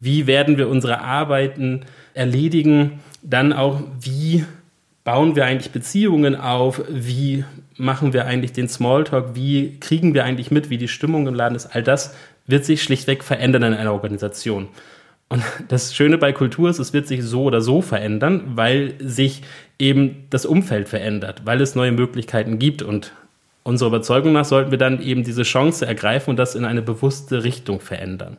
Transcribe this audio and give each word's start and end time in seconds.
wie 0.00 0.26
werden 0.26 0.58
wir 0.58 0.68
unsere 0.68 1.00
Arbeiten 1.00 1.84
erledigen, 2.14 3.00
dann 3.22 3.52
auch, 3.52 3.80
wie 4.00 4.44
bauen 5.04 5.36
wir 5.36 5.44
eigentlich 5.44 5.72
Beziehungen 5.72 6.36
auf, 6.36 6.82
wie 6.88 7.44
machen 7.76 8.12
wir 8.12 8.26
eigentlich 8.26 8.52
den 8.52 8.68
Smalltalk, 8.68 9.34
wie 9.34 9.78
kriegen 9.80 10.14
wir 10.14 10.24
eigentlich 10.24 10.50
mit, 10.50 10.70
wie 10.70 10.78
die 10.78 10.88
Stimmung 10.88 11.26
im 11.26 11.34
Laden 11.34 11.54
ist, 11.54 11.74
all 11.74 11.82
das 11.82 12.14
wird 12.46 12.64
sich 12.64 12.82
schlichtweg 12.82 13.24
verändern 13.24 13.62
in 13.62 13.74
einer 13.74 13.92
Organisation. 13.92 14.68
Und 15.28 15.42
das 15.68 15.94
Schöne 15.94 16.18
bei 16.18 16.32
Kultur 16.32 16.70
ist, 16.70 16.78
es 16.78 16.92
wird 16.92 17.06
sich 17.06 17.22
so 17.22 17.44
oder 17.44 17.60
so 17.60 17.82
verändern, 17.82 18.42
weil 18.54 18.94
sich 18.98 19.42
eben 19.78 20.26
das 20.30 20.46
Umfeld 20.46 20.88
verändert, 20.88 21.42
weil 21.44 21.60
es 21.60 21.74
neue 21.74 21.92
Möglichkeiten 21.92 22.58
gibt. 22.58 22.82
Und 22.82 23.12
unserer 23.62 23.88
Überzeugung 23.88 24.32
nach 24.32 24.44
sollten 24.44 24.70
wir 24.70 24.78
dann 24.78 25.00
eben 25.00 25.24
diese 25.24 25.42
Chance 25.42 25.86
ergreifen 25.86 26.30
und 26.30 26.36
das 26.36 26.54
in 26.54 26.64
eine 26.64 26.82
bewusste 26.82 27.44
Richtung 27.44 27.80
verändern. 27.80 28.38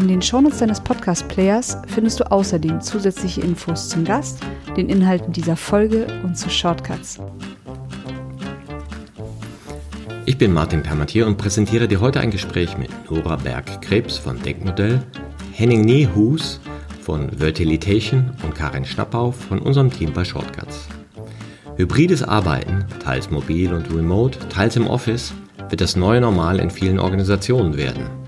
In 0.00 0.08
den 0.08 0.22
Shownotes 0.22 0.60
deines 0.60 0.80
Podcast-Players 0.80 1.76
findest 1.86 2.20
du 2.20 2.32
außerdem 2.32 2.80
zusätzliche 2.80 3.42
Infos 3.42 3.90
zum 3.90 4.02
Gast, 4.02 4.40
den 4.74 4.88
Inhalten 4.88 5.30
dieser 5.30 5.56
Folge 5.56 6.06
und 6.24 6.38
zu 6.38 6.48
Shortcuts. 6.48 7.18
Ich 10.24 10.38
bin 10.38 10.54
Martin 10.54 10.82
Permatier 10.82 11.26
und 11.26 11.36
präsentiere 11.36 11.86
dir 11.86 12.00
heute 12.00 12.20
ein 12.20 12.30
Gespräch 12.30 12.78
mit 12.78 12.88
Nora 13.10 13.36
Berg-Krebs 13.36 14.16
von 14.16 14.40
Denkmodell, 14.40 15.02
Henning 15.52 15.82
Nehus 15.82 16.60
von 17.02 17.28
Vertilitation 17.36 18.30
und 18.42 18.54
Karin 18.54 18.86
Schnappau 18.86 19.32
von 19.32 19.58
unserem 19.58 19.90
Team 19.90 20.14
bei 20.14 20.24
Shortcuts. 20.24 20.88
Hybrides 21.76 22.22
Arbeiten, 22.22 22.86
teils 23.04 23.30
mobil 23.30 23.74
und 23.74 23.94
remote, 23.94 24.38
teils 24.48 24.76
im 24.76 24.86
Office, 24.86 25.34
wird 25.68 25.82
das 25.82 25.94
neue 25.94 26.22
Normal 26.22 26.58
in 26.58 26.70
vielen 26.70 26.98
Organisationen 26.98 27.76
werden. 27.76 28.19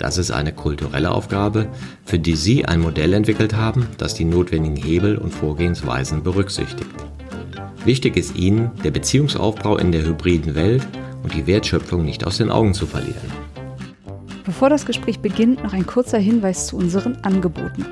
Das 0.00 0.16
ist 0.16 0.30
eine 0.30 0.52
kulturelle 0.52 1.10
Aufgabe, 1.10 1.66
für 2.06 2.18
die 2.18 2.34
Sie 2.34 2.64
ein 2.64 2.80
Modell 2.80 3.12
entwickelt 3.12 3.54
haben, 3.54 3.86
das 3.98 4.14
die 4.14 4.24
notwendigen 4.24 4.76
Hebel 4.76 5.18
und 5.18 5.30
Vorgehensweisen 5.30 6.22
berücksichtigt. 6.22 6.88
Wichtig 7.84 8.16
ist 8.16 8.34
Ihnen, 8.34 8.70
der 8.82 8.92
Beziehungsaufbau 8.92 9.76
in 9.76 9.92
der 9.92 10.06
hybriden 10.06 10.54
Welt 10.54 10.88
und 11.22 11.34
die 11.34 11.46
Wertschöpfung 11.46 12.02
nicht 12.02 12.26
aus 12.26 12.38
den 12.38 12.50
Augen 12.50 12.72
zu 12.72 12.86
verlieren. 12.86 13.30
Bevor 14.46 14.70
das 14.70 14.86
Gespräch 14.86 15.20
beginnt, 15.20 15.62
noch 15.62 15.74
ein 15.74 15.86
kurzer 15.86 16.18
Hinweis 16.18 16.68
zu 16.68 16.78
unseren 16.78 17.16
Angeboten. 17.16 17.84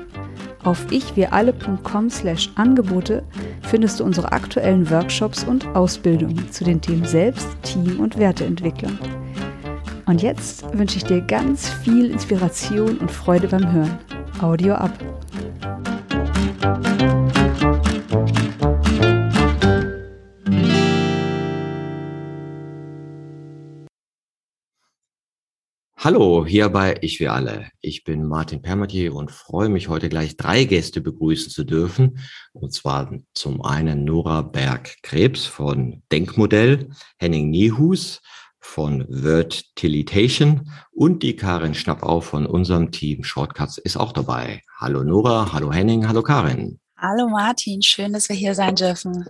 Auf 0.63 0.91
ichwiralle.com/angebote 0.91 3.21
findest 3.61 3.99
du 3.99 4.03
unsere 4.03 4.31
aktuellen 4.31 4.89
Workshops 4.89 5.43
und 5.43 5.67
Ausbildungen 5.75 6.51
zu 6.51 6.63
den 6.63 6.81
Themen 6.81 7.05
Selbst, 7.05 7.49
Team 7.61 7.99
und 7.99 8.17
Werteentwicklung. 8.17 8.97
Und 10.09 10.23
jetzt 10.23 10.63
wünsche 10.75 10.97
ich 10.97 11.03
dir 11.03 11.21
ganz 11.21 11.69
viel 11.69 12.09
Inspiration 12.09 12.97
und 12.97 13.11
Freude 13.11 13.47
beim 13.47 13.71
Hören. 13.71 13.99
Audio 14.41 14.73
ab. 14.73 14.91
Hallo, 25.95 26.43
hier 26.43 26.69
bei 26.69 26.97
Ich 27.01 27.19
wir 27.19 27.31
alle. 27.31 27.69
Ich 27.79 28.03
bin 28.03 28.25
Martin 28.25 28.63
Permatier 28.63 29.13
und 29.13 29.29
freue 29.29 29.69
mich 29.69 29.89
heute 29.89 30.09
gleich 30.09 30.37
drei 30.37 30.63
Gäste 30.63 31.01
begrüßen 31.01 31.51
zu 31.51 31.63
dürfen. 31.63 32.17
Und 32.51 32.73
zwar 32.73 33.13
zum 33.35 33.61
einen 33.61 34.05
Nora 34.05 34.41
Berg-Krebs 34.41 35.45
von 35.45 36.01
Denkmodell, 36.11 36.89
Henning 37.19 37.51
Niehus 37.51 38.21
von 38.59 39.07
Vertilitation 39.09 40.71
und 40.91 41.23
die 41.23 41.35
Karin 41.35 41.73
Schnappau 41.73 42.21
von 42.21 42.45
unserem 42.45 42.91
Team 42.91 43.23
Shortcuts 43.23 43.77
ist 43.77 43.97
auch 43.97 44.11
dabei. 44.11 44.61
Hallo 44.77 45.03
Nora, 45.03 45.51
hallo 45.53 45.71
Henning, 45.71 46.07
hallo 46.07 46.21
Karin. 46.21 46.79
Hallo 46.97 47.27
Martin, 47.29 47.81
schön, 47.81 48.13
dass 48.13 48.29
wir 48.29 48.35
hier 48.35 48.55
sein 48.55 48.75
dürfen. 48.75 49.25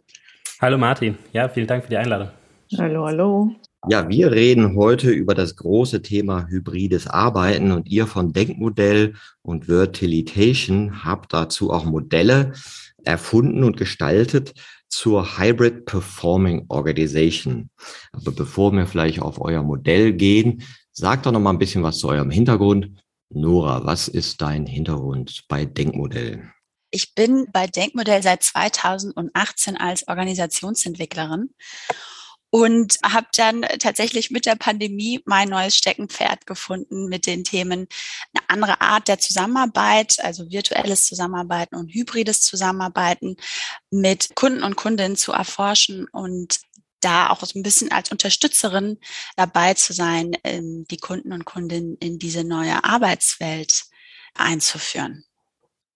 Hallo 0.62 0.78
Martin, 0.78 1.18
ja, 1.32 1.48
vielen 1.48 1.68
Dank 1.68 1.84
für 1.84 1.90
die 1.90 1.98
Einladung. 1.98 2.30
Hallo, 2.78 3.06
hallo. 3.06 3.52
Ja, 3.88 4.10
wir 4.10 4.32
reden 4.32 4.76
heute 4.76 5.10
über 5.10 5.34
das 5.36 5.56
große 5.56 6.02
Thema 6.02 6.48
hybrides 6.48 7.08
Arbeiten 7.08 7.72
und 7.72 7.88
ihr 7.88 8.08
von 8.08 8.34
Denkmodell 8.34 9.14
und 9.42 9.66
Vertilitation 9.66 11.06
habt 11.06 11.34
dazu 11.34 11.72
auch 11.72 11.86
Modelle 11.86 12.52
erfunden 13.06 13.64
und 13.64 13.78
gestaltet, 13.78 14.54
zur 14.90 15.38
Hybrid 15.38 15.86
Performing 15.86 16.66
Organization. 16.70 17.70
Aber 18.12 18.32
bevor 18.32 18.72
wir 18.74 18.88
vielleicht 18.88 19.22
auf 19.22 19.40
euer 19.40 19.64
Modell 19.64 20.14
gehen, 20.14 20.64
sagt 20.92 21.26
doch 21.26 21.32
noch 21.32 21.40
mal 21.40 21.52
ein 21.52 21.60
bisschen 21.60 21.84
was 21.84 22.00
zu 22.00 22.10
eurem 22.10 22.32
Hintergrund. 22.32 23.02
Nora, 23.30 23.86
was 23.86 24.08
ist 24.08 24.42
dein 24.42 24.66
Hintergrund 24.66 25.46
bei 25.48 25.66
Denkmodell? 25.66 26.52
Ich 26.92 27.14
bin 27.14 27.48
bei 27.54 27.68
Denkmodell 27.68 28.24
seit 28.24 28.42
2018 28.42 29.78
als 29.78 30.08
Organisationsentwicklerin 30.08 31.54
und 32.50 32.98
habe 33.04 33.28
dann 33.36 33.62
tatsächlich 33.80 34.32
mit 34.32 34.46
der 34.46 34.56
Pandemie 34.56 35.22
mein 35.26 35.50
neues 35.50 35.76
Steckenpferd 35.76 36.46
gefunden 36.46 37.08
mit 37.08 37.28
den 37.28 37.44
Themen 37.44 37.88
eine 38.34 38.50
andere 38.50 38.82
Art 38.82 39.08
der 39.08 39.20
Zusammenarbeit, 39.20 40.18
also 40.24 40.50
virtuelles 40.50 41.06
Zusammenarbeiten 41.06 41.76
und 41.76 41.94
hybrides 41.94 42.42
Zusammenarbeiten 42.42 43.38
mit 43.92 44.36
Kunden 44.36 44.64
und 44.64 44.76
Kundinnen 44.76 45.16
zu 45.16 45.32
erforschen 45.32 46.08
und 46.12 46.60
da 47.02 47.30
auch 47.30 47.44
so 47.44 47.58
ein 47.58 47.64
bisschen 47.64 47.92
als 47.92 48.12
Unterstützerin 48.12 48.98
dabei 49.36 49.74
zu 49.74 49.94
sein, 49.94 50.32
ähm, 50.44 50.86
die 50.90 50.98
Kunden 50.98 51.32
und 51.32 51.46
Kundinnen 51.46 51.96
in 52.00 52.20
diese 52.20 52.44
neue 52.44 52.84
Arbeitswelt 52.84 53.86
einzuführen. 54.34 55.24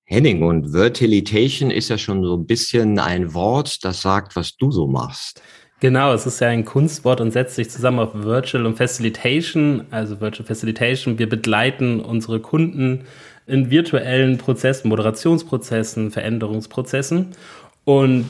Henning, 0.06 0.44
und 0.44 0.72
Vertilitation 0.72 1.72
ist 1.72 1.90
ja 1.90 1.98
schon 1.98 2.24
so 2.24 2.36
ein 2.36 2.46
bisschen 2.46 3.00
ein 3.00 3.34
Wort, 3.34 3.84
das 3.84 4.02
sagt, 4.02 4.36
was 4.36 4.56
du 4.58 4.72
so 4.72 4.86
machst. 4.86 5.42
Genau, 5.84 6.14
es 6.14 6.26
ist 6.26 6.40
ja 6.40 6.48
ein 6.48 6.64
Kunstwort 6.64 7.20
und 7.20 7.32
setzt 7.32 7.56
sich 7.56 7.70
zusammen 7.70 8.00
auf 8.00 8.12
Virtual 8.14 8.66
und 8.66 8.78
Facilitation. 8.78 9.84
Also 9.92 10.22
Virtual 10.22 10.48
Facilitation, 10.48 11.20
wir 11.20 11.28
begleiten 11.28 12.00
unsere 12.00 12.40
Kunden 12.40 13.02
in 13.48 13.70
virtuellen 13.70 14.38
Prozessen, 14.38 14.88
Moderationsprozessen, 14.88 16.12
Veränderungsprozessen. 16.12 17.32
Und 17.84 18.30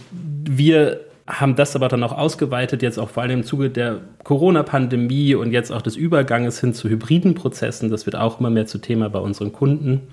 wir 0.50 1.02
haben 1.28 1.56
das 1.56 1.75
aber 1.75 1.90
dann 1.90 2.03
auch 2.03 2.18
ausgeweitet, 2.18 2.81
jetzt 2.81 2.97
auch 2.97 3.09
vor 3.09 3.22
allem 3.22 3.41
im 3.41 3.44
Zuge 3.44 3.70
der 3.70 4.02
Corona-Pandemie 4.24 5.35
und 5.35 5.52
jetzt 5.52 5.72
auch 5.72 5.84
des 5.84 5.96
Überganges 5.96 6.59
hin 6.59 6.74
zu 6.74 6.90
hybriden 6.90 7.35
Prozessen. 7.35 7.91
Das 7.91 8.08
wird 8.08 8.16
auch 8.16 8.40
immer 8.40 8.50
mehr 8.50 8.66
zu 8.66 8.80
Thema 8.80 9.09
bei 9.09 9.20
unseren 9.20 9.53
Kunden 9.53 10.08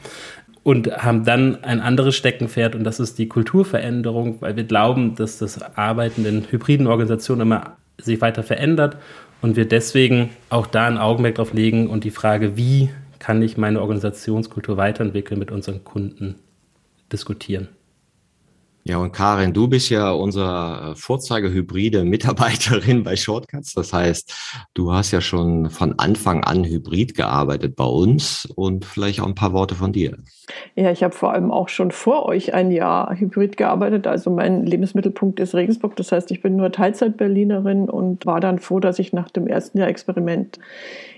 und 0.63 0.91
haben 1.03 1.25
dann 1.25 1.65
ein 1.65 1.81
anderes 1.81 2.17
Steckenpferd 2.17 2.75
und 2.75 2.85
das 2.85 3.01
ist 3.01 3.19
die 3.19 3.29
Kulturveränderung, 3.29 4.41
weil 4.41 4.57
wir 4.57 4.65
glauben, 4.65 5.15
dass 5.15 5.39
das 5.39 5.61
Arbeiten 5.77 6.25
in 6.27 6.45
hybriden 6.51 6.87
Organisationen 6.87 7.43
immer 7.43 7.77
sich 7.99 8.21
weiter 8.21 8.43
verändert 8.43 8.97
und 9.43 9.57
wir 9.57 9.67
deswegen 9.67 10.31
auch 10.51 10.67
da 10.67 10.87
ein 10.87 10.99
Augenmerk 10.99 11.37
drauf 11.37 11.53
legen 11.53 11.89
und 11.89 12.05
die 12.05 12.11
Frage, 12.11 12.57
wie 12.57 12.91
kann 13.19 13.43
ich 13.43 13.57
meine 13.57 13.81
Organisationskultur 13.81 14.77
weiterentwickeln, 14.77 15.39
mit 15.39 15.51
unseren 15.51 15.85
Kunden 15.85 16.37
diskutieren. 17.13 17.69
Ja, 18.83 18.97
und 18.97 19.13
Karin, 19.13 19.53
du 19.53 19.69
bist 19.69 19.91
ja 19.91 20.11
unsere 20.11 20.93
äh, 20.93 20.95
Vorzeigehybride 20.95 22.05
Mitarbeiterin 22.05 23.03
bei 23.03 23.15
Shortcuts. 23.15 23.75
Das 23.75 23.93
heißt, 23.93 24.33
du 24.75 24.93
hast 24.93 25.11
ja 25.11 25.21
schon 25.21 25.69
von 25.71 25.99
Anfang 25.99 26.45
an 26.45 26.65
hybrid 26.65 27.15
gearbeitet 27.15 27.77
bei 27.77 27.85
uns 27.85 28.47
und 28.57 28.85
vielleicht 28.85 29.21
auch 29.21 29.27
ein 29.27 29.35
paar 29.35 29.53
Worte 29.53 29.75
von 29.75 29.93
dir. 29.93 30.17
Ja, 30.77 30.91
ich 30.91 31.03
habe 31.03 31.15
vor 31.15 31.33
allem 31.33 31.51
auch 31.51 31.69
schon 31.69 31.91
vor 31.91 32.27
euch 32.27 32.55
ein 32.55 32.71
Jahr 32.71 33.15
hybrid 33.15 33.57
gearbeitet. 33.57 34.07
Also 34.07 34.31
mein 34.31 34.65
Lebensmittelpunkt 34.65 35.41
ist 35.41 35.55
Regensburg. 35.55 35.95
Das 35.97 36.11
heißt, 36.11 36.31
ich 36.31 36.41
bin 36.41 36.57
nur 36.57 36.73
Teilzeit-Berlinerin 36.73 37.89
und 37.89 38.25
war 38.25 38.41
dann 38.41 38.59
froh, 38.59 38.81
dass 38.81 38.99
ich 38.99 39.13
nach 39.13 39.31
dem 39.31 39.47
ersten 39.47 39.79
Jahr 39.79 39.89
Experiment 39.89 40.59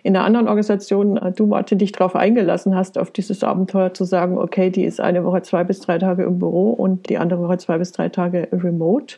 in 0.02 0.16
einer 0.16 0.24
anderen 0.24 0.48
Organisation, 0.48 1.16
äh, 1.16 1.32
du 1.32 1.46
Martin, 1.46 1.78
dich 1.78 1.92
darauf 1.92 2.16
eingelassen 2.16 2.74
hast, 2.74 2.98
auf 2.98 3.10
dieses 3.10 3.44
Abenteuer 3.44 3.94
zu 3.94 4.04
sagen, 4.04 4.38
okay, 4.38 4.70
die 4.70 4.84
ist 4.84 5.00
eine 5.00 5.24
Woche 5.24 5.42
zwei 5.42 5.64
bis 5.64 5.80
drei 5.80 5.98
Tage 5.98 6.24
im 6.24 6.38
Büro 6.38 6.70
und 6.70 7.08
die 7.08 7.18
andere 7.18 7.42
Woche 7.42 7.58
zwei 7.58 7.78
bis 7.78 7.92
drei 7.92 8.08
Tage 8.08 8.48
remote. 8.52 9.16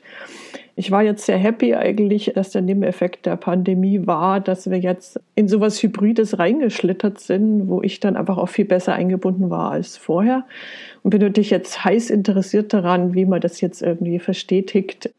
Ich 0.77 0.91
war 0.91 1.03
jetzt 1.05 1.25
sehr 1.25 1.39
happy 1.39 1.75
eigentlich, 1.75 2.33
dass 2.35 2.51
der 2.51 2.63
Nebeneffekt 2.63 3.27
der 3.27 3.37
Pandemie 3.37 4.07
war, 4.09 4.41
dass 4.41 4.69
wir 4.69 4.79
jetzt 4.79 5.21
in 5.37 5.47
sowas 5.47 5.81
Hybrides 5.81 6.41
reingeschlittert 6.41 7.21
sind, 7.21 7.69
wo 7.69 7.81
ich 7.81 8.01
dann 8.01 8.17
einfach 8.17 8.39
auch 8.39 8.49
viel 8.49 8.65
besser 8.65 8.93
eingebunden 8.93 9.51
war 9.51 9.71
als 9.71 9.97
vorher. 9.97 10.45
Und 11.05 11.11
bin 11.11 11.21
natürlich 11.21 11.51
jetzt 11.51 11.85
heiß 11.85 12.11
interessiert 12.11 12.73
daran, 12.73 13.15
wie 13.15 13.25
man 13.25 13.41
das 13.41 13.61
jetzt 13.61 13.83
irgendwie 13.83 14.19
verstetigt. 14.19 15.11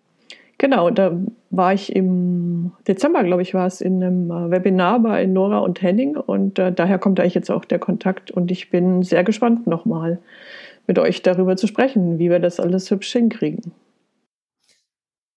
Genau, 0.58 0.90
da 0.90 1.20
war 1.50 1.74
ich 1.74 1.94
im 1.96 2.72
Dezember, 2.88 3.24
glaube 3.24 3.42
ich, 3.42 3.54
war 3.54 3.68
es 3.68 3.82
in 3.82 4.02
einem 4.02 4.32
äh, 4.32 4.52
Webinar 4.52 5.00
bei 5.00 5.26
Nora 5.26 5.60
und 5.60 5.82
Henning 5.82 6.16
und 6.16 6.60
äh, 6.60 6.72
daher 6.72 6.98
kommt 6.98 7.20
eigentlich 7.20 7.36
jetzt 7.36 7.52
auch 7.52 7.66
der 7.66 7.80
Kontakt 7.80 8.32
und 8.32 8.52
ich 8.52 8.70
bin 8.70 9.04
sehr 9.04 9.24
gespannt 9.24 9.68
nochmal 9.68 10.20
mit 10.88 10.98
euch 11.00 11.22
darüber 11.22 11.58
zu 11.58 11.68
sprechen, 11.68 12.20
wie 12.20 12.30
wir 12.30 12.40
das 12.40 12.60
alles 12.60 12.90
hübsch 12.90 13.12
hinkriegen. 13.12 13.74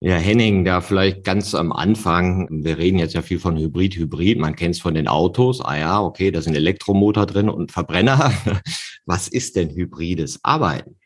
Ja, 0.00 0.14
Henning, 0.14 0.64
da 0.64 0.80
vielleicht 0.80 1.24
ganz 1.24 1.56
am 1.56 1.72
Anfang, 1.72 2.46
wir 2.50 2.78
reden 2.78 3.00
jetzt 3.00 3.14
ja 3.14 3.22
viel 3.22 3.40
von 3.40 3.56
Hybrid, 3.56 3.96
Hybrid, 3.96 4.38
man 4.38 4.54
kennt 4.54 4.76
es 4.76 4.80
von 4.80 4.94
den 4.94 5.08
Autos, 5.08 5.60
ah 5.60 5.76
ja, 5.76 6.00
okay, 6.00 6.30
da 6.30 6.40
sind 6.40 6.54
Elektromotor 6.54 7.26
drin 7.26 7.48
und 7.48 7.72
Verbrenner. 7.72 8.32
Was 9.06 9.26
ist 9.26 9.56
denn 9.56 9.74
hybrides 9.74 10.38
Arbeiten? 10.44 10.96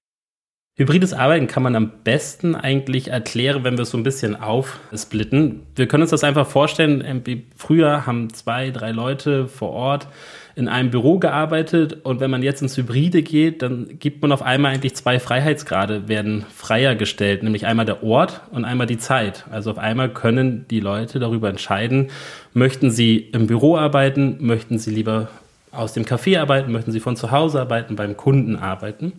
Hybrides 0.74 1.12
Arbeiten 1.12 1.48
kann 1.48 1.62
man 1.62 1.76
am 1.76 1.90
besten 2.02 2.54
eigentlich 2.54 3.08
erklären, 3.08 3.62
wenn 3.62 3.76
wir 3.76 3.82
es 3.82 3.90
so 3.90 3.98
ein 3.98 4.04
bisschen 4.04 4.34
aufsplitten. 4.34 5.66
Wir 5.76 5.86
können 5.86 6.02
uns 6.02 6.12
das 6.12 6.24
einfach 6.24 6.46
vorstellen, 6.46 7.22
früher 7.54 8.06
haben 8.06 8.32
zwei, 8.32 8.70
drei 8.70 8.90
Leute 8.90 9.48
vor 9.48 9.68
Ort 9.68 10.08
in 10.56 10.68
einem 10.68 10.90
Büro 10.90 11.18
gearbeitet 11.18 11.98
und 12.04 12.20
wenn 12.20 12.30
man 12.30 12.42
jetzt 12.42 12.62
ins 12.62 12.78
Hybride 12.78 13.22
geht, 13.22 13.60
dann 13.60 13.98
gibt 13.98 14.22
man 14.22 14.32
auf 14.32 14.40
einmal 14.40 14.72
eigentlich 14.72 14.94
zwei 14.94 15.20
Freiheitsgrade, 15.20 16.08
werden 16.08 16.46
freier 16.54 16.94
gestellt, 16.94 17.42
nämlich 17.42 17.66
einmal 17.66 17.84
der 17.84 18.02
Ort 18.02 18.40
und 18.50 18.64
einmal 18.64 18.86
die 18.86 18.98
Zeit. 18.98 19.44
Also 19.50 19.72
auf 19.72 19.78
einmal 19.78 20.08
können 20.08 20.64
die 20.70 20.80
Leute 20.80 21.18
darüber 21.18 21.50
entscheiden, 21.50 22.08
möchten 22.54 22.90
sie 22.90 23.18
im 23.18 23.46
Büro 23.46 23.76
arbeiten, 23.76 24.38
möchten 24.40 24.78
sie 24.78 24.90
lieber 24.90 25.28
aus 25.72 25.94
dem 25.94 26.04
Café 26.04 26.38
arbeiten, 26.38 26.70
möchten 26.70 26.92
Sie 26.92 27.00
von 27.00 27.16
zu 27.16 27.30
Hause 27.30 27.60
arbeiten, 27.60 27.96
beim 27.96 28.16
Kunden 28.16 28.56
arbeiten. 28.56 29.14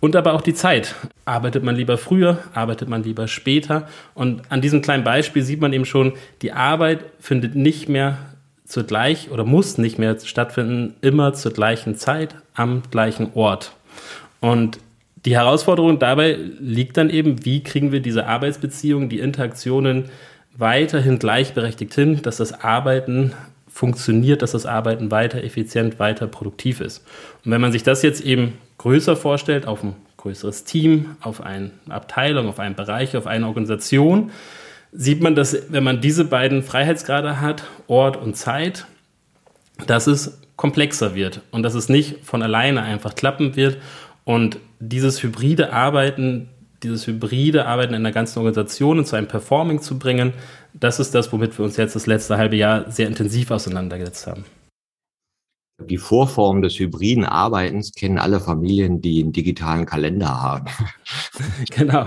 Und 0.00 0.14
aber 0.16 0.34
auch 0.34 0.42
die 0.42 0.54
Zeit. 0.54 0.94
Arbeitet 1.24 1.64
man 1.64 1.74
lieber 1.74 1.96
früher, 1.96 2.38
arbeitet 2.52 2.88
man 2.88 3.02
lieber 3.02 3.26
später. 3.26 3.88
Und 4.14 4.42
an 4.50 4.60
diesem 4.60 4.82
kleinen 4.82 5.02
Beispiel 5.02 5.42
sieht 5.42 5.62
man 5.62 5.72
eben 5.72 5.86
schon, 5.86 6.12
die 6.42 6.52
Arbeit 6.52 7.00
findet 7.18 7.56
nicht 7.56 7.88
mehr 7.88 8.18
zur 8.66 8.84
gleich 8.84 9.30
oder 9.30 9.44
muss 9.44 9.78
nicht 9.78 9.98
mehr 9.98 10.18
stattfinden, 10.20 10.94
immer 11.00 11.32
zur 11.32 11.52
gleichen 11.52 11.96
Zeit 11.96 12.34
am 12.54 12.82
gleichen 12.90 13.30
Ort. 13.34 13.72
Und 14.40 14.78
die 15.24 15.36
Herausforderung 15.36 15.98
dabei 15.98 16.38
liegt 16.60 16.98
dann 16.98 17.08
eben, 17.08 17.46
wie 17.46 17.62
kriegen 17.62 17.92
wir 17.92 18.00
diese 18.00 18.26
Arbeitsbeziehungen, 18.26 19.08
die 19.08 19.20
Interaktionen 19.20 20.10
weiterhin 20.56 21.18
gleichberechtigt 21.18 21.94
hin, 21.94 22.20
dass 22.22 22.36
das 22.36 22.62
Arbeiten 22.62 23.32
funktioniert, 23.74 24.40
dass 24.40 24.52
das 24.52 24.66
Arbeiten 24.66 25.10
weiter 25.10 25.42
effizient, 25.42 25.98
weiter 25.98 26.28
produktiv 26.28 26.80
ist. 26.80 27.04
Und 27.44 27.50
wenn 27.50 27.60
man 27.60 27.72
sich 27.72 27.82
das 27.82 28.02
jetzt 28.02 28.20
eben 28.20 28.52
größer 28.78 29.16
vorstellt, 29.16 29.66
auf 29.66 29.82
ein 29.82 29.96
größeres 30.16 30.62
Team, 30.62 31.16
auf 31.20 31.40
eine 31.40 31.72
Abteilung, 31.88 32.46
auf 32.46 32.60
einen 32.60 32.76
Bereich, 32.76 33.16
auf 33.16 33.26
eine 33.26 33.48
Organisation, 33.48 34.30
sieht 34.92 35.20
man, 35.20 35.34
dass 35.34 35.56
wenn 35.70 35.82
man 35.82 36.00
diese 36.00 36.24
beiden 36.24 36.62
Freiheitsgrade 36.62 37.40
hat, 37.40 37.64
Ort 37.88 38.16
und 38.16 38.36
Zeit, 38.36 38.86
dass 39.88 40.06
es 40.06 40.40
komplexer 40.54 41.16
wird 41.16 41.40
und 41.50 41.64
dass 41.64 41.74
es 41.74 41.88
nicht 41.88 42.24
von 42.24 42.44
alleine 42.44 42.80
einfach 42.82 43.16
klappen 43.16 43.56
wird 43.56 43.78
und 44.22 44.58
dieses 44.78 45.20
hybride 45.20 45.72
Arbeiten, 45.72 46.48
dieses 46.84 47.08
hybride 47.08 47.66
Arbeiten 47.66 47.94
in 47.94 48.04
der 48.04 48.12
ganzen 48.12 48.38
Organisation 48.38 49.04
zu 49.04 49.16
einem 49.16 49.26
Performing 49.26 49.82
zu 49.82 49.98
bringen, 49.98 50.32
das 50.74 50.98
ist 51.00 51.14
das, 51.14 51.32
womit 51.32 51.56
wir 51.56 51.64
uns 51.64 51.76
jetzt 51.76 51.94
das 51.94 52.06
letzte 52.06 52.36
halbe 52.36 52.56
Jahr 52.56 52.90
sehr 52.90 53.06
intensiv 53.06 53.50
auseinandergesetzt 53.50 54.26
haben. 54.26 54.44
Die 55.80 55.98
Vorform 55.98 56.62
des 56.62 56.78
hybriden 56.78 57.24
Arbeitens 57.24 57.92
kennen 57.92 58.18
alle 58.18 58.38
Familien, 58.38 59.00
die 59.00 59.20
einen 59.20 59.32
digitalen 59.32 59.86
Kalender 59.86 60.40
haben. 60.40 60.66
Genau. 61.70 62.06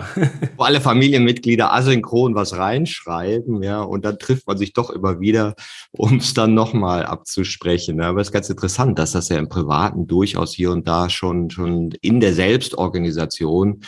Wo 0.55 0.63
alle 0.63 0.79
Familienmitglieder 0.79 1.73
asynchron 1.73 2.35
was 2.35 2.57
reinschreiben, 2.57 3.61
ja, 3.61 3.81
und 3.81 4.05
dann 4.05 4.17
trifft 4.19 4.47
man 4.47 4.57
sich 4.57 4.73
doch 4.73 4.89
immer 4.89 5.19
wieder, 5.19 5.55
um 5.91 6.17
es 6.17 6.33
dann 6.33 6.53
nochmal 6.53 7.05
abzusprechen. 7.05 7.99
Aber 8.01 8.21
es 8.21 8.29
ist 8.29 8.33
ganz 8.33 8.49
interessant, 8.49 8.97
dass 8.97 9.11
das 9.11 9.29
ja 9.29 9.37
im 9.37 9.49
Privaten 9.49 10.07
durchaus 10.07 10.53
hier 10.53 10.71
und 10.71 10.87
da 10.87 11.09
schon, 11.09 11.49
schon 11.49 11.91
in 12.01 12.19
der 12.19 12.33
Selbstorganisation 12.33 13.81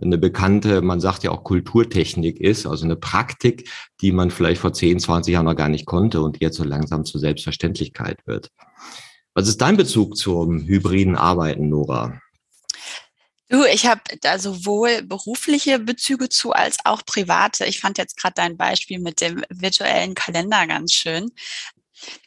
eine 0.00 0.18
bekannte, 0.18 0.82
man 0.82 1.00
sagt 1.00 1.22
ja 1.22 1.30
auch 1.30 1.44
Kulturtechnik 1.44 2.38
ist, 2.40 2.66
also 2.66 2.84
eine 2.84 2.96
Praktik, 2.96 3.68
die 4.00 4.12
man 4.12 4.30
vielleicht 4.30 4.60
vor 4.60 4.72
10, 4.72 5.00
20 5.00 5.32
Jahren 5.32 5.46
noch 5.46 5.56
gar 5.56 5.68
nicht 5.68 5.86
konnte 5.86 6.20
und 6.20 6.40
jetzt 6.40 6.56
so 6.56 6.64
langsam 6.64 7.04
zur 7.04 7.20
Selbstverständlichkeit 7.20 8.18
wird. 8.26 8.50
Was 9.34 9.48
ist 9.48 9.60
dein 9.60 9.76
Bezug 9.76 10.16
zum 10.16 10.66
hybriden 10.66 11.16
Arbeiten, 11.16 11.68
Nora? 11.68 12.20
Du, 13.48 13.64
ich 13.64 13.86
habe 13.86 14.00
da 14.22 14.38
sowohl 14.38 15.02
berufliche 15.02 15.78
Bezüge 15.78 16.28
zu 16.28 16.52
als 16.52 16.78
auch 16.84 17.04
private. 17.04 17.66
Ich 17.66 17.80
fand 17.80 17.98
jetzt 17.98 18.16
gerade 18.16 18.34
dein 18.34 18.56
Beispiel 18.56 18.98
mit 18.98 19.20
dem 19.20 19.44
virtuellen 19.50 20.14
Kalender 20.14 20.66
ganz 20.66 20.92
schön. 20.92 21.30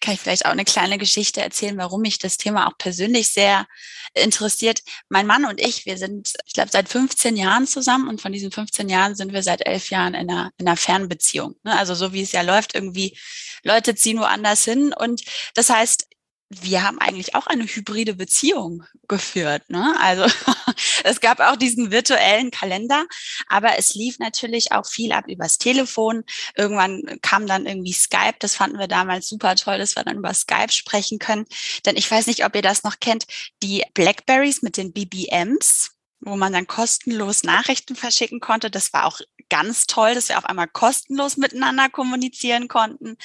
Kann 0.01 0.13
ich 0.13 0.19
vielleicht 0.19 0.45
auch 0.45 0.51
eine 0.51 0.65
kleine 0.65 0.97
Geschichte 0.97 1.41
erzählen, 1.41 1.77
warum 1.77 2.01
mich 2.01 2.19
das 2.19 2.37
Thema 2.37 2.67
auch 2.67 2.77
persönlich 2.77 3.29
sehr 3.29 3.67
interessiert. 4.13 4.81
Mein 5.09 5.27
Mann 5.27 5.45
und 5.45 5.59
ich, 5.59 5.85
wir 5.85 5.97
sind, 5.97 6.33
ich 6.45 6.53
glaube, 6.53 6.69
seit 6.71 6.89
15 6.89 7.35
Jahren 7.35 7.67
zusammen 7.67 8.07
und 8.07 8.21
von 8.21 8.31
diesen 8.31 8.51
15 8.51 8.87
Jahren 8.87 9.15
sind 9.15 9.33
wir 9.33 9.43
seit 9.43 9.65
elf 9.65 9.89
Jahren 9.89 10.13
in 10.13 10.29
einer, 10.29 10.51
in 10.57 10.67
einer 10.67 10.77
Fernbeziehung. 10.77 11.55
Ne? 11.63 11.77
Also 11.77 11.93
so 11.95 12.13
wie 12.13 12.21
es 12.21 12.31
ja 12.31 12.41
läuft, 12.41 12.75
irgendwie 12.75 13.17
Leute 13.63 13.95
ziehen 13.95 14.19
woanders 14.19 14.63
hin. 14.63 14.93
Und 14.93 15.23
das 15.55 15.69
heißt, 15.69 16.07
wir 16.49 16.83
haben 16.83 16.99
eigentlich 16.99 17.33
auch 17.33 17.47
eine 17.47 17.63
hybride 17.65 18.13
Beziehung 18.13 18.83
geführt. 19.07 19.63
Ne? 19.69 19.95
Also 19.99 20.25
es 21.03 21.19
gab 21.19 21.39
auch 21.39 21.55
diesen 21.55 21.91
virtuellen 21.91 22.51
Kalender, 22.51 23.05
aber 23.47 23.77
es 23.77 23.95
lief 23.95 24.19
natürlich 24.19 24.71
auch 24.71 24.85
viel 24.85 25.11
ab 25.11 25.25
übers 25.27 25.57
Telefon. 25.57 26.23
Irgendwann 26.55 27.19
kam 27.21 27.47
dann 27.47 27.65
irgendwie 27.65 27.93
Skype. 27.93 28.35
Das 28.39 28.55
fanden 28.55 28.77
wir 28.77 28.87
damals 28.87 29.27
super 29.27 29.55
toll, 29.55 29.79
dass 29.79 29.95
wir 29.95 30.03
dann 30.03 30.17
über 30.17 30.33
Skype 30.33 30.71
sprechen 30.71 31.17
können. 31.19 31.45
Denn 31.85 31.97
ich 31.97 32.09
weiß 32.09 32.27
nicht, 32.27 32.45
ob 32.45 32.55
ihr 32.55 32.61
das 32.61 32.83
noch 32.83 32.99
kennt, 32.99 33.25
die 33.63 33.83
Blackberries 33.93 34.61
mit 34.61 34.77
den 34.77 34.93
BBMs 34.93 35.91
wo 36.21 36.35
man 36.35 36.53
dann 36.53 36.65
kostenlos 36.65 37.43
Nachrichten 37.43 37.95
verschicken 37.95 38.39
konnte. 38.39 38.71
Das 38.71 38.93
war 38.93 39.05
auch 39.05 39.21
ganz 39.49 39.87
toll, 39.87 40.15
dass 40.15 40.29
wir 40.29 40.37
auf 40.37 40.45
einmal 40.45 40.67
kostenlos 40.67 41.37
miteinander 41.37 41.89
kommunizieren 41.89 42.67
konnten. 42.67 43.17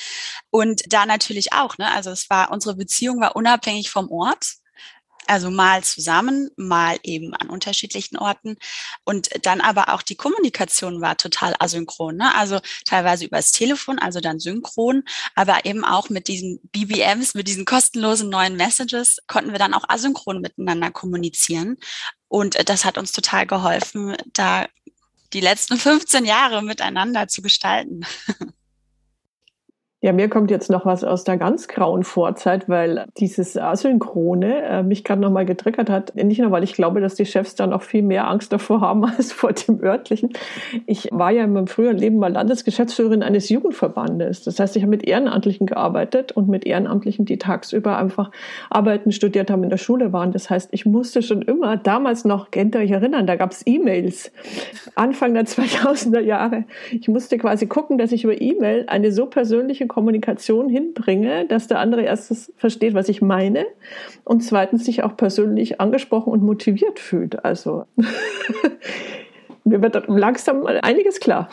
Und 0.51 0.83
da 0.93 1.07
natürlich 1.07 1.53
auch, 1.53 1.79
ne? 1.79 1.91
Also 1.93 2.11
es 2.11 2.31
war, 2.31 2.51
unsere 2.51 2.77
Beziehung 2.77 3.21
war 3.21 3.37
unabhängig 3.37 3.91
vom 3.91 4.11
Ort. 4.11 4.61
Also 5.27 5.49
mal 5.49 5.85
zusammen, 5.85 6.51
mal 6.57 6.99
eben 7.05 7.35
an 7.35 7.51
unterschiedlichen 7.51 8.17
Orten. 8.17 8.57
Und 9.05 9.29
dann 9.47 9.61
aber 9.61 9.91
auch 9.95 10.03
die 10.03 10.17
Kommunikation 10.17 11.01
war 11.01 11.17
total 11.17 11.55
asynchron. 11.61 12.17
Ne? 12.17 12.35
Also 12.35 12.59
teilweise 12.85 13.27
übers 13.27 13.53
Telefon, 13.53 14.01
also 14.01 14.19
dann 14.19 14.41
synchron, 14.41 15.05
aber 15.37 15.67
eben 15.67 15.85
auch 15.85 16.09
mit 16.09 16.27
diesen 16.27 16.59
BBMs, 16.73 17.35
mit 17.35 17.47
diesen 17.47 17.65
kostenlosen 17.65 18.29
neuen 18.29 18.57
Messages 18.57 19.19
konnten 19.29 19.53
wir 19.53 19.61
dann 19.61 19.75
auch 19.75 19.89
asynchron 19.89 20.41
miteinander 20.41 20.91
kommunizieren. 20.91 21.77
Und 22.27 22.69
das 22.69 22.85
hat 22.85 22.99
uns 22.99 23.13
total 23.13 23.47
geholfen, 23.47 24.17
da 24.33 24.67
die 25.33 25.41
letzten 25.41 25.79
15 25.79 26.25
Jahre 26.25 26.63
miteinander 26.63 27.29
zu 27.29 27.43
gestalten. 27.43 28.01
Ja, 30.03 30.15
mir 30.15 30.31
kommt 30.31 30.51
jetzt 30.51 30.71
noch 30.71 30.87
was 30.87 31.05
aus 31.05 31.25
der 31.25 31.37
ganz 31.37 31.69
grauen 31.69 32.05
Vorzeit, 32.05 32.71
weil 32.71 33.05
dieses 33.19 33.59
Asynchrone 33.59 34.63
äh, 34.63 34.83
mich 34.83 35.05
gerade 35.05 35.21
nochmal 35.21 35.45
getriggert 35.45 35.91
hat. 35.91 36.15
Nicht 36.15 36.41
nur, 36.41 36.51
weil 36.51 36.65
ich 36.65 36.73
glaube, 36.73 37.03
dass 37.03 37.17
die 37.17 37.27
Chefs 37.27 37.55
da 37.55 37.67
noch 37.67 37.83
viel 37.83 38.01
mehr 38.01 38.27
Angst 38.27 38.51
davor 38.51 38.81
haben 38.81 39.05
als 39.19 39.31
vor 39.31 39.53
dem 39.53 39.83
örtlichen. 39.83 40.31
Ich 40.87 41.11
war 41.13 41.31
ja 41.33 41.45
in 41.45 41.53
meinem 41.53 41.67
früheren 41.67 41.99
Leben 41.99 42.17
mal 42.17 42.33
Landesgeschäftsführerin 42.33 43.23
eines 43.23 43.51
Jugendverbandes. 43.51 44.43
Das 44.43 44.59
heißt, 44.59 44.75
ich 44.75 44.83
habe 44.83 44.91
mit 44.91 45.07
Ehrenamtlichen 45.07 45.67
gearbeitet 45.67 46.33
und 46.33 46.49
mit 46.49 46.65
Ehrenamtlichen, 46.65 47.27
die 47.27 47.37
tagsüber 47.37 47.99
einfach 47.99 48.31
arbeiten, 48.71 49.13
studiert 49.13 49.51
haben, 49.51 49.65
in 49.65 49.71
der 49.71 49.77
Schule 49.77 50.15
waren. 50.15 50.33
Das 50.33 50.49
heißt, 50.49 50.71
ich 50.73 50.87
musste 50.87 51.21
schon 51.21 51.43
immer, 51.43 51.77
damals 51.77 52.25
noch, 52.25 52.51
könnt 52.51 52.75
ihr 52.75 52.81
euch 52.81 52.91
erinnern, 52.91 53.27
da 53.27 53.37
gab 53.37 53.51
es 53.51 53.67
E-Mails, 53.67 54.33
Anfang 54.95 55.35
der 55.35 55.45
2000er 55.45 56.21
Jahre. 56.21 56.65
Ich 56.91 57.07
musste 57.09 57.37
quasi 57.37 57.67
gucken, 57.67 57.99
dass 57.99 58.13
ich 58.13 58.25
über 58.25 58.41
E-Mail 58.41 58.87
eine 58.87 59.13
so 59.13 59.27
persönliche 59.27 59.90
Kommunikation 59.91 60.69
hinbringe, 60.69 61.47
dass 61.47 61.67
der 61.67 61.81
andere 61.81 62.03
erstens 62.03 62.53
versteht, 62.57 62.95
was 62.95 63.09
ich 63.09 63.21
meine 63.21 63.67
und 64.25 64.43
zweitens 64.43 64.85
sich 64.85 65.03
auch 65.03 65.17
persönlich 65.17 65.81
angesprochen 65.81 66.33
und 66.33 66.43
motiviert 66.43 66.99
fühlt. 66.99 67.45
Also 67.45 67.85
mir 69.65 69.83
wird 69.83 70.09
langsam 70.09 70.65
einiges 70.67 71.21
klar. 71.21 71.51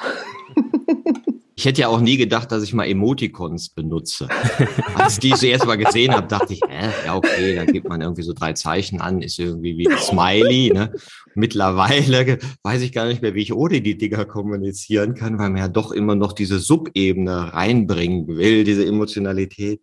Ich 1.59 1.65
hätte 1.65 1.81
ja 1.81 1.87
auch 1.87 2.01
nie 2.01 2.17
gedacht, 2.17 2.51
dass 2.51 2.61
ich 2.61 2.71
mal 2.71 2.85
Emoticons 2.85 3.69
benutze. 3.69 4.27
Als 4.93 5.13
ich 5.13 5.19
die 5.21 5.33
zuerst 5.33 5.65
mal 5.65 5.75
gesehen 5.75 6.13
habe, 6.13 6.27
dachte 6.27 6.53
ich, 6.53 6.61
äh, 6.61 6.91
ja, 7.03 7.15
okay, 7.15 7.55
dann 7.55 7.65
gibt 7.65 7.89
man 7.89 7.99
irgendwie 7.99 8.21
so 8.21 8.33
drei 8.33 8.53
Zeichen 8.53 9.01
an, 9.01 9.23
ist 9.23 9.39
irgendwie 9.39 9.75
wie 9.75 9.89
ein 9.89 9.97
Smiley. 9.97 10.71
Ne? 10.71 10.93
Mittlerweile 11.33 12.37
weiß 12.61 12.83
ich 12.83 12.91
gar 12.91 13.07
nicht 13.07 13.23
mehr, 13.23 13.33
wie 13.33 13.41
ich 13.41 13.53
ohne 13.53 13.81
die 13.81 13.97
Dinger 13.97 14.25
kommunizieren 14.25 15.15
kann, 15.15 15.39
weil 15.39 15.49
man 15.49 15.57
ja 15.57 15.67
doch 15.67 15.91
immer 15.91 16.13
noch 16.13 16.33
diese 16.33 16.59
Subebene 16.59 17.51
reinbringen 17.51 18.27
will, 18.27 18.63
diese 18.63 18.85
Emotionalität. 18.85 19.81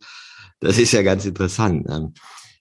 Das 0.60 0.78
ist 0.78 0.92
ja 0.92 1.02
ganz 1.02 1.26
interessant. 1.26 1.88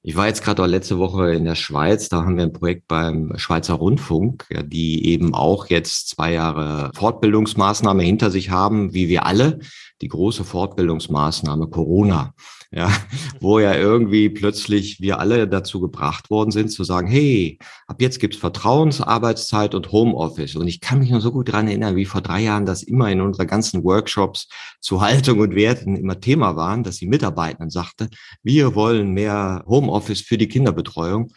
Ich 0.06 0.18
war 0.18 0.28
jetzt 0.28 0.44
gerade 0.44 0.66
letzte 0.66 1.00
Woche 1.00 1.34
in 1.34 1.46
der 1.46 1.56
Schweiz, 1.56 2.10
da 2.10 2.26
haben 2.26 2.36
wir 2.36 2.44
ein 2.44 2.52
Projekt 2.52 2.90
beim 2.90 3.32
Schweizer 3.38 3.76
Rundfunk, 3.76 4.46
die 4.66 5.08
eben 5.08 5.34
auch 5.34 5.68
jetzt 5.68 6.10
zwei 6.10 6.34
Jahre 6.34 6.92
Fortbildungsmaßnahme 6.94 8.04
hinter 8.04 8.30
sich 8.30 8.50
haben, 8.50 8.94
wie 8.94 9.08
wir 9.08 9.26
alle, 9.26 9.60
die 10.02 10.10
große 10.10 10.44
Fortbildungsmaßnahme 10.44 11.68
Corona 11.70 12.34
ja, 12.76 12.92
wo 13.40 13.60
ja 13.60 13.76
irgendwie 13.76 14.30
plötzlich 14.30 15.00
wir 15.00 15.20
alle 15.20 15.48
dazu 15.48 15.80
gebracht 15.80 16.30
worden 16.30 16.52
sind 16.52 16.70
zu 16.70 16.84
sagen, 16.84 17.08
hey, 17.08 17.60
ab 17.88 18.02
jetzt 18.02 18.20
gibt's 18.20 18.38
Vertrauensarbeitszeit 18.38 19.76
und 19.76 19.92
Homeoffice. 19.92 20.56
Und 20.56 20.68
ich 20.68 20.82
kann 20.82 21.00
mich 21.00 21.12
noch 21.12 21.22
so 21.22 21.32
gut 21.32 21.52
dran 21.52 21.68
erinnern, 21.68 21.96
wie 21.96 22.06
vor 22.06 22.22
drei 22.22 22.42
Jahren 22.42 22.66
das 22.66 22.82
immer 22.82 23.12
in 23.12 23.22
unseren 23.22 23.48
ganzen 23.48 23.84
Workshops 23.84 24.48
zu 24.80 25.02
Haltung 25.02 25.40
und 25.40 25.56
Werten 25.56 25.96
immer 25.96 26.20
Thema 26.20 26.56
waren, 26.56 26.84
dass 26.84 26.98
die 26.98 27.08
Mitarbeitenden 27.08 27.70
sagte, 27.70 28.10
wir 28.42 28.74
wollen 28.74 29.12
mehr 29.12 29.64
Homeoffice 29.68 30.22
für 30.22 30.38
die 30.38 30.48
Kinderbetreuung. 30.48 31.32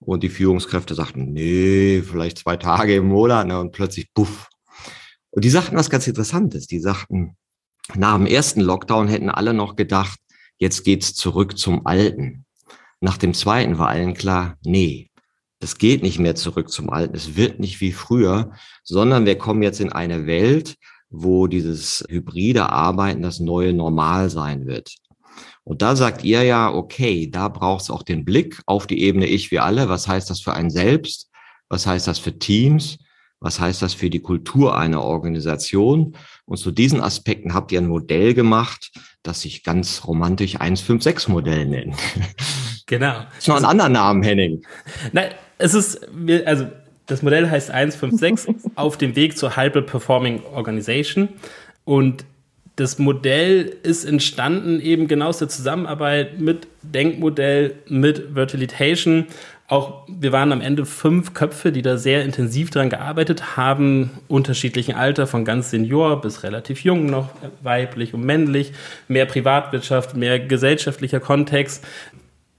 Und 0.00 0.22
die 0.22 0.28
Führungskräfte 0.28 0.94
sagten, 0.94 1.32
nee, 1.32 2.02
vielleicht 2.02 2.38
zwei 2.38 2.58
Tage 2.58 2.96
im 2.96 3.08
Monat. 3.08 3.46
Ne, 3.46 3.58
und 3.58 3.72
plötzlich, 3.72 4.12
puff. 4.12 4.48
Und 5.30 5.44
die 5.44 5.50
sagten 5.50 5.76
was 5.76 5.88
ganz 5.88 6.06
Interessantes. 6.06 6.66
Die 6.66 6.78
sagten, 6.78 7.36
nach 7.94 8.16
dem 8.16 8.26
ersten 8.26 8.60
Lockdown 8.60 9.08
hätten 9.08 9.30
alle 9.30 9.54
noch 9.54 9.76
gedacht, 9.76 10.18
jetzt 10.58 10.84
geht's 10.84 11.14
zurück 11.14 11.58
zum 11.58 11.86
Alten. 11.86 12.44
Nach 13.00 13.18
dem 13.18 13.34
zweiten 13.34 13.78
war 13.78 13.88
allen 13.88 14.14
klar, 14.14 14.56
nee, 14.64 15.10
das 15.60 15.78
geht 15.78 16.02
nicht 16.02 16.18
mehr 16.18 16.34
zurück 16.34 16.70
zum 16.70 16.90
Alten. 16.90 17.14
Es 17.14 17.36
wird 17.36 17.60
nicht 17.60 17.80
wie 17.80 17.92
früher, 17.92 18.52
sondern 18.82 19.26
wir 19.26 19.38
kommen 19.38 19.62
jetzt 19.62 19.80
in 19.80 19.92
eine 19.92 20.26
Welt, 20.26 20.76
wo 21.10 21.46
dieses 21.46 22.04
hybride 22.08 22.70
Arbeiten 22.70 23.22
das 23.22 23.40
neue 23.40 23.72
Normal 23.72 24.30
sein 24.30 24.66
wird. 24.66 24.94
Und 25.62 25.80
da 25.80 25.96
sagt 25.96 26.24
ihr 26.24 26.42
ja, 26.42 26.70
okay, 26.72 27.30
da 27.30 27.48
braucht 27.48 27.82
es 27.82 27.90
auch 27.90 28.02
den 28.02 28.24
Blick 28.24 28.60
auf 28.66 28.86
die 28.86 29.02
Ebene 29.02 29.26
Ich, 29.26 29.50
wir 29.50 29.64
alle. 29.64 29.88
Was 29.88 30.06
heißt 30.06 30.28
das 30.28 30.40
für 30.40 30.52
ein 30.52 30.70
Selbst? 30.70 31.30
Was 31.68 31.86
heißt 31.86 32.06
das 32.06 32.18
für 32.18 32.38
Teams? 32.38 32.98
Was 33.40 33.60
heißt 33.60 33.82
das 33.82 33.94
für 33.94 34.10
die 34.10 34.20
Kultur 34.20 34.76
einer 34.76 35.02
Organisation? 35.02 36.16
Und 36.46 36.56
zu 36.56 36.70
diesen 36.70 37.00
Aspekten 37.00 37.54
habt 37.54 37.72
ihr 37.72 37.80
ein 37.80 37.88
Modell 37.88 38.34
gemacht, 38.34 38.92
das 39.22 39.42
sich 39.42 39.62
ganz 39.62 40.06
romantisch 40.06 40.56
156-Modell 40.56 41.66
nennt. 41.66 41.96
Genau. 42.86 43.14
Ist 43.38 43.48
noch 43.48 43.56
ein 43.56 43.64
anderer 43.64 43.88
Namen, 43.88 44.22
Henning. 44.22 44.62
Nein, 45.12 45.30
es 45.58 45.74
ist, 45.74 46.06
also 46.44 46.66
das 47.06 47.22
Modell 47.22 47.50
heißt 47.50 47.70
156 47.70 48.56
auf 48.74 48.96
dem 48.96 49.16
Weg 49.16 49.36
zur 49.36 49.56
Hyper 49.56 49.82
Performing 49.82 50.42
Organization. 50.52 51.28
Und 51.84 52.24
das 52.76 52.98
Modell 52.98 53.76
ist 53.82 54.04
entstanden 54.04 54.80
eben 54.80 55.06
genau 55.06 55.28
aus 55.28 55.38
der 55.38 55.48
Zusammenarbeit 55.48 56.40
mit 56.40 56.66
Denkmodell, 56.82 57.76
mit 57.88 58.34
Virtualization 58.34 59.26
auch 59.66 60.04
wir 60.08 60.32
waren 60.32 60.52
am 60.52 60.60
Ende 60.60 60.84
fünf 60.84 61.32
Köpfe, 61.32 61.72
die 61.72 61.80
da 61.80 61.96
sehr 61.96 62.22
intensiv 62.22 62.70
dran 62.70 62.90
gearbeitet 62.90 63.56
haben, 63.56 64.10
unterschiedlichen 64.28 64.94
Alter, 64.94 65.26
von 65.26 65.44
ganz 65.44 65.70
senior 65.70 66.20
bis 66.20 66.42
relativ 66.42 66.84
jung 66.84 67.06
noch, 67.06 67.30
weiblich 67.62 68.12
und 68.12 68.24
männlich, 68.24 68.72
mehr 69.08 69.24
Privatwirtschaft, 69.24 70.16
mehr 70.16 70.38
gesellschaftlicher 70.38 71.20
Kontext. 71.20 71.82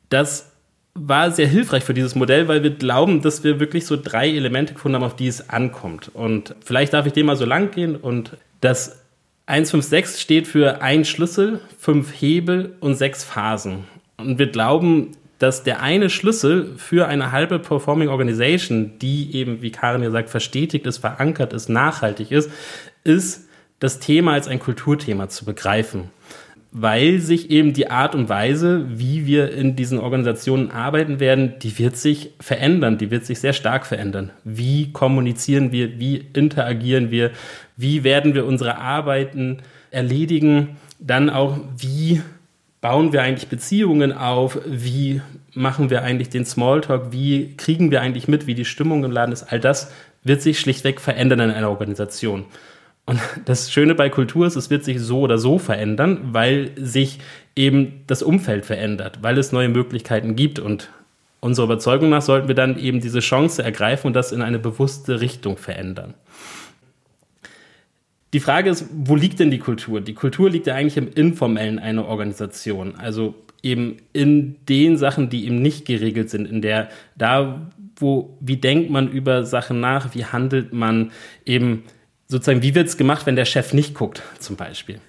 Das 0.10 0.52
war 0.96 1.30
sehr 1.30 1.48
hilfreich 1.48 1.84
für 1.84 1.94
dieses 1.94 2.16
Modell, 2.16 2.48
weil 2.48 2.64
wir 2.64 2.72
glauben, 2.72 3.22
dass 3.22 3.44
wir 3.44 3.60
wirklich 3.60 3.86
so 3.86 3.98
drei 4.02 4.30
Elemente 4.30 4.74
gefunden 4.74 4.96
haben, 4.96 5.04
auf 5.04 5.16
die 5.16 5.28
es 5.28 5.50
ankommt. 5.50 6.10
Und 6.14 6.56
vielleicht 6.64 6.94
darf 6.94 7.06
ich 7.06 7.14
dem 7.14 7.28
mal 7.28 7.36
so 7.36 7.46
lang 7.46 7.70
gehen 7.70 7.96
und 7.96 8.38
das 8.62 9.04
156 9.48 10.22
steht 10.22 10.48
für 10.48 10.82
ein 10.82 11.06
Schlüssel, 11.06 11.60
fünf 11.78 12.12
Hebel 12.20 12.76
und 12.80 12.96
sechs 12.96 13.24
Phasen. 13.24 13.84
Und 14.18 14.40
wir 14.40 14.48
glauben, 14.48 15.12
dass 15.40 15.64
der 15.64 15.82
eine 15.82 16.10
Schlüssel 16.10 16.74
für 16.78 17.08
eine 17.08 17.32
halbe 17.32 17.60
Performing 17.60 18.10
Organization, 18.10 18.98
die 19.00 19.36
eben, 19.36 19.62
wie 19.62 19.72
Karin 19.72 20.04
ja 20.04 20.12
sagt, 20.12 20.30
verstetigt 20.30 20.86
ist, 20.86 21.00
verankert 21.00 21.54
ist, 21.54 21.70
nachhaltig 21.70 22.32
ist, 22.32 22.50
ist, 23.04 23.46
das 23.80 24.00
Thema 24.00 24.34
als 24.34 24.48
ein 24.48 24.60
Kulturthema 24.60 25.30
zu 25.30 25.46
begreifen. 25.46 26.10
Weil 26.72 27.20
sich 27.20 27.52
eben 27.52 27.74
die 27.74 27.90
Art 27.90 28.16
und 28.16 28.28
Weise, 28.28 28.86
wie 28.90 29.26
wir 29.26 29.54
in 29.54 29.76
diesen 29.76 30.00
Organisationen 30.00 30.72
arbeiten 30.72 31.20
werden, 31.20 31.54
die 31.62 31.78
wird 31.80 31.96
sich 31.96 32.32
verändern, 32.40 32.98
die 32.98 33.12
wird 33.12 33.26
sich 33.26 33.40
sehr 33.40 33.54
stark 33.54 33.86
verändern. 33.86 34.32
Wie 34.44 34.92
kommunizieren 34.92 35.72
wir, 35.72 36.00
wie 36.00 36.26
interagieren 36.34 37.12
wir, 37.12 37.32
wie 37.78 38.04
werden 38.04 38.34
wir 38.34 38.46
unsere 38.46 38.78
Arbeiten 38.78 39.60
erledigen, 39.92 40.78
dann 41.00 41.30
auch, 41.30 41.58
wie 41.78 42.22
bauen 42.86 43.14
wir 43.14 43.24
eigentlich 43.24 43.48
Beziehungen 43.48 44.14
auf? 44.14 44.60
Wie 44.64 45.20
machen 45.56 45.90
wir 45.90 46.04
eigentlich 46.04 46.30
den 46.30 46.46
Smalltalk? 46.46 47.12
Wie 47.12 47.58
kriegen 47.58 47.90
wir 47.90 48.00
eigentlich 48.00 48.28
mit, 48.28 48.46
wie 48.46 48.54
die 48.54 48.64
Stimmung 48.64 49.04
im 49.04 49.10
Laden 49.10 49.32
ist? 49.32 49.52
All 49.52 49.60
das 49.60 49.92
wird 50.24 50.44
sich 50.44 50.60
schlichtweg 50.60 51.02
verändern 51.02 51.40
in 51.40 51.50
einer 51.50 51.72
Organisation. 51.72 52.46
Und 53.08 53.20
das 53.46 53.72
Schöne 53.72 53.96
bei 53.96 54.10
Kultur 54.10 54.46
ist, 54.46 54.56
es 54.56 54.70
wird 54.70 54.84
sich 54.84 55.00
so 55.02 55.22
oder 55.22 55.40
so 55.40 55.58
verändern, 55.58 56.20
weil 56.32 56.74
sich 56.76 57.18
eben 57.56 58.04
das 58.06 58.22
Umfeld 58.22 58.68
verändert, 58.68 59.18
weil 59.24 59.40
es 59.40 59.52
neue 59.52 59.70
Möglichkeiten 59.70 60.36
gibt. 60.36 60.60
Und 60.60 60.92
unserer 61.40 61.66
Überzeugung 61.66 62.12
nach 62.12 62.22
sollten 62.22 62.50
wir 62.50 62.56
dann 62.56 62.78
eben 62.78 63.02
diese 63.02 63.20
Chance 63.20 63.64
ergreifen 63.64 64.06
und 64.06 64.14
das 64.14 64.32
in 64.32 64.44
eine 64.44 64.60
bewusste 64.60 65.22
Richtung 65.22 65.58
verändern. 65.58 66.14
Die 68.36 68.42
Frage 68.42 68.70
ist, 68.70 68.88
wo 68.94 69.16
liegt 69.16 69.40
denn 69.40 69.50
die 69.50 69.60
Kultur? 69.60 70.02
Die 70.02 70.14
Kultur 70.14 70.50
liegt 70.50 70.68
ja 70.68 70.76
eigentlich 70.76 70.98
im 70.98 71.08
Informellen 71.08 71.80
einer 71.80 72.06
Organisation. 72.06 72.96
Also 72.98 73.34
eben 73.64 73.96
in 74.12 74.58
den 74.68 74.98
Sachen, 74.98 75.30
die 75.30 75.46
eben 75.46 75.62
nicht 75.62 75.86
geregelt 75.86 76.30
sind, 76.30 76.46
in 76.46 76.62
der, 76.62 76.90
da, 77.18 77.72
wo, 77.96 78.36
wie 78.42 78.58
denkt 78.58 78.90
man 78.90 79.08
über 79.08 79.46
Sachen 79.46 79.80
nach, 79.80 80.14
wie 80.16 80.26
handelt 80.26 80.74
man 80.74 81.14
eben 81.46 81.84
sozusagen, 82.28 82.62
wie 82.62 82.76
wird 82.76 82.90
es 82.90 82.98
gemacht, 82.98 83.26
wenn 83.26 83.38
der 83.38 83.46
Chef 83.46 83.72
nicht 83.72 83.94
guckt, 83.94 84.22
zum 84.40 84.58
Beispiel. 84.58 85.00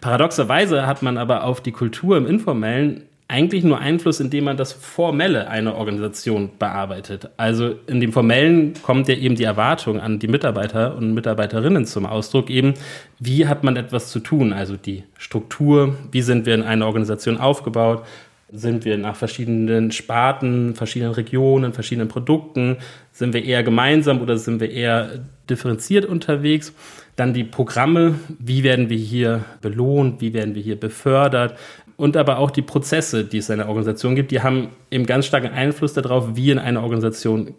Paradoxerweise 0.00 0.86
hat 0.86 1.02
man 1.02 1.18
aber 1.18 1.44
auf 1.44 1.60
die 1.60 1.72
Kultur 1.72 2.16
im 2.16 2.26
Informellen 2.26 3.02
eigentlich 3.30 3.62
nur 3.62 3.78
Einfluss, 3.78 4.18
indem 4.18 4.44
man 4.44 4.56
das 4.56 4.72
Formelle 4.72 5.48
einer 5.48 5.76
Organisation 5.76 6.50
bearbeitet. 6.58 7.30
Also 7.36 7.76
in 7.86 8.00
dem 8.00 8.12
Formellen 8.12 8.74
kommt 8.82 9.08
ja 9.08 9.14
eben 9.14 9.36
die 9.36 9.44
Erwartung 9.44 10.00
an 10.00 10.18
die 10.18 10.26
Mitarbeiter 10.26 10.96
und 10.96 11.14
Mitarbeiterinnen 11.14 11.86
zum 11.86 12.06
Ausdruck, 12.06 12.50
eben 12.50 12.74
wie 13.20 13.46
hat 13.46 13.62
man 13.62 13.76
etwas 13.76 14.10
zu 14.10 14.18
tun, 14.18 14.52
also 14.52 14.76
die 14.76 15.04
Struktur, 15.16 15.96
wie 16.10 16.22
sind 16.22 16.44
wir 16.44 16.54
in 16.54 16.62
einer 16.62 16.86
Organisation 16.86 17.38
aufgebaut, 17.38 18.04
sind 18.52 18.84
wir 18.84 18.98
nach 18.98 19.14
verschiedenen 19.14 19.92
Sparten, 19.92 20.74
verschiedenen 20.74 21.12
Regionen, 21.12 21.72
verschiedenen 21.72 22.08
Produkten, 22.08 22.78
sind 23.12 23.32
wir 23.32 23.44
eher 23.44 23.62
gemeinsam 23.62 24.20
oder 24.20 24.38
sind 24.38 24.60
wir 24.60 24.72
eher 24.72 25.20
differenziert 25.48 26.04
unterwegs? 26.04 26.74
Dann 27.14 27.32
die 27.32 27.44
Programme, 27.44 28.16
wie 28.40 28.64
werden 28.64 28.88
wir 28.90 28.96
hier 28.96 29.44
belohnt, 29.60 30.20
wie 30.20 30.32
werden 30.32 30.56
wir 30.56 30.62
hier 30.62 30.80
befördert, 30.80 31.56
und 32.00 32.16
aber 32.16 32.38
auch 32.38 32.50
die 32.50 32.62
Prozesse, 32.62 33.24
die 33.24 33.38
es 33.38 33.50
in 33.50 33.60
einer 33.60 33.68
Organisation 33.68 34.14
gibt, 34.14 34.30
die 34.30 34.40
haben 34.40 34.68
eben 34.90 35.04
ganz 35.04 35.26
starken 35.26 35.52
Einfluss 35.52 35.92
darauf, 35.92 36.34
wie 36.34 36.50
in 36.50 36.58
einer 36.58 36.82
Organisation 36.82 37.54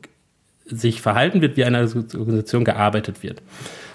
sich 0.65 0.99
verhalten 0.99 1.41
wird, 1.41 1.57
wie 1.57 1.61
in 1.61 1.75
einer 1.75 1.87
Organisation 2.17 2.65
gearbeitet 2.65 3.21
wird. 3.21 3.39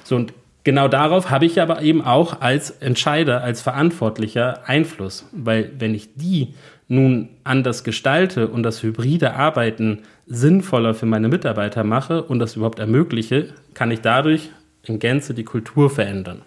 So 0.04 0.14
und 0.14 0.32
genau 0.62 0.86
darauf 0.86 1.30
habe 1.30 1.46
ich 1.46 1.60
aber 1.60 1.82
eben 1.82 2.00
auch 2.00 2.40
als 2.42 2.70
Entscheider, 2.70 3.42
als 3.42 3.60
Verantwortlicher 3.60 4.68
Einfluss, 4.68 5.28
weil 5.32 5.72
wenn 5.80 5.96
ich 5.96 6.14
die 6.14 6.54
nun 6.86 7.28
anders 7.42 7.82
gestalte 7.82 8.46
und 8.46 8.62
das 8.62 8.84
hybride 8.84 9.34
Arbeiten 9.34 10.02
sinnvoller 10.28 10.94
für 10.94 11.06
meine 11.06 11.26
Mitarbeiter 11.26 11.82
mache 11.82 12.22
und 12.22 12.38
das 12.38 12.54
überhaupt 12.54 12.78
ermögliche, 12.78 13.48
kann 13.74 13.90
ich 13.90 14.00
dadurch 14.00 14.50
in 14.84 15.00
Gänze 15.00 15.34
die 15.34 15.42
Kultur 15.42 15.90
verändern 15.90 16.42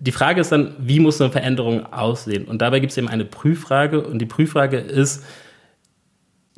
die 0.00 0.12
Frage 0.12 0.40
ist 0.40 0.50
dann, 0.50 0.74
wie 0.78 0.98
muss 0.98 1.20
eine 1.20 1.30
Veränderung 1.30 1.92
aussehen? 1.92 2.46
Und 2.46 2.62
dabei 2.62 2.80
gibt 2.80 2.90
es 2.90 2.98
eben 2.98 3.08
eine 3.08 3.26
Prüffrage 3.26 4.00
und 4.00 4.18
die 4.18 4.26
Prüffrage 4.26 4.78
ist, 4.78 5.24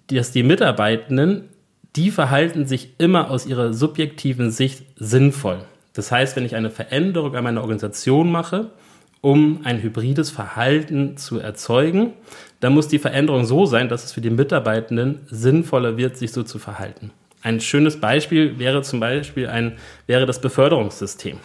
dass 0.06 0.30
die 0.30 0.44
Mitarbeitenden, 0.44 1.48
die 1.96 2.12
verhalten 2.12 2.66
sich 2.66 2.94
immer 2.98 3.30
aus 3.30 3.44
ihrer 3.44 3.74
subjektiven 3.74 4.52
Sicht 4.52 4.84
sinnvoll. 4.96 5.64
Das 5.92 6.12
heißt, 6.12 6.36
wenn 6.36 6.44
ich 6.44 6.54
eine 6.54 6.70
Veränderung 6.70 7.34
an 7.34 7.44
meiner 7.44 7.62
Organisation 7.62 8.30
mache, 8.30 8.70
um 9.20 9.60
ein 9.64 9.82
hybrides 9.82 10.30
Verhalten 10.30 11.16
zu 11.16 11.38
erzeugen, 11.38 12.12
dann 12.60 12.72
muss 12.74 12.88
die 12.88 12.98
Veränderung 13.00 13.44
so 13.44 13.66
sein, 13.66 13.88
dass 13.88 14.04
es 14.04 14.12
für 14.12 14.20
die 14.20 14.30
Mitarbeitenden 14.30 15.20
sinnvoller 15.26 15.96
wird, 15.96 16.16
sich 16.16 16.32
so 16.32 16.44
zu 16.44 16.60
verhalten. 16.60 17.10
Ein 17.42 17.60
schönes 17.60 18.00
Beispiel 18.00 18.60
wäre 18.60 18.82
zum 18.82 19.00
Beispiel 19.00 19.48
ein, 19.48 19.78
wäre 20.06 20.26
das 20.26 20.40
Beförderungssystem 20.40 21.38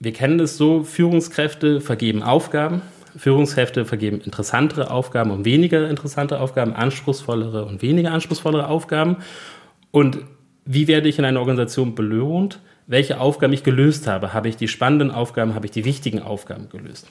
wir 0.00 0.12
kennen 0.12 0.40
es 0.40 0.56
so, 0.56 0.84
Führungskräfte 0.84 1.80
vergeben 1.80 2.22
Aufgaben, 2.22 2.82
Führungskräfte 3.16 3.84
vergeben 3.84 4.20
interessantere 4.20 4.90
Aufgaben 4.90 5.30
und 5.30 5.44
weniger 5.44 5.88
interessante 5.88 6.40
Aufgaben, 6.40 6.72
anspruchsvollere 6.74 7.64
und 7.64 7.82
weniger 7.82 8.12
anspruchsvollere 8.12 8.68
Aufgaben. 8.68 9.16
Und 9.90 10.18
wie 10.64 10.86
werde 10.86 11.08
ich 11.08 11.18
in 11.18 11.24
einer 11.24 11.40
Organisation 11.40 11.94
belohnt? 11.94 12.60
Welche 12.88 13.20
Aufgaben 13.20 13.52
ich 13.52 13.62
gelöst 13.62 14.08
habe. 14.08 14.32
Habe 14.32 14.48
ich 14.48 14.56
die 14.56 14.66
spannenden 14.66 15.10
Aufgaben, 15.10 15.54
habe 15.54 15.66
ich 15.66 15.72
die 15.72 15.84
wichtigen 15.84 16.22
Aufgaben 16.22 16.70
gelöst. 16.70 17.06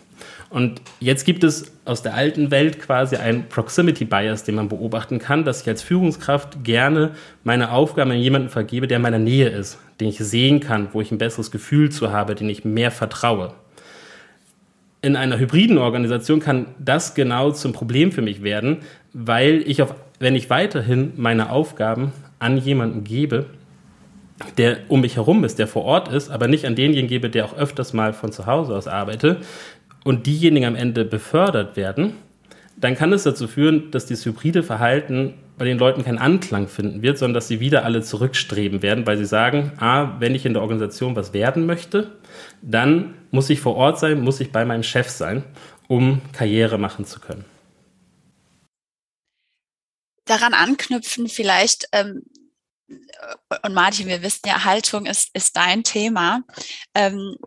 Und 0.49 0.81
jetzt 0.99 1.23
gibt 1.23 1.43
es 1.43 1.71
aus 1.85 2.01
der 2.01 2.15
alten 2.15 2.49
Welt 2.49 2.81
quasi 2.81 3.15
einen 3.15 3.47
Proximity 3.47 4.03
Bias, 4.03 4.43
den 4.43 4.55
man 4.55 4.69
beobachten 4.69 5.19
kann, 5.19 5.45
dass 5.45 5.61
ich 5.61 5.69
als 5.69 5.83
Führungskraft 5.83 6.63
gerne 6.63 7.11
meine 7.43 7.71
Aufgaben 7.71 8.11
an 8.11 8.17
jemanden 8.17 8.49
vergebe, 8.49 8.87
der 8.87 8.97
in 8.97 9.03
meiner 9.03 9.19
Nähe 9.19 9.49
ist, 9.49 9.77
den 9.99 10.09
ich 10.09 10.17
sehen 10.17 10.59
kann, 10.59 10.87
wo 10.93 11.01
ich 11.01 11.11
ein 11.11 11.19
besseres 11.19 11.51
Gefühl 11.51 11.91
zu 11.91 12.11
habe, 12.11 12.33
den 12.33 12.49
ich 12.49 12.65
mehr 12.65 12.89
vertraue. 12.89 13.53
In 15.03 15.15
einer 15.15 15.37
hybriden 15.37 15.77
Organisation 15.77 16.39
kann 16.39 16.65
das 16.79 17.13
genau 17.13 17.51
zum 17.51 17.71
Problem 17.71 18.11
für 18.11 18.23
mich 18.23 18.41
werden, 18.41 18.77
weil 19.13 19.61
ich 19.67 19.83
auf, 19.83 19.93
wenn 20.17 20.35
ich 20.35 20.49
weiterhin 20.49 21.13
meine 21.17 21.51
Aufgaben 21.51 22.13
an 22.39 22.57
jemanden 22.57 23.03
gebe, 23.03 23.45
der 24.57 24.79
um 24.89 25.01
mich 25.01 25.15
herum 25.15 25.43
ist, 25.43 25.59
der 25.59 25.67
vor 25.67 25.83
Ort 25.83 26.09
ist, 26.09 26.29
aber 26.29 26.47
nicht 26.47 26.65
an 26.65 26.75
denjenigen 26.75 27.07
gebe, 27.07 27.29
der 27.29 27.45
auch 27.45 27.57
öfters 27.57 27.93
mal 27.93 28.13
von 28.13 28.31
zu 28.31 28.45
Hause 28.45 28.75
aus 28.75 28.87
arbeite 28.87 29.41
und 30.03 30.27
diejenigen 30.27 30.65
am 30.65 30.75
Ende 30.75 31.05
befördert 31.05 31.75
werden, 31.75 32.13
dann 32.75 32.95
kann 32.95 33.11
es 33.11 33.23
dazu 33.23 33.47
führen, 33.47 33.89
dass 33.91 34.05
dieses 34.05 34.25
hybride 34.25 34.61
Verhalten 34.61 35.33
bei 35.57 35.65
den 35.65 35.79
Leuten 35.79 36.03
keinen 36.03 36.19
Anklang 36.19 36.67
finden 36.67 37.01
wird, 37.01 37.17
sondern 37.17 37.33
dass 37.33 37.47
sie 37.47 37.59
wieder 37.59 37.83
alle 37.83 38.03
zurückstreben 38.03 38.83
werden, 38.83 39.07
weil 39.07 39.17
sie 39.17 39.25
sagen, 39.25 39.71
ah, 39.79 40.15
wenn 40.19 40.35
ich 40.35 40.45
in 40.45 40.53
der 40.53 40.61
Organisation 40.61 41.15
was 41.15 41.33
werden 41.33 41.65
möchte, 41.65 42.11
dann 42.61 43.15
muss 43.31 43.49
ich 43.49 43.59
vor 43.59 43.75
Ort 43.75 43.99
sein, 43.99 44.21
muss 44.21 44.39
ich 44.39 44.51
bei 44.51 44.65
meinem 44.65 44.83
Chef 44.83 45.09
sein, 45.09 45.43
um 45.87 46.21
Karriere 46.33 46.77
machen 46.77 47.05
zu 47.05 47.19
können. 47.19 47.45
Daran 50.25 50.53
anknüpfen 50.53 51.27
vielleicht, 51.27 51.87
ähm, 51.93 52.23
und 53.63 53.73
Martin, 53.73 54.07
wir 54.07 54.21
wissen 54.21 54.47
ja, 54.47 54.63
Haltung 54.63 55.05
ist, 55.05 55.29
ist 55.33 55.55
dein 55.55 55.83
Thema. 55.83 56.43
Ähm, 56.93 57.37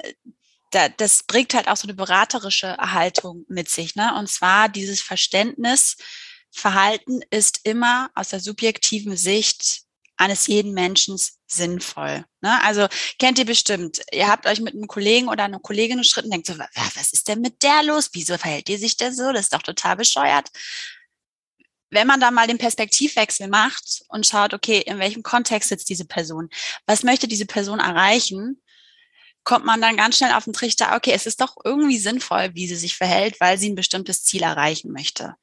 da, 0.71 0.89
das 0.89 1.23
bringt 1.25 1.55
halt 1.55 1.69
auch 1.69 1.77
so 1.77 1.87
eine 1.87 1.95
beraterische 1.95 2.77
Haltung 2.77 3.45
mit 3.49 3.69
sich. 3.69 3.97
Ne? 3.97 4.15
Und 4.17 4.29
zwar 4.29 4.69
dieses 4.69 5.01
Verständnis, 5.01 5.97
Verhalten 6.53 7.21
ist 7.31 7.61
immer 7.65 8.11
aus 8.15 8.31
der 8.31 8.41
subjektiven 8.41 9.17
Sicht 9.17 9.83
eines 10.17 10.49
jeden 10.49 10.73
Menschen 10.73 11.19
sinnvoll. 11.47 12.25
Ne? 12.41 12.63
Also 12.65 12.89
kennt 13.19 13.39
ihr 13.39 13.47
bestimmt, 13.47 14.03
ihr 14.13 14.29
habt 14.29 14.47
euch 14.47 14.61
mit 14.61 14.75
einem 14.75 14.87
Kollegen 14.87 15.29
oder 15.29 15.45
einer 15.45 15.61
Kollegin 15.61 15.99
gestritten 15.99 16.27
und 16.27 16.33
denkt 16.33 16.47
so, 16.47 16.59
was 16.59 17.13
ist 17.13 17.29
denn 17.29 17.41
mit 17.41 17.63
der 17.63 17.83
los? 17.85 18.11
Wieso 18.13 18.37
verhält 18.37 18.69
die 18.69 18.77
sich 18.77 18.97
denn 18.97 19.15
so? 19.15 19.33
Das 19.33 19.43
ist 19.43 19.55
doch 19.55 19.63
total 19.63 19.97
bescheuert 19.97 20.51
wenn 21.91 22.07
man 22.07 22.21
da 22.21 22.31
mal 22.31 22.47
den 22.47 22.59
Perspektivwechsel 22.59 23.49
macht 23.49 24.03
und 24.09 24.27
schaut, 24.27 24.55
okay, 24.55 24.83
in 24.87 24.99
welchem 24.99 25.23
Kontext 25.23 25.69
sitzt 25.69 25.89
diese 25.89 26.05
Person? 26.05 26.49
Was 26.87 27.03
möchte 27.03 27.29
diese 27.29 27.47
Person 27.47 27.81
erreichen? 27.81 28.63
Kommt 29.43 29.65
man 29.65 29.81
dann 29.81 29.97
ganz 29.97 30.19
schnell 30.19 30.33
auf 30.33 30.45
den 30.45 30.53
Trichter, 30.53 30.95
okay, 30.95 31.13
es 31.15 31.25
ist 31.27 31.41
doch 31.41 31.57
irgendwie 31.65 31.97
sinnvoll, 31.97 32.51
wie 32.53 32.69
sie 32.69 32.77
sich 32.77 32.95
verhält, 32.95 33.41
weil 33.41 33.59
sie 33.59 33.71
ein 33.71 33.75
bestimmtes 33.75 34.23
Ziel 34.23 34.43
erreichen 34.43 34.93
möchte. 34.93 35.35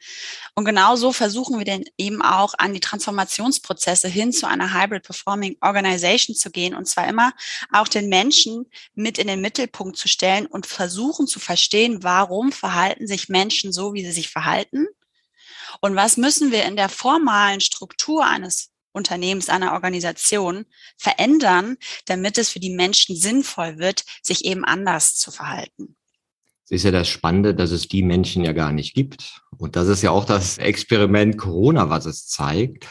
Und 0.54 0.66
genau 0.66 0.96
so 0.96 1.12
versuchen 1.12 1.58
wir 1.58 1.66
dann 1.66 1.84
eben 1.98 2.22
auch 2.22 2.54
an 2.60 2.76
die 2.76 2.80
Transformationsprozesse 2.80 4.08
hin 4.08 4.32
zu 4.32 4.48
einer 4.48 4.72
Hybrid 4.72 5.04
Performing 5.04 5.58
Organization 5.62 6.36
zu 6.36 6.52
gehen 6.52 6.76
und 6.76 6.88
zwar 6.88 7.08
immer 7.08 7.34
auch 7.74 7.88
den 7.88 8.08
Menschen 8.08 8.70
mit 8.94 9.18
in 9.18 9.28
den 9.28 9.42
Mittelpunkt 9.42 9.98
zu 9.98 10.08
stellen 10.08 10.46
und 10.46 10.68
versuchen 10.68 11.26
zu 11.26 11.40
verstehen, 11.40 12.04
warum 12.04 12.52
verhalten 12.52 13.08
sich 13.08 13.30
Menschen 13.30 13.74
so, 13.74 13.96
wie 13.96 14.06
sie 14.06 14.12
sich 14.12 14.30
verhalten 14.30 14.88
und 15.82 15.96
was 15.96 16.18
müssen 16.18 16.52
wir 16.52 16.66
in 16.66 16.76
der 16.76 16.90
formalen 16.90 17.62
Struktur 17.62 18.26
eines 18.26 18.72
Unternehmens, 18.92 19.50
einer 19.50 19.74
Organisation 19.74 20.66
verändern, 20.98 21.78
damit 22.06 22.38
es 22.38 22.50
für 22.50 22.60
die 22.60 22.72
Menschen 22.72 23.16
sinnvoll 23.16 23.78
wird, 23.78 24.04
sich 24.22 24.46
eben 24.46 24.66
anders 24.66 25.16
zu 25.16 25.32
verhalten? 25.32 25.96
Es 26.66 26.72
ist 26.72 26.84
ja 26.84 26.92
das 26.92 27.08
Spannende, 27.08 27.56
dass 27.56 27.72
es 27.72 27.88
die 27.88 28.04
Menschen 28.04 28.44
ja 28.44 28.52
gar 28.52 28.74
nicht 28.74 28.94
gibt. 28.94 29.42
Und 29.58 29.78
das 29.78 29.88
ist 29.88 30.02
ja 30.02 30.12
auch 30.12 30.26
das 30.26 30.58
Experiment 30.58 31.38
Corona, 31.38 31.90
was 31.90 32.06
es 32.06 32.28
zeigt. 32.28 32.88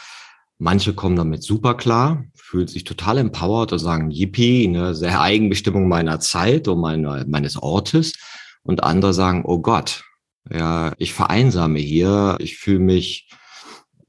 Manche 0.59 0.95
kommen 0.95 1.16
damit 1.16 1.43
super 1.43 1.76
klar, 1.76 2.25
fühlen 2.35 2.69
sich 2.69 2.85
total 2.85 3.19
empowered 3.19 3.73
und 3.73 3.78
sagen, 3.78 4.11
yippie, 4.11 4.66
eine 4.66 4.94
sehr 4.94 5.20
Eigenbestimmung 5.20 5.88
meiner 5.88 6.20
Zeit 6.20 6.68
und 6.68 6.81
meine, 6.81 7.27
meines 7.29 7.57
Ortes. 7.57 8.14
Und 8.62 8.83
andere 8.83 9.12
sagen, 9.12 9.44
oh 9.44 9.59
Gott, 9.59 10.05
ja, 10.50 10.92
ich 10.98 11.12
vereinsame 11.12 11.78
hier, 11.78 12.37
ich 12.40 12.59
fühle 12.59 12.80
mich 12.80 13.28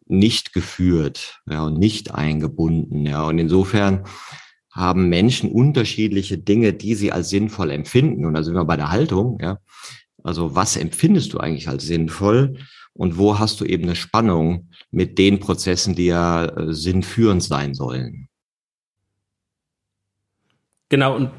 nicht 0.06 0.54
geführt 0.54 1.41
ja, 1.50 1.63
und 1.63 1.78
nicht 1.78 2.13
eingebunden. 2.13 3.06
Ja, 3.06 3.23
und 3.23 3.39
insofern 3.39 4.06
haben 4.71 5.10
Menschen 5.10 5.52
unterschiedliche 5.52 6.38
Dinge, 6.38 6.73
die 6.73 6.95
sie 6.95 7.12
als 7.12 7.30
sinnvoll 7.30 7.71
empfinden. 7.71 8.26
Und 8.26 8.36
da 8.36 8.43
sind 8.43 8.54
wir 8.54 8.65
bei 8.65 8.78
der 8.78 8.91
Haltung. 8.91 9.39
Ja. 9.41 9.60
Also 10.23 10.56
was 10.56 10.78
empfindest 10.78 11.34
du 11.34 11.39
eigentlich 11.39 11.67
als 11.67 11.86
sinnvoll? 11.86 12.60
Und 12.93 13.17
wo 13.17 13.38
hast 13.39 13.60
du 13.60 13.65
eben 13.65 13.84
eine 13.84 13.95
Spannung 13.95 14.69
mit 14.91 15.17
den 15.17 15.39
Prozessen, 15.39 15.95
die 15.95 16.08
ja 16.08 16.45
äh, 16.45 16.73
sinnführend 16.73 17.43
sein 17.43 17.73
sollen? 17.73 18.30
Genau, 20.89 21.15
und 21.15 21.32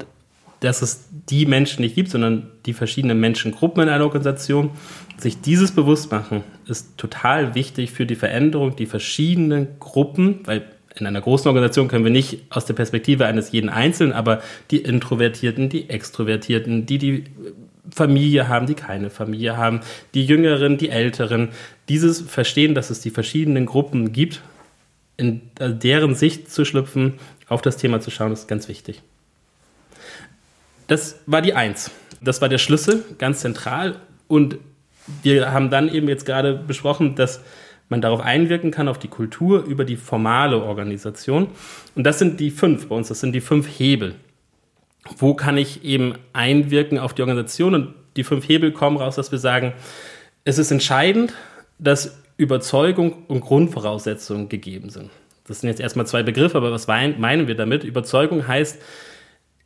dass 0.59 0.81
es 0.81 1.07
die 1.29 1.45
Menschen 1.45 1.81
nicht 1.81 1.95
gibt, 1.95 2.09
sondern 2.09 2.51
die 2.65 2.73
verschiedenen 2.73 3.19
Menschengruppen 3.19 3.83
in 3.83 3.89
einer 3.89 4.03
Organisation. 4.03 4.71
Sich 5.17 5.41
dieses 5.41 5.71
bewusst 5.71 6.11
machen, 6.11 6.43
ist 6.67 6.97
total 6.97 7.55
wichtig 7.55 7.91
für 7.91 8.05
die 8.05 8.15
Veränderung, 8.15 8.75
die 8.75 8.85
verschiedenen 8.85 9.79
Gruppen, 9.79 10.39
weil 10.45 10.65
in 10.95 11.05
einer 11.05 11.21
großen 11.21 11.47
Organisation 11.47 11.87
können 11.87 12.03
wir 12.03 12.11
nicht 12.11 12.43
aus 12.49 12.65
der 12.65 12.73
Perspektive 12.73 13.25
eines 13.25 13.51
jeden 13.51 13.69
Einzelnen, 13.69 14.13
aber 14.13 14.41
die 14.71 14.77
Introvertierten, 14.77 15.69
die 15.69 15.89
Extrovertierten, 15.89 16.85
die 16.85 16.97
die 16.97 17.23
Familie 17.91 18.47
haben, 18.47 18.67
die 18.67 18.75
keine 18.75 19.09
Familie 19.09 19.57
haben, 19.57 19.81
die 20.13 20.25
Jüngeren, 20.25 20.77
die 20.77 20.89
Älteren, 20.89 21.49
dieses 21.87 22.21
Verstehen, 22.21 22.75
dass 22.75 22.89
es 22.89 22.99
die 23.01 23.09
verschiedenen 23.09 23.65
Gruppen 23.65 24.11
gibt, 24.11 24.41
in 25.17 25.41
deren 25.59 26.15
Sicht 26.15 26.51
zu 26.51 26.65
schlüpfen, 26.65 27.15
auf 27.47 27.61
das 27.61 27.77
Thema 27.77 27.99
zu 27.99 28.11
schauen, 28.11 28.31
ist 28.31 28.47
ganz 28.47 28.67
wichtig. 28.67 29.01
Das 30.89 31.21
war 31.27 31.41
die 31.41 31.53
Eins. 31.53 31.91
Das 32.19 32.41
war 32.41 32.49
der 32.49 32.57
Schlüssel, 32.57 33.05
ganz 33.17 33.39
zentral. 33.39 33.95
Und 34.27 34.57
wir 35.23 35.53
haben 35.53 35.69
dann 35.69 35.87
eben 35.87 36.09
jetzt 36.09 36.25
gerade 36.25 36.55
besprochen, 36.55 37.15
dass 37.15 37.41
man 37.89 38.01
darauf 38.01 38.21
einwirken 38.21 38.71
kann, 38.71 38.87
auf 38.87 38.99
die 38.99 39.07
Kultur 39.07 39.63
über 39.63 39.85
die 39.85 39.95
formale 39.95 40.61
Organisation. 40.61 41.47
Und 41.95 42.03
das 42.03 42.19
sind 42.19 42.39
die 42.39 42.51
fünf 42.51 42.87
bei 42.87 42.95
uns, 42.95 43.07
das 43.07 43.19
sind 43.19 43.33
die 43.33 43.41
fünf 43.41 43.67
Hebel. 43.67 44.15
Wo 45.17 45.33
kann 45.33 45.57
ich 45.57 45.83
eben 45.83 46.15
einwirken 46.33 46.97
auf 46.97 47.13
die 47.13 47.21
Organisation? 47.21 47.75
Und 47.75 47.93
die 48.15 48.23
fünf 48.23 48.47
Hebel 48.47 48.71
kommen 48.71 48.97
raus, 48.97 49.15
dass 49.15 49.31
wir 49.31 49.39
sagen, 49.39 49.73
es 50.43 50.57
ist 50.57 50.71
entscheidend, 50.71 51.33
dass 51.77 52.19
Überzeugung 52.37 53.25
und 53.27 53.41
Grundvoraussetzungen 53.41 54.49
gegeben 54.49 54.89
sind. 54.89 55.09
Das 55.47 55.61
sind 55.61 55.69
jetzt 55.69 55.81
erstmal 55.81 56.07
zwei 56.07 56.23
Begriffe, 56.23 56.57
aber 56.57 56.71
was 56.71 56.87
meinen 56.87 57.47
wir 57.47 57.55
damit? 57.55 57.83
Überzeugung 57.83 58.47
heißt, 58.47 58.79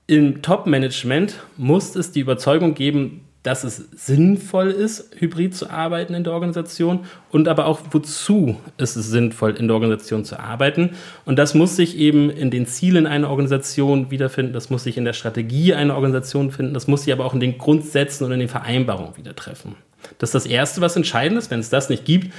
im 0.07 0.41
Top-Management 0.41 1.39
muss 1.57 1.95
es 1.95 2.11
die 2.11 2.19
Überzeugung 2.19 2.73
geben, 2.73 3.21
dass 3.43 3.65
es 3.65 3.89
sinnvoll 3.93 4.69
ist, 4.69 5.11
hybrid 5.19 5.53
zu 5.53 5.69
arbeiten 5.69 6.13
in 6.13 6.23
der 6.23 6.31
Organisation 6.31 7.01
und 7.29 7.49
aber 7.49 7.65
auch, 7.65 7.81
wozu 7.91 8.57
ist 8.77 8.95
es 8.95 9.09
sinnvoll, 9.09 9.51
in 9.57 9.67
der 9.67 9.75
Organisation 9.75 10.23
zu 10.23 10.39
arbeiten. 10.39 10.91
Und 11.25 11.37
das 11.37 11.53
muss 11.53 11.75
sich 11.75 11.97
eben 11.97 12.29
in 12.29 12.51
den 12.51 12.65
Zielen 12.65 13.05
einer 13.05 13.29
Organisation 13.29 14.11
wiederfinden, 14.11 14.53
das 14.53 14.69
muss 14.69 14.85
sich 14.85 14.97
in 14.97 15.03
der 15.03 15.11
Strategie 15.11 15.73
einer 15.73 15.95
Organisation 15.95 16.51
finden, 16.51 16.73
das 16.73 16.87
muss 16.87 17.03
sich 17.03 17.11
aber 17.11 17.25
auch 17.25 17.33
in 17.33 17.41
den 17.41 17.57
Grundsätzen 17.57 18.23
und 18.23 18.31
in 18.31 18.39
den 18.39 18.49
Vereinbarungen 18.49 19.17
wieder 19.17 19.35
treffen. 19.35 19.75
Das 20.19 20.29
ist 20.29 20.35
das 20.35 20.45
Erste, 20.45 20.79
was 20.79 20.95
entscheidend 20.95 21.37
ist. 21.37 21.51
Wenn 21.51 21.59
es 21.59 21.69
das 21.69 21.89
nicht 21.89 22.05
gibt, 22.05 22.33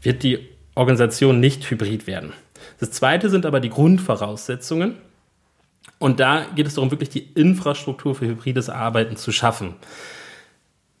wird 0.00 0.22
die 0.22 0.38
Organisation 0.74 1.38
nicht 1.38 1.70
hybrid 1.70 2.06
werden. 2.06 2.32
Das 2.80 2.90
Zweite 2.90 3.28
sind 3.28 3.44
aber 3.44 3.60
die 3.60 3.70
Grundvoraussetzungen. 3.70 4.94
Und 5.98 6.20
da 6.20 6.46
geht 6.54 6.66
es 6.66 6.74
darum, 6.74 6.90
wirklich 6.90 7.08
die 7.10 7.28
Infrastruktur 7.34 8.14
für 8.14 8.26
hybrides 8.26 8.68
Arbeiten 8.68 9.16
zu 9.16 9.32
schaffen. 9.32 9.74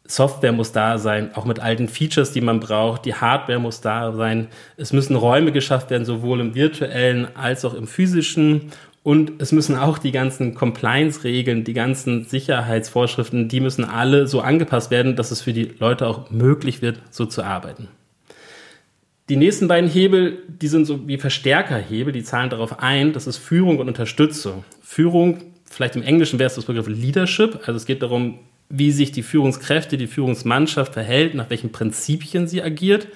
Software 0.08 0.52
muss 0.52 0.72
da 0.72 0.98
sein, 0.98 1.34
auch 1.34 1.44
mit 1.44 1.60
alten 1.60 1.88
Features, 1.88 2.32
die 2.32 2.40
man 2.40 2.60
braucht. 2.60 3.04
Die 3.04 3.14
Hardware 3.14 3.58
muss 3.58 3.80
da 3.80 4.12
sein. 4.12 4.48
Es 4.76 4.92
müssen 4.92 5.16
Räume 5.16 5.52
geschafft 5.52 5.90
werden, 5.90 6.04
sowohl 6.04 6.40
im 6.40 6.54
virtuellen 6.54 7.28
als 7.36 7.64
auch 7.64 7.74
im 7.74 7.86
physischen. 7.86 8.70
Und 9.02 9.40
es 9.40 9.52
müssen 9.52 9.76
auch 9.76 9.98
die 9.98 10.12
ganzen 10.12 10.54
Compliance-Regeln, 10.54 11.64
die 11.64 11.74
ganzen 11.74 12.24
Sicherheitsvorschriften, 12.24 13.48
die 13.48 13.60
müssen 13.60 13.84
alle 13.84 14.26
so 14.26 14.40
angepasst 14.40 14.90
werden, 14.90 15.14
dass 15.14 15.30
es 15.30 15.42
für 15.42 15.52
die 15.52 15.74
Leute 15.78 16.06
auch 16.06 16.30
möglich 16.30 16.82
wird, 16.82 17.00
so 17.10 17.26
zu 17.26 17.42
arbeiten. 17.42 17.88
Die 19.28 19.36
nächsten 19.36 19.66
beiden 19.66 19.90
Hebel, 19.90 20.44
die 20.46 20.68
sind 20.68 20.84
so 20.84 21.08
wie 21.08 21.18
Verstärkerhebel, 21.18 22.12
die 22.12 22.22
zahlen 22.22 22.48
darauf 22.48 22.78
ein, 22.78 23.12
das 23.12 23.26
ist 23.26 23.38
Führung 23.38 23.78
und 23.78 23.88
Unterstützung. 23.88 24.64
Führung 24.80 25.42
vielleicht 25.68 25.96
im 25.96 26.02
Englischen 26.02 26.38
wäre 26.38 26.46
es 26.46 26.54
das 26.54 26.66
Begriff 26.66 26.86
Leadership. 26.86 27.58
Also 27.66 27.72
es 27.72 27.86
geht 27.86 28.02
darum, 28.02 28.38
wie 28.68 28.92
sich 28.92 29.10
die 29.10 29.24
Führungskräfte, 29.24 29.96
die 29.96 30.06
Führungsmannschaft 30.06 30.92
verhält, 30.92 31.34
nach 31.34 31.50
welchen 31.50 31.72
Prinzipien 31.72 32.46
sie 32.46 32.62
agiert, 32.62 33.08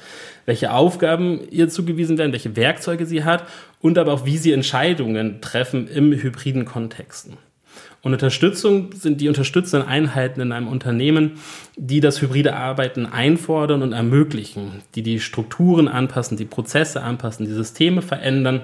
welche 0.46 0.72
Aufgaben 0.72 1.40
ihr 1.50 1.68
zugewiesen 1.68 2.18
werden, 2.18 2.32
welche 2.32 2.56
Werkzeuge 2.56 3.06
sie 3.06 3.22
hat 3.22 3.44
und 3.80 3.96
aber 3.96 4.12
auch, 4.12 4.26
wie 4.26 4.36
sie 4.36 4.52
Entscheidungen 4.52 5.40
treffen 5.40 5.86
im 5.86 6.12
hybriden 6.12 6.64
Kontexten. 6.64 7.36
Und 8.02 8.14
Unterstützung 8.14 8.92
sind 8.94 9.20
die 9.20 9.28
unterstützenden 9.28 9.86
Einheiten 9.86 10.40
in 10.40 10.52
einem 10.52 10.68
Unternehmen, 10.68 11.32
die 11.76 12.00
das 12.00 12.22
hybride 12.22 12.56
Arbeiten 12.56 13.04
einfordern 13.06 13.82
und 13.82 13.92
ermöglichen, 13.92 14.82
die 14.94 15.02
die 15.02 15.20
Strukturen 15.20 15.86
anpassen, 15.86 16.36
die 16.36 16.46
Prozesse 16.46 17.02
anpassen, 17.02 17.44
die 17.44 17.52
Systeme 17.52 18.00
verändern, 18.00 18.62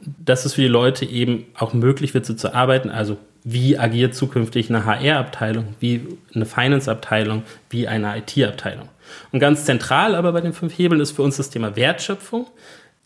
dass 0.00 0.44
es 0.44 0.54
für 0.54 0.60
die 0.60 0.68
Leute 0.68 1.06
eben 1.06 1.46
auch 1.54 1.72
möglich 1.72 2.12
wird, 2.12 2.26
so 2.26 2.34
zu 2.34 2.54
arbeiten. 2.54 2.90
Also 2.90 3.16
wie 3.42 3.78
agiert 3.78 4.14
zukünftig 4.14 4.68
eine 4.68 4.84
HR-Abteilung, 4.84 5.74
wie 5.80 6.02
eine 6.34 6.44
Finance-Abteilung, 6.44 7.44
wie 7.70 7.88
eine 7.88 8.18
IT-Abteilung. 8.18 8.88
Und 9.32 9.38
ganz 9.38 9.64
zentral 9.64 10.14
aber 10.14 10.32
bei 10.32 10.40
den 10.40 10.52
fünf 10.52 10.76
Hebeln 10.76 11.00
ist 11.00 11.12
für 11.12 11.22
uns 11.22 11.36
das 11.36 11.48
Thema 11.48 11.76
Wertschöpfung 11.76 12.48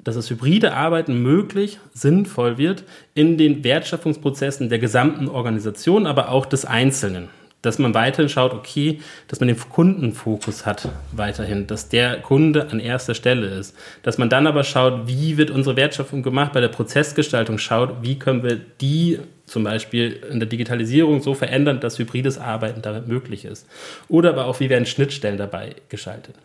dass 0.05 0.15
das 0.15 0.31
hybride 0.31 0.73
Arbeiten 0.75 1.23
möglich, 1.23 1.79
sinnvoll 1.93 2.59
wird 2.59 2.85
in 3.15 3.39
den 3.39 3.65
Wertschöpfungsprozessen 3.65 4.69
der 4.69 4.79
gesamten 4.79 5.29
Organisation, 5.29 6.07
aber 6.07 6.31
auch 6.31 6.47
des 6.47 6.65
Einzelnen. 6.65 7.29
Dass 7.63 7.79
man 7.79 7.93
weiterhin 7.93 8.31
schaut, 8.31 8.55
okay, 8.55 9.01
dass 9.29 9.41
man 9.41 9.49
den 9.49 9.59
Kundenfokus 9.59 10.65
hat 10.65 10.89
weiterhin, 11.13 11.67
dass 11.67 11.91
der 11.91 12.17
Kunde 12.23 12.71
an 12.71 12.81
erster 12.81 13.15
Stelle 13.15 13.49
ist. 13.49 13.77
Dass 14.03 14.17
man 14.17 14.31
dann 14.31 14.47
aber 14.47 14.65
schaut, 14.65 15.07
wie 15.07 15.37
wird 15.37 15.51
unsere 15.51 15.77
Wertschöpfung 15.77 16.23
gemacht, 16.23 16.55
bei 16.55 16.63
der 16.63 16.69
Prozessgestaltung 16.69 17.59
schaut, 17.59 17.97
wie 18.01 18.19
können 18.19 18.43
wir 18.43 18.59
die 18.81 19.19
zum 19.45 19.65
Beispiel 19.65 20.23
in 20.31 20.41
der 20.41 20.49
Digitalisierung 20.49 21.21
so 21.21 21.35
verändern, 21.35 21.81
dass 21.81 21.99
hybrides 21.99 22.39
Arbeiten 22.39 22.81
damit 22.81 23.09
möglich 23.09 23.45
ist. 23.45 23.67
Oder 24.09 24.31
aber 24.31 24.47
auch, 24.47 24.61
wie 24.61 24.71
werden 24.71 24.87
Schnittstellen 24.87 25.37
dabei 25.37 25.75
geschaltet. 25.91 26.37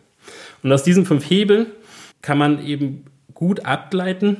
Und 0.62 0.70
aus 0.70 0.82
diesen 0.82 1.06
fünf 1.06 1.30
Hebeln 1.30 1.66
kann 2.20 2.36
man 2.36 2.66
eben 2.66 3.04
gut 3.36 3.64
ableiten, 3.64 4.38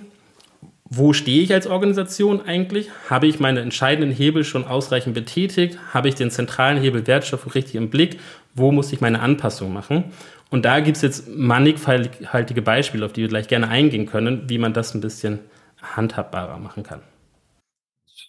wo 0.89 1.13
stehe 1.13 1.43
ich 1.43 1.53
als 1.53 1.67
Organisation 1.67 2.41
eigentlich? 2.47 2.89
Habe 3.11 3.27
ich 3.27 3.41
meine 3.41 3.61
entscheidenden 3.61 4.13
Hebel 4.13 4.45
schon 4.45 4.65
ausreichend 4.65 5.15
betätigt? 5.15 5.79
Habe 5.93 6.09
ich 6.09 6.15
den 6.15 6.31
zentralen 6.31 6.81
Hebel 6.81 7.07
Wertstoff 7.07 7.55
richtig 7.55 7.75
im 7.75 7.91
Blick? 7.91 8.19
Wo 8.55 8.73
muss 8.73 8.93
ich 8.93 9.01
meine 9.01 9.21
Anpassung 9.21 9.73
machen? 9.73 10.05
Und 10.49 10.65
da 10.65 10.81
gibt 10.81 10.97
es 10.97 11.03
jetzt 11.03 11.29
mannigfaltige 11.29 12.63
Beispiele, 12.63 13.05
auf 13.05 13.13
die 13.13 13.23
wir 13.23 13.29
gleich 13.29 13.49
gerne 13.49 13.69
eingehen 13.69 14.07
können, 14.07 14.49
wie 14.49 14.59
man 14.59 14.73
das 14.73 14.95
ein 14.95 15.01
bisschen 15.01 15.41
handhabbarer 15.83 16.59
machen 16.59 16.85
kann. 16.85 17.01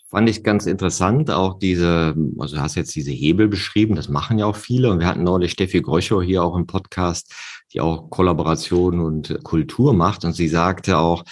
Fand 0.10 0.30
ich 0.30 0.43
ganz 0.43 0.65
interessant, 0.65 1.30
auch 1.32 1.60
diese, 1.60 2.15
also 2.39 2.56
du 2.56 2.62
hast 2.62 2.76
jetzt 2.76 2.95
diese 2.95 3.12
Hebel 3.12 3.47
beschrieben, 3.47 3.95
das 3.95 4.08
machen 4.08 4.39
ja 4.39 4.45
auch 4.45 4.56
viele. 4.56 4.89
Und 4.89 5.00
wir 5.00 5.08
hatten 5.08 5.23
neulich 5.23 5.52
Steffi 5.52 5.82
Gröchow 5.82 6.23
hier 6.23 6.43
auch 6.43 6.56
im 6.56 6.65
Podcast, 6.65 7.34
die 7.73 7.82
auch 7.82 8.10
Kollaboration 8.10 9.00
und 9.02 9.43
Kultur 9.43 9.93
macht. 9.93 10.23
Und 10.23 10.34
sie 10.34 10.47
sagte 10.47 10.97
auch, 10.97 11.23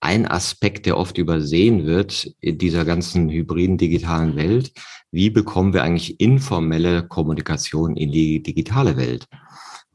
ein 0.00 0.26
Aspekt, 0.28 0.84
der 0.84 0.98
oft 0.98 1.16
übersehen 1.16 1.86
wird 1.86 2.30
in 2.40 2.58
dieser 2.58 2.84
ganzen 2.84 3.30
hybriden 3.30 3.78
digitalen 3.78 4.36
Welt, 4.36 4.72
wie 5.10 5.30
bekommen 5.30 5.72
wir 5.72 5.82
eigentlich 5.82 6.20
informelle 6.20 7.06
Kommunikation 7.06 7.96
in 7.96 8.12
die 8.12 8.42
digitale 8.42 8.96
Welt? 8.96 9.26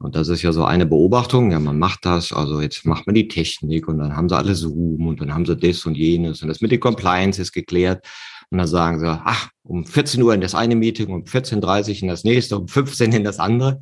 Und 0.00 0.16
das 0.16 0.28
ist 0.28 0.40
ja 0.40 0.50
so 0.50 0.64
eine 0.64 0.86
Beobachtung, 0.86 1.52
ja, 1.52 1.60
man 1.60 1.78
macht 1.78 2.06
das, 2.06 2.32
also 2.32 2.62
jetzt 2.62 2.86
macht 2.86 3.06
man 3.06 3.14
die 3.14 3.28
Technik 3.28 3.86
und 3.86 3.98
dann 3.98 4.16
haben 4.16 4.30
sie 4.30 4.36
alle 4.36 4.54
Zoom 4.54 5.06
und 5.08 5.20
dann 5.20 5.34
haben 5.34 5.44
sie 5.44 5.54
das 5.54 5.84
und 5.84 5.94
jenes 5.94 6.40
und 6.40 6.48
das 6.48 6.62
mit 6.62 6.72
den 6.72 6.80
Compliance 6.80 7.40
ist 7.40 7.52
geklärt. 7.52 8.06
Und 8.50 8.58
dann 8.58 8.66
sagen 8.66 8.98
sie, 8.98 9.06
ach, 9.06 9.50
um 9.62 9.84
14 9.84 10.22
Uhr 10.22 10.32
in 10.32 10.40
das 10.40 10.54
eine 10.54 10.74
Meeting, 10.74 11.08
um 11.12 11.24
14.30 11.24 11.96
Uhr 11.96 12.02
in 12.02 12.08
das 12.08 12.24
nächste, 12.24 12.58
um 12.58 12.66
15 12.66 13.10
Uhr 13.10 13.16
in 13.16 13.24
das 13.24 13.38
andere. 13.38 13.80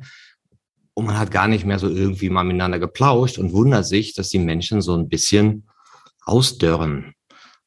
Und 0.93 1.05
man 1.05 1.17
hat 1.17 1.31
gar 1.31 1.47
nicht 1.47 1.65
mehr 1.65 1.79
so 1.79 1.87
irgendwie 1.87 2.29
mal 2.29 2.43
miteinander 2.43 2.79
geplauscht 2.79 3.37
und 3.37 3.53
wundert 3.53 3.85
sich, 3.85 4.13
dass 4.13 4.27
die 4.27 4.39
Menschen 4.39 4.81
so 4.81 4.95
ein 4.95 5.07
bisschen 5.07 5.69
ausdörren. 6.25 7.13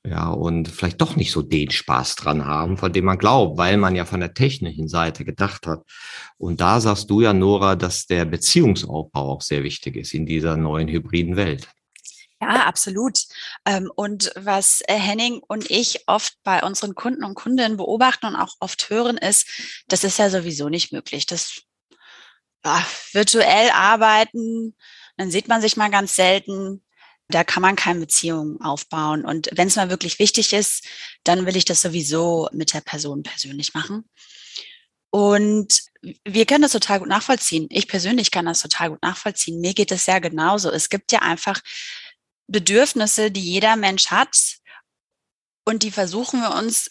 Ja, 0.05 0.31
und 0.31 0.67
vielleicht 0.69 1.01
doch 1.01 1.15
nicht 1.15 1.31
so 1.31 1.43
den 1.43 1.71
Spaß 1.71 2.17
dran 2.17 2.45
haben, 2.45 2.77
von 2.77 2.93
dem 2.93 3.05
man 3.05 3.19
glaubt, 3.19 3.57
weil 3.57 3.77
man 3.77 3.95
ja 3.95 4.05
von 4.05 4.19
der 4.19 4.35
technischen 4.35 4.89
Seite 4.89 5.25
gedacht 5.25 5.67
hat. 5.67 5.85
Und 6.39 6.61
da 6.61 6.81
sagst 6.81 7.09
du 7.09 7.21
ja, 7.21 7.33
Nora, 7.33 7.77
dass 7.77 8.07
der 8.07 8.25
Beziehungsaufbau 8.25 9.35
auch 9.35 9.43
sehr 9.43 9.63
wichtig 9.63 9.95
ist 9.95 10.13
in 10.13 10.27
dieser 10.27 10.57
neuen 10.57 10.89
hybriden 10.89 11.37
Welt. 11.37 11.69
Ja, 12.41 12.67
absolut. 12.67 13.21
Ähm, 13.65 13.93
und 13.95 14.33
was 14.35 14.83
äh, 14.89 14.95
Henning 14.95 15.41
und 15.47 15.71
ich 15.71 16.03
oft 16.09 16.37
bei 16.43 16.65
unseren 16.65 16.97
Kunden 16.97 17.23
und 17.23 17.37
Kundinnen 17.37 17.77
beobachten 17.77 18.27
und 18.27 18.35
auch 18.35 18.57
oft 18.59 18.91
hören, 18.91 19.17
ist, 19.17 19.47
das 19.87 20.03
ist 20.03 20.19
ja 20.19 20.29
sowieso 20.29 20.69
nicht 20.69 20.93
möglich. 20.93 21.27
Das 21.27 21.63
ja, 22.65 22.85
virtuell 23.13 23.71
arbeiten, 23.71 24.75
dann 25.17 25.31
sieht 25.31 25.47
man 25.47 25.61
sich 25.61 25.77
mal 25.77 25.91
ganz 25.91 26.17
selten. 26.17 26.83
Da 27.33 27.45
kann 27.45 27.63
man 27.63 27.77
keine 27.77 28.01
Beziehung 28.01 28.61
aufbauen. 28.61 29.25
Und 29.25 29.49
wenn 29.53 29.69
es 29.69 29.77
mal 29.77 29.91
wirklich 29.91 30.19
wichtig 30.19 30.53
ist, 30.53 30.87
dann 31.25 31.47
will 31.47 31.57
ich 31.57 31.65
das 31.65 31.83
sowieso 31.83 32.49
mit 32.53 32.73
der 32.75 32.81
Person 32.81 33.23
persönlich 33.23 33.75
machen. 33.75 34.09
Und 35.11 35.83
wir 36.25 36.47
können 36.47 36.63
das 36.63 36.73
total 36.73 37.01
gut 37.01 37.09
nachvollziehen. 37.09 37.67
Ich 37.71 37.89
persönlich 37.89 38.31
kann 38.31 38.47
das 38.47 38.63
total 38.63 38.91
gut 38.91 39.03
nachvollziehen. 39.03 39.61
Mir 39.61 39.75
geht 39.75 39.93
es 39.93 40.07
ja 40.07 40.19
genauso. 40.19 40.71
Es 40.71 40.89
gibt 40.89 41.13
ja 41.13 41.21
einfach 41.21 41.61
Bedürfnisse, 42.47 43.31
die 43.31 43.43
jeder 43.43 43.77
Mensch 43.77 44.07
hat. 44.11 44.59
Und 45.65 45.83
die 45.83 45.91
versuchen 45.91 46.41
wir 46.41 46.55
uns 46.55 46.89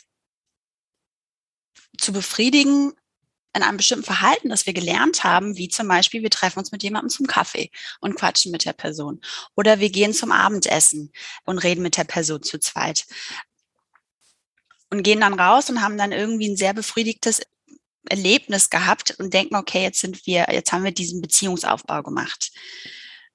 zu 1.97 2.13
befriedigen 2.13 2.93
in 3.54 3.64
einem 3.64 3.78
bestimmten 3.78 4.06
Verhalten, 4.06 4.50
das 4.50 4.66
wir 4.66 4.74
gelernt 4.74 5.24
haben, 5.24 5.58
wie 5.58 5.68
zum 5.68 5.88
Beispiel, 5.88 6.24
wir 6.24 6.30
treffen 6.30 6.60
uns 6.60 6.72
mit 6.72 6.84
jemandem 6.84 7.10
zum 7.10 7.28
Kaffee 7.28 7.70
und 8.00 8.16
quatschen 8.16 8.52
mit 8.52 8.66
der 8.66 8.74
Person. 8.74 9.22
Oder 9.56 9.80
wir 9.80 9.90
gehen 9.90 10.14
zum 10.14 10.32
Abendessen 10.32 11.12
und 11.46 11.58
reden 11.60 11.82
mit 11.82 11.98
der 11.98 12.06
Person 12.06 12.44
zu 12.44 12.60
zweit. 12.60 13.06
Und 14.90 15.04
gehen 15.04 15.22
dann 15.22 15.40
raus 15.40 15.70
und 15.70 15.82
haben 15.82 15.98
dann 15.98 16.12
irgendwie 16.12 16.50
ein 16.50 16.58
sehr 16.58 16.74
befriedigtes 16.74 17.42
Erlebnis 18.10 18.70
gehabt 18.70 19.16
und 19.20 19.34
denken, 19.34 19.56
okay, 19.56 19.84
jetzt 19.84 20.00
sind 20.00 20.26
wir, 20.26 20.48
jetzt 20.52 20.72
haben 20.72 20.84
wir 20.84 20.92
diesen 20.92 21.22
Beziehungsaufbau 21.22 22.04
gemacht. 22.04 22.52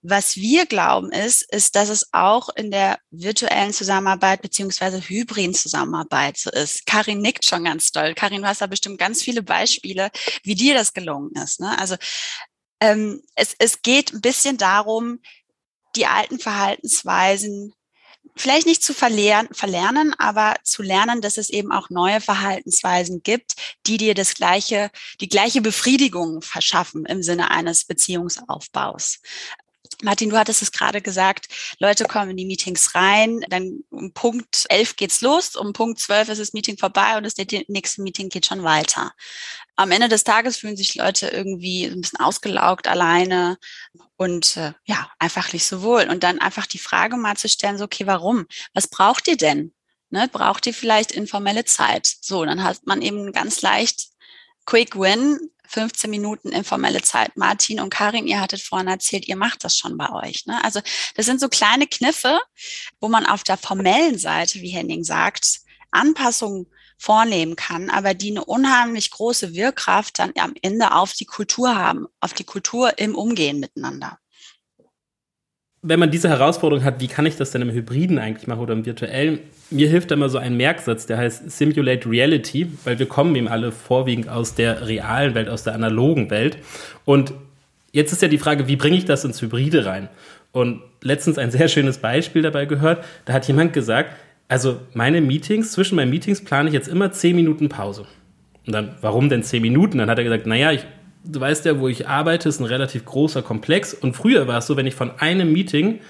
Was 0.03 0.37
wir 0.37 0.67
glauben 0.67 1.11
ist, 1.11 1.43
ist, 1.53 1.75
dass 1.75 1.89
es 1.89 2.13
auch 2.13 2.49
in 2.51 2.71
der 2.71 2.99
virtuellen 3.11 3.73
Zusammenarbeit 3.73 4.43
beziehungsweise 4.43 5.01
hybriden 5.01 5.55
Zusammenarbeit 5.55 6.37
so 6.37 6.51
ist. 6.51 6.87
Karin 6.87 7.21
nickt 7.21 7.45
schon 7.45 7.65
ganz 7.65 7.91
doll. 7.91 8.15
Karin, 8.15 8.43
du 8.43 8.49
hast 8.49 8.61
da 8.61 8.67
bestimmt 8.67 8.99
ganz 8.99 9.23
viele 9.23 9.43
Beispiele, 9.43 10.11
wie 10.45 10.55
dir 10.55 10.75
das 10.75 10.93
gelungen 10.93 11.33
ist. 11.43 11.61
Ne? 11.61 11.77
Also 11.79 11.97
ähm, 12.81 13.23
es, 13.35 13.57
es 13.59 13.83
geht 13.83 14.13
ein 14.13 14.21
bisschen 14.21 14.59
darum, 14.59 15.21
die 15.97 16.07
alten 16.07 16.39
Verhaltensweisen 16.39 17.73
vielleicht 18.37 18.67
nicht 18.67 18.83
zu 18.83 18.93
verlernen, 18.93 19.49
verlernen, 19.53 20.15
aber 20.19 20.57
zu 20.63 20.83
lernen, 20.83 21.21
dass 21.21 21.39
es 21.39 21.51
eben 21.51 21.73
auch 21.73 21.91
neue 21.91 22.21
Verhaltensweisen 22.21 23.23
gibt, 23.23 23.55
die 23.87 23.97
dir 23.97 24.15
das 24.15 24.35
gleiche, 24.35 24.91
die 25.21 25.29
gleiche 25.29 25.61
Befriedigung 25.61 26.43
verschaffen 26.43 27.07
im 27.07 27.23
Sinne 27.23 27.51
eines 27.51 27.85
Beziehungsaufbaus. 27.85 29.21
Martin, 30.03 30.31
du 30.31 30.39
hattest 30.39 30.63
es 30.63 30.73
gerade 30.73 31.01
gesagt, 31.01 31.47
Leute 31.79 32.05
kommen 32.05 32.31
in 32.31 32.37
die 32.37 32.45
Meetings 32.45 32.95
rein, 32.95 33.41
dann 33.49 33.81
um 33.91 34.13
Punkt 34.13 34.67
11 34.69 34.97
geht's 34.97 35.21
los, 35.23 35.57
um 35.57 35.73
Punkt 35.73 35.99
12 35.99 36.29
ist 36.31 36.41
das 36.41 36.53
Meeting 36.53 36.77
vorbei 36.77 37.17
und 37.17 37.25
das 37.25 37.35
nächste 37.69 38.03
Meeting 38.03 38.29
geht 38.29 38.47
schon 38.47 38.63
weiter. 38.63 39.13
Am 39.75 39.91
Ende 39.91 40.09
des 40.09 40.25
Tages 40.25 40.59
fühlen 40.59 40.77
sich 40.77 40.95
Leute 40.95 41.29
irgendwie 41.29 41.85
ein 41.85 42.01
bisschen 42.01 42.21
ausgelaugt 42.21 42.89
alleine 42.89 43.59
und 44.17 44.57
äh, 44.57 44.73
ja, 44.85 45.11
einfach 45.19 45.53
nicht 45.53 45.67
so 45.67 45.83
wohl. 45.83 46.09
Und 46.09 46.23
dann 46.23 46.39
einfach 46.39 46.67
die 46.67 46.79
Frage 46.79 47.17
mal 47.17 47.37
zu 47.37 47.49
stellen, 47.49 47.79
so, 47.79 47.85
okay, 47.85 48.07
warum? 48.07 48.47
Was 48.75 48.89
braucht 48.89 49.29
ihr 49.29 49.37
denn? 49.37 49.73
Ne, 50.09 50.29
braucht 50.29 50.67
ihr 50.67 50.75
vielleicht 50.75 51.11
informelle 51.13 51.65
Zeit? 51.65 52.07
So, 52.21 52.45
dann 52.45 52.63
hat 52.63 52.87
man 52.87 53.03
eben 53.03 53.33
ganz 53.33 53.61
leicht 53.63 54.09
Quick 54.67 54.97
Win, 54.99 55.39
15 55.69 56.11
Minuten 56.11 56.51
informelle 56.51 57.03
Zeit. 57.03 57.37
Martin 57.37 57.81
und 57.81 57.91
Karin, 57.91 58.27
ihr 58.27 58.41
hattet 58.41 58.61
vorhin 58.61 58.89
erzählt, 58.89 59.27
ihr 59.27 59.37
macht 59.37 59.65
das 59.65 59.77
schon 59.77 59.97
bei 59.97 60.11
euch. 60.13 60.47
Ne? 60.47 60.63
Also 60.63 60.81
das 61.15 61.27
sind 61.27 61.41
so 61.41 61.49
kleine 61.49 61.87
Kniffe, 61.87 62.39
wo 63.01 63.09
man 63.09 63.27
auf 63.27 63.43
der 63.43 63.57
formellen 63.57 64.19
Seite, 64.19 64.61
wie 64.61 64.69
Henning 64.69 65.05
sagt, 65.05 65.61
Anpassungen 65.91 66.67
vornehmen 66.99 67.57
kann, 67.57 67.91
aber 67.91 68.15
die 68.15 68.31
eine 68.31 68.45
unheimlich 68.45 69.11
große 69.11 69.55
Wirkkraft 69.55 70.19
dann 70.19 70.33
am 70.37 70.55
Ende 70.63 70.93
auf 70.93 71.13
die 71.13 71.27
Kultur 71.27 71.75
haben, 71.75 72.07
auf 72.21 72.33
die 72.33 72.45
Kultur 72.45 72.99
im 72.99 73.15
Umgehen 73.15 73.61
miteinander 73.61 74.19
wenn 75.89 76.01
man 76.01 76.11
diese 76.11 76.29
Herausforderung 76.29 76.85
hat, 76.85 77.01
wie 77.01 77.07
kann 77.07 77.27
ich 77.27 77.37
das 77.37 77.51
denn 77.51 77.63
im 77.63 77.71
Hybriden 77.71 78.19
eigentlich 78.19 78.47
machen 78.47 78.61
oder 78.61 78.73
im 78.73 78.85
virtuellen? 78.85 79.39
Mir 79.71 79.89
hilft 79.89 80.11
immer 80.13 80.29
so 80.29 80.39
ein 80.39 80.57
Merksatz, 80.57 81.07
der 81.07 81.19
heißt 81.19 81.51
Simulate 81.51 82.09
Reality, 82.09 82.69
weil 82.85 82.99
wir 82.99 83.07
kommen 83.07 83.35
eben 83.37 83.49
alle 83.49 83.73
vorwiegend 83.73 84.29
aus 84.29 84.55
der 84.55 84.87
realen 84.87 85.35
Welt, 85.35 85.49
aus 85.49 85.65
der 85.65 85.75
analogen 85.75 86.31
Welt. 86.31 86.59
Und 87.05 87.33
jetzt 87.93 88.13
ist 88.13 88.23
ja 88.23 88.29
die 88.29 88.39
Frage, 88.39 88.69
wie 88.69 88.77
bringe 88.77 88.97
ich 88.97 89.05
das 89.05 89.25
ins 89.25 89.41
Hybride 89.41 89.87
rein? 89.87 90.09
Und 90.53 90.83
letztens 91.03 91.39
ein 91.39 91.51
sehr 91.51 91.69
schönes 91.69 91.99
Beispiel 91.99 92.43
dabei 92.43 92.67
gehört. 92.67 93.05
Da 93.25 93.33
hat 93.33 93.47
jemand 93.47 93.73
gesagt, 93.73 94.11
Also 94.49 94.81
meine 94.95 95.21
Meetings, 95.21 95.73
zwischen 95.73 95.97
meinen 95.97 96.11
Meetings 96.11 96.45
plane 96.45 96.69
ich 96.69 96.75
jetzt 96.75 96.89
immer 96.89 97.11
zehn 97.13 97.35
Minuten 97.35 97.69
Pause. 97.69 98.07
Und 98.67 98.73
dann, 98.73 98.95
warum 99.01 99.29
denn 99.29 99.43
zehn 99.43 99.63
Minuten? 99.63 99.99
Dann 99.99 100.11
hat 100.11 100.19
er 100.19 100.25
gesagt, 100.25 100.47
naja, 100.47 100.73
ich, 100.73 100.87
du 101.27 101.41
weißt 101.41 101.65
ja, 101.65 101.79
wo 101.81 101.89
ich 101.89 102.09
arbeite, 102.09 102.49
ist 102.49 102.61
ein 102.61 102.67
relativ 102.67 103.05
großer 103.05 103.43
Komplex. 103.43 103.95
Und 103.95 104.15
früher 104.15 104.47
war 104.47 104.59
es 104.59 104.67
so, 104.67 104.77
wenn 104.77 104.87
ich 104.87 104.95
von 104.95 105.11
einem 105.19 105.53
Meeting 105.53 106.01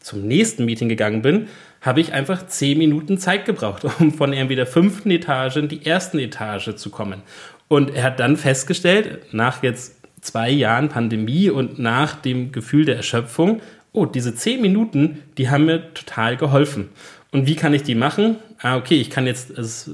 zum 0.00 0.26
nächsten 0.26 0.64
Meeting 0.64 0.88
gegangen 0.88 1.22
bin, 1.22 1.48
habe 1.80 2.00
ich 2.00 2.12
einfach 2.12 2.46
zehn 2.46 2.78
Minuten 2.78 3.18
Zeit 3.18 3.44
gebraucht, 3.44 3.84
um 4.00 4.12
von 4.12 4.32
irgendwie 4.32 4.56
der 4.56 4.66
fünften 4.66 5.10
Etage 5.10 5.56
in 5.56 5.68
die 5.68 5.84
ersten 5.84 6.18
Etage 6.18 6.74
zu 6.76 6.90
kommen. 6.90 7.22
Und 7.68 7.94
er 7.94 8.04
hat 8.04 8.20
dann 8.20 8.36
festgestellt, 8.36 9.32
nach 9.32 9.62
jetzt 9.62 9.96
zwei 10.20 10.50
Jahren 10.50 10.88
Pandemie 10.88 11.50
und 11.50 11.78
nach 11.78 12.14
dem 12.16 12.52
Gefühl 12.52 12.84
der 12.84 12.96
Erschöpfung, 12.96 13.60
oh, 13.92 14.06
diese 14.06 14.34
zehn 14.34 14.60
Minuten, 14.60 15.22
die 15.38 15.50
haben 15.50 15.66
mir 15.66 15.94
total 15.94 16.36
geholfen. 16.36 16.90
Und 17.32 17.46
wie 17.46 17.56
kann 17.56 17.74
ich 17.74 17.82
die 17.82 17.94
machen? 17.94 18.36
Ah, 18.62 18.76
okay, 18.76 19.00
ich 19.00 19.08
kann 19.08 19.26
jetzt, 19.26 19.48
es 19.50 19.90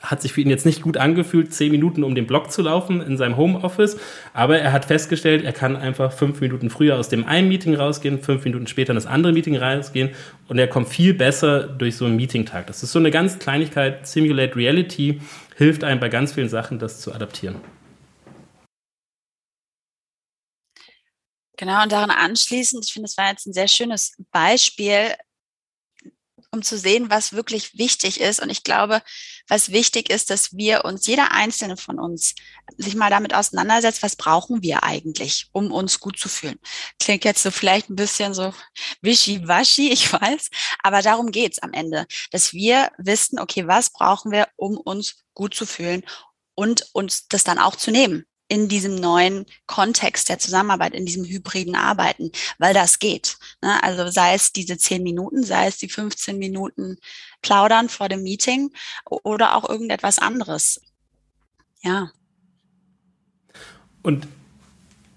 hat 0.00 0.22
sich 0.22 0.32
für 0.32 0.40
ihn 0.40 0.48
jetzt 0.48 0.64
nicht 0.64 0.80
gut 0.80 0.96
angefühlt, 0.96 1.52
zehn 1.52 1.70
Minuten 1.70 2.02
um 2.02 2.14
den 2.14 2.26
Block 2.26 2.50
zu 2.50 2.62
laufen 2.62 3.02
in 3.02 3.18
seinem 3.18 3.36
Homeoffice, 3.36 3.98
aber 4.32 4.58
er 4.58 4.72
hat 4.72 4.86
festgestellt, 4.86 5.44
er 5.44 5.52
kann 5.52 5.76
einfach 5.76 6.12
fünf 6.12 6.40
Minuten 6.40 6.70
früher 6.70 6.96
aus 6.96 7.10
dem 7.10 7.26
einen 7.26 7.48
Meeting 7.48 7.74
rausgehen, 7.74 8.22
fünf 8.22 8.42
Minuten 8.44 8.68
später 8.68 8.92
in 8.92 8.94
das 8.94 9.04
andere 9.04 9.34
Meeting 9.34 9.56
rausgehen 9.56 10.14
und 10.48 10.58
er 10.58 10.66
kommt 10.66 10.88
viel 10.88 11.12
besser 11.12 11.64
durch 11.64 11.96
so 11.96 12.06
einen 12.06 12.16
Meeting-Tag. 12.16 12.66
Das 12.68 12.82
ist 12.82 12.92
so 12.92 12.98
eine 12.98 13.10
ganz 13.10 13.38
Kleinigkeit, 13.38 14.06
Simulate 14.06 14.56
Reality 14.56 15.20
hilft 15.54 15.84
einem 15.84 16.00
bei 16.00 16.08
ganz 16.08 16.32
vielen 16.32 16.48
Sachen, 16.48 16.78
das 16.78 17.00
zu 17.02 17.12
adaptieren. 17.12 17.56
Genau, 21.58 21.82
und 21.82 21.92
daran 21.92 22.10
anschließend, 22.10 22.86
ich 22.86 22.94
finde, 22.94 23.08
das 23.08 23.18
war 23.18 23.28
jetzt 23.30 23.46
ein 23.46 23.52
sehr 23.52 23.68
schönes 23.68 24.14
Beispiel, 24.30 25.14
um 26.56 26.62
zu 26.62 26.78
sehen, 26.78 27.10
was 27.10 27.32
wirklich 27.32 27.78
wichtig 27.78 28.20
ist. 28.20 28.40
Und 28.40 28.50
ich 28.50 28.64
glaube, 28.64 29.02
was 29.46 29.70
wichtig 29.70 30.10
ist, 30.10 30.30
dass 30.30 30.56
wir 30.56 30.84
uns, 30.84 31.06
jeder 31.06 31.32
einzelne 31.32 31.76
von 31.76 32.00
uns, 32.00 32.34
sich 32.76 32.96
mal 32.96 33.10
damit 33.10 33.34
auseinandersetzt, 33.34 34.02
was 34.02 34.16
brauchen 34.16 34.62
wir 34.62 34.82
eigentlich, 34.82 35.48
um 35.52 35.70
uns 35.70 36.00
gut 36.00 36.18
zu 36.18 36.28
fühlen. 36.28 36.58
Klingt 36.98 37.24
jetzt 37.24 37.42
so 37.42 37.50
vielleicht 37.50 37.90
ein 37.90 37.96
bisschen 37.96 38.34
so 38.34 38.52
wischiwaschi, 39.02 39.92
ich 39.92 40.12
weiß, 40.12 40.50
aber 40.82 41.02
darum 41.02 41.30
geht's 41.30 41.58
am 41.60 41.72
Ende, 41.72 42.06
dass 42.32 42.52
wir 42.52 42.90
wissen, 42.98 43.38
okay, 43.38 43.66
was 43.66 43.90
brauchen 43.90 44.32
wir, 44.32 44.48
um 44.56 44.76
uns 44.78 45.24
gut 45.34 45.54
zu 45.54 45.66
fühlen 45.66 46.02
und 46.54 46.86
uns 46.92 47.28
das 47.28 47.44
dann 47.44 47.58
auch 47.58 47.76
zu 47.76 47.90
nehmen 47.90 48.26
in 48.48 48.68
diesem 48.68 48.94
neuen 48.94 49.46
Kontext 49.66 50.28
der 50.28 50.38
Zusammenarbeit, 50.38 50.94
in 50.94 51.06
diesem 51.06 51.24
hybriden 51.24 51.74
Arbeiten, 51.74 52.30
weil 52.58 52.74
das 52.74 52.98
geht. 52.98 53.38
Ne? 53.60 53.82
Also 53.82 54.08
sei 54.10 54.34
es 54.34 54.52
diese 54.52 54.78
zehn 54.78 55.02
Minuten, 55.02 55.42
sei 55.42 55.66
es 55.66 55.78
die 55.78 55.88
15 55.88 56.38
Minuten 56.38 56.98
plaudern 57.42 57.88
vor 57.88 58.08
dem 58.08 58.22
Meeting 58.22 58.72
oder 59.04 59.56
auch 59.56 59.68
irgendetwas 59.68 60.18
anderes. 60.18 60.80
Ja. 61.82 62.10
Und 64.02 64.28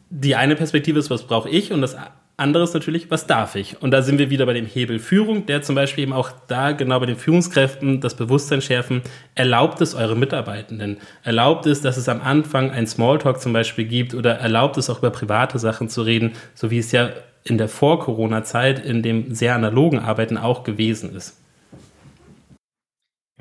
die 0.09 0.35
eine 0.35 0.55
Perspektive 0.55 0.97
ist, 0.97 1.11
was 1.11 1.27
brauche 1.27 1.49
ich? 1.49 1.71
Und 1.71 1.81
das 1.81 1.95
anderes 2.39 2.73
natürlich, 2.73 3.11
was 3.11 3.27
darf 3.27 3.55
ich? 3.55 3.81
Und 3.81 3.91
da 3.91 4.01
sind 4.01 4.17
wir 4.17 4.29
wieder 4.29 4.45
bei 4.45 4.53
dem 4.53 4.65
Hebel 4.65 4.99
Führung, 4.99 5.45
der 5.45 5.61
zum 5.61 5.75
Beispiel 5.75 6.03
eben 6.03 6.13
auch 6.13 6.31
da 6.47 6.71
genau 6.71 6.99
bei 6.99 7.05
den 7.05 7.15
Führungskräften 7.15 8.01
das 8.01 8.15
Bewusstsein 8.15 8.61
schärfen, 8.61 9.01
erlaubt 9.35 9.81
es 9.81 9.95
eure 9.95 10.15
Mitarbeitenden, 10.15 10.97
erlaubt 11.23 11.65
es, 11.65 11.81
dass 11.81 11.97
es 11.97 12.09
am 12.09 12.21
Anfang 12.21 12.71
ein 12.71 12.87
Smalltalk 12.87 13.41
zum 13.41 13.53
Beispiel 13.53 13.85
gibt 13.85 14.13
oder 14.13 14.35
erlaubt 14.35 14.77
es 14.77 14.89
auch 14.89 14.99
über 14.99 15.11
private 15.11 15.59
Sachen 15.59 15.89
zu 15.89 16.01
reden, 16.01 16.33
so 16.55 16.71
wie 16.71 16.79
es 16.79 16.91
ja 16.91 17.11
in 17.43 17.57
der 17.57 17.67
Vor-Corona-Zeit 17.67 18.83
in 18.83 19.03
dem 19.03 19.33
sehr 19.33 19.55
analogen 19.55 19.99
Arbeiten 19.99 20.37
auch 20.37 20.63
gewesen 20.63 21.15
ist. 21.15 21.35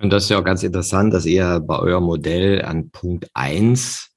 Und 0.01 0.13
das 0.13 0.25
ist 0.25 0.31
ja 0.31 0.39
auch 0.39 0.45
ganz 0.45 0.63
interessant, 0.63 1.13
dass 1.13 1.27
ihr 1.27 1.61
bei 1.61 1.79
eurem 1.79 2.05
Modell 2.05 2.65
an 2.65 2.91
Punkt 2.91 3.29
1 3.35 4.11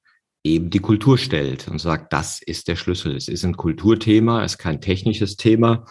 eben 0.44 0.70
die 0.70 0.80
Kultur 0.80 1.18
stellt 1.18 1.68
und 1.68 1.80
sagt, 1.80 2.14
das 2.14 2.42
ist 2.42 2.68
der 2.68 2.76
Schlüssel. 2.76 3.16
Es 3.16 3.28
ist 3.28 3.44
ein 3.44 3.58
Kulturthema, 3.58 4.44
es 4.44 4.54
ist 4.54 4.58
kein 4.58 4.82
technisches 4.82 5.36
Thema. 5.36 5.86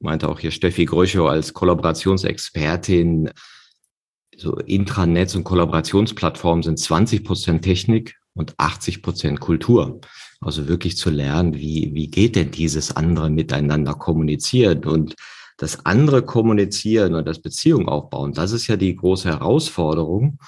Meinte 0.00 0.28
auch 0.28 0.40
hier 0.40 0.50
Steffi 0.50 0.84
Gröchow 0.84 1.28
als 1.28 1.52
Kollaborationsexpertin, 1.52 3.30
so 4.36 4.56
Intranets 4.56 5.36
und 5.36 5.44
Kollaborationsplattformen 5.44 6.62
sind 6.62 6.78
20 6.78 7.24
Prozent 7.24 7.62
Technik 7.62 8.16
und 8.34 8.54
80 8.58 9.02
Prozent 9.02 9.40
Kultur. 9.40 10.00
Also 10.40 10.68
wirklich 10.68 10.96
zu 10.96 11.10
lernen, 11.10 11.54
wie, 11.54 11.90
wie 11.94 12.10
geht 12.10 12.36
denn 12.36 12.50
dieses 12.50 12.94
andere 12.96 13.30
miteinander 13.30 13.94
kommunizieren 13.94 14.84
und 14.84 15.14
das 15.56 15.86
andere 15.86 16.22
kommunizieren 16.22 17.14
und 17.14 17.26
das 17.26 17.40
Beziehung 17.40 17.88
aufbauen. 17.88 18.32
Das 18.32 18.52
ist 18.52 18.66
ja 18.66 18.76
die 18.76 18.96
große 18.96 19.28
Herausforderung. 19.28 20.38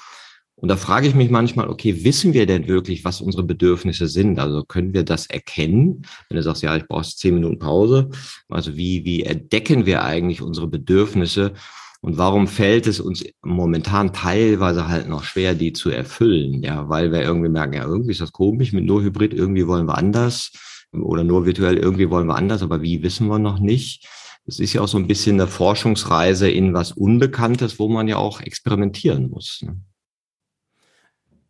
Und 0.58 0.68
da 0.70 0.76
frage 0.76 1.06
ich 1.06 1.14
mich 1.14 1.30
manchmal, 1.30 1.68
okay, 1.68 2.02
wissen 2.04 2.32
wir 2.32 2.46
denn 2.46 2.66
wirklich, 2.66 3.04
was 3.04 3.20
unsere 3.20 3.42
Bedürfnisse 3.42 4.08
sind? 4.08 4.38
Also 4.38 4.64
können 4.64 4.94
wir 4.94 5.04
das 5.04 5.26
erkennen? 5.26 6.06
Wenn 6.28 6.36
du 6.36 6.42
sagst, 6.42 6.62
ja, 6.62 6.74
ich 6.74 6.88
brauche 6.88 7.04
zehn 7.04 7.34
Minuten 7.34 7.58
Pause. 7.58 8.08
Also 8.48 8.74
wie, 8.74 9.04
wie 9.04 9.22
entdecken 9.22 9.84
wir 9.84 10.02
eigentlich 10.02 10.40
unsere 10.40 10.66
Bedürfnisse? 10.66 11.52
Und 12.00 12.16
warum 12.16 12.46
fällt 12.46 12.86
es 12.86 13.00
uns 13.00 13.24
momentan 13.42 14.14
teilweise 14.14 14.88
halt 14.88 15.08
noch 15.08 15.24
schwer, 15.24 15.54
die 15.54 15.74
zu 15.74 15.90
erfüllen? 15.90 16.62
Ja, 16.62 16.88
weil 16.88 17.12
wir 17.12 17.22
irgendwie 17.22 17.50
merken, 17.50 17.74
ja, 17.74 17.84
irgendwie 17.84 18.12
ist 18.12 18.20
das 18.22 18.32
komisch 18.32 18.72
mit 18.72 18.84
nur 18.84 19.02
Hybrid, 19.02 19.34
irgendwie 19.34 19.66
wollen 19.66 19.86
wir 19.86 19.98
anders 19.98 20.52
oder 20.92 21.24
nur 21.24 21.44
virtuell, 21.44 21.76
irgendwie 21.76 22.08
wollen 22.08 22.28
wir 22.28 22.36
anders, 22.36 22.62
aber 22.62 22.80
wie 22.80 23.02
wissen 23.02 23.26
wir 23.26 23.38
noch 23.38 23.58
nicht? 23.58 24.08
Es 24.46 24.60
ist 24.60 24.72
ja 24.72 24.80
auch 24.80 24.88
so 24.88 24.98
ein 24.98 25.08
bisschen 25.08 25.40
eine 25.40 25.48
Forschungsreise 25.48 26.48
in 26.48 26.72
was 26.72 26.92
Unbekanntes, 26.92 27.78
wo 27.78 27.88
man 27.88 28.08
ja 28.08 28.16
auch 28.16 28.40
experimentieren 28.40 29.28
muss. 29.28 29.60
Ne? 29.62 29.80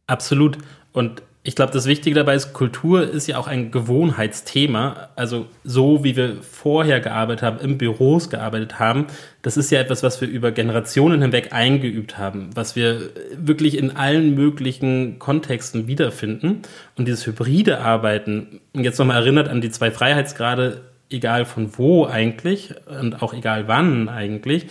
Absolut. 0.07 0.59
Und 0.93 1.23
ich 1.47 1.55
glaube, 1.55 1.73
das 1.73 1.87
Wichtige 1.87 2.17
dabei 2.17 2.35
ist, 2.35 2.55
Kultur 2.55 3.09
ist 3.09 3.29
ja 3.29 3.39
auch 3.39 3.47
ein 3.47 3.71
Gewohnheitsthema. 3.71 5.11
Also 5.15 5.47
so 5.63 6.03
wie 6.03 6.17
wir 6.17 6.43
vorher 6.43 6.99
gearbeitet 6.99 7.43
haben, 7.43 7.61
im 7.61 7.79
Büros 7.79 8.31
gearbeitet 8.31 8.81
haben, 8.81 9.07
das 9.43 9.57
ist 9.57 9.71
ja 9.71 9.79
etwas, 9.79 10.03
was 10.03 10.21
wir 10.21 10.27
über 10.27 10.51
Generationen 10.51 11.23
hinweg 11.23 11.53
eingeübt 11.53 12.19
haben, 12.19 12.51
was 12.57 12.75
wir 12.75 13.11
wirklich 13.37 13.79
in 13.79 13.95
allen 13.97 14.35
möglichen 14.35 15.21
Kontexten 15.21 15.87
wiederfinden. 15.87 16.63
Und 16.97 17.07
dieses 17.07 17.25
hybride 17.27 17.79
Arbeiten, 17.79 18.61
jetzt 18.75 18.99
nochmal 18.99 19.19
erinnert 19.23 19.49
an 19.49 19.61
die 19.61 19.71
zwei 19.71 19.93
Freiheitsgrade, 19.93 20.81
egal 21.11 21.45
von 21.45 21.79
wo 21.79 22.07
eigentlich 22.07 22.75
und 23.01 23.23
auch 23.23 23.33
egal 23.33 23.69
wann 23.69 24.09
eigentlich, 24.09 24.67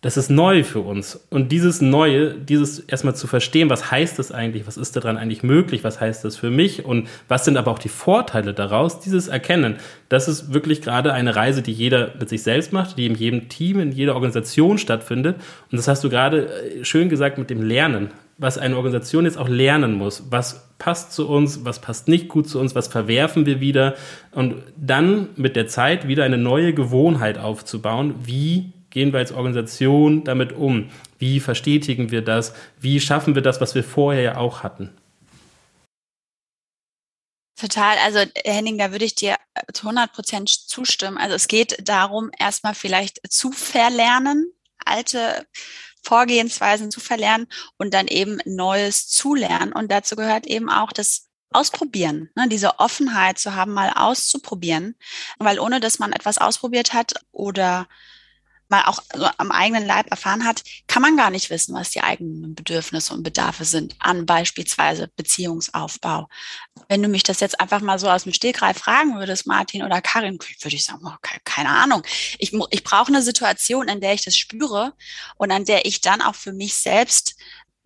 das 0.00 0.16
ist 0.16 0.30
neu 0.30 0.62
für 0.62 0.78
uns. 0.78 1.26
Und 1.28 1.50
dieses 1.50 1.80
Neue, 1.80 2.34
dieses 2.34 2.78
erstmal 2.78 3.16
zu 3.16 3.26
verstehen, 3.26 3.68
was 3.68 3.90
heißt 3.90 4.16
das 4.16 4.30
eigentlich, 4.30 4.64
was 4.68 4.76
ist 4.76 4.94
daran 4.94 5.16
eigentlich 5.16 5.42
möglich, 5.42 5.82
was 5.82 6.00
heißt 6.00 6.24
das 6.24 6.36
für 6.36 6.50
mich 6.50 6.84
und 6.84 7.08
was 7.26 7.44
sind 7.44 7.56
aber 7.56 7.72
auch 7.72 7.80
die 7.80 7.88
Vorteile 7.88 8.54
daraus, 8.54 9.00
dieses 9.00 9.26
Erkennen, 9.26 9.76
das 10.08 10.28
ist 10.28 10.52
wirklich 10.54 10.82
gerade 10.82 11.12
eine 11.12 11.34
Reise, 11.34 11.62
die 11.62 11.72
jeder 11.72 12.12
mit 12.20 12.28
sich 12.28 12.44
selbst 12.44 12.72
macht, 12.72 12.96
die 12.96 13.06
in 13.06 13.16
jedem 13.16 13.48
Team, 13.48 13.80
in 13.80 13.90
jeder 13.90 14.14
Organisation 14.14 14.78
stattfindet. 14.78 15.36
Und 15.72 15.78
das 15.78 15.88
hast 15.88 16.04
du 16.04 16.10
gerade 16.10 16.46
äh, 16.46 16.84
schön 16.84 17.08
gesagt 17.08 17.36
mit 17.36 17.50
dem 17.50 17.62
Lernen, 17.62 18.10
was 18.38 18.56
eine 18.56 18.76
Organisation 18.76 19.24
jetzt 19.24 19.36
auch 19.36 19.48
lernen 19.48 19.94
muss. 19.94 20.28
Was 20.30 20.68
passt 20.78 21.12
zu 21.12 21.28
uns, 21.28 21.64
was 21.64 21.80
passt 21.80 22.06
nicht 22.06 22.28
gut 22.28 22.48
zu 22.48 22.60
uns, 22.60 22.76
was 22.76 22.86
verwerfen 22.86 23.46
wir 23.46 23.60
wieder 23.60 23.94
und 24.30 24.54
dann 24.76 25.30
mit 25.34 25.56
der 25.56 25.66
Zeit 25.66 26.06
wieder 26.06 26.22
eine 26.22 26.38
neue 26.38 26.72
Gewohnheit 26.72 27.36
aufzubauen, 27.36 28.14
wie 28.22 28.72
gehen 28.90 29.12
wir 29.12 29.18
als 29.18 29.32
Organisation 29.32 30.24
damit 30.24 30.52
um? 30.52 30.90
Wie 31.18 31.40
verstetigen 31.40 32.10
wir 32.10 32.22
das? 32.22 32.54
Wie 32.80 33.00
schaffen 33.00 33.34
wir 33.34 33.42
das, 33.42 33.60
was 33.60 33.74
wir 33.74 33.84
vorher 33.84 34.22
ja 34.22 34.36
auch 34.36 34.62
hatten? 34.62 34.90
Total. 37.58 37.96
Also 37.98 38.20
Henning, 38.44 38.78
da 38.78 38.92
würde 38.92 39.04
ich 39.04 39.16
dir 39.16 39.34
zu 39.72 39.88
100 39.88 40.12
Prozent 40.12 40.48
zustimmen. 40.48 41.18
Also 41.18 41.34
es 41.34 41.48
geht 41.48 41.76
darum, 41.82 42.30
erstmal 42.38 42.74
vielleicht 42.74 43.20
zu 43.28 43.50
verlernen, 43.50 44.52
alte 44.84 45.44
Vorgehensweisen 46.02 46.92
zu 46.92 47.00
verlernen 47.00 47.48
und 47.76 47.92
dann 47.94 48.06
eben 48.06 48.38
Neues 48.44 49.08
zu 49.08 49.34
lernen. 49.34 49.72
Und 49.72 49.90
dazu 49.90 50.14
gehört 50.14 50.46
eben 50.46 50.70
auch 50.70 50.92
das 50.92 51.28
Ausprobieren, 51.50 52.28
ne, 52.36 52.46
diese 52.46 52.78
Offenheit 52.78 53.38
zu 53.38 53.54
haben, 53.54 53.72
mal 53.72 53.90
auszuprobieren. 53.94 54.94
Weil 55.38 55.58
ohne 55.58 55.80
dass 55.80 55.98
man 55.98 56.12
etwas 56.12 56.38
ausprobiert 56.38 56.92
hat 56.92 57.14
oder 57.32 57.88
mal 58.68 58.84
auch 58.84 59.00
so 59.14 59.28
am 59.38 59.50
eigenen 59.50 59.86
Leib 59.86 60.10
erfahren 60.10 60.44
hat, 60.44 60.62
kann 60.86 61.02
man 61.02 61.16
gar 61.16 61.30
nicht 61.30 61.50
wissen, 61.50 61.74
was 61.74 61.90
die 61.90 62.02
eigenen 62.02 62.54
Bedürfnisse 62.54 63.14
und 63.14 63.22
Bedarfe 63.22 63.64
sind 63.64 63.96
an 63.98 64.26
beispielsweise 64.26 65.08
Beziehungsaufbau. 65.16 66.28
Wenn 66.88 67.02
du 67.02 67.08
mich 67.08 67.22
das 67.22 67.40
jetzt 67.40 67.60
einfach 67.60 67.80
mal 67.80 67.98
so 67.98 68.08
aus 68.08 68.24
dem 68.24 68.32
Stegreif 68.32 68.78
fragen 68.78 69.16
würdest, 69.16 69.46
Martin 69.46 69.82
oder 69.82 70.00
Karin, 70.00 70.38
würde 70.38 70.76
ich 70.76 70.84
sagen, 70.84 71.06
okay, 71.06 71.38
keine 71.44 71.70
Ahnung. 71.70 72.02
Ich, 72.38 72.52
ich 72.70 72.84
brauche 72.84 73.08
eine 73.08 73.22
Situation, 73.22 73.88
in 73.88 74.00
der 74.00 74.14
ich 74.14 74.24
das 74.24 74.36
spüre 74.36 74.94
und 75.36 75.50
an 75.50 75.64
der 75.64 75.86
ich 75.86 76.00
dann 76.00 76.22
auch 76.22 76.34
für 76.34 76.52
mich 76.52 76.74
selbst 76.74 77.36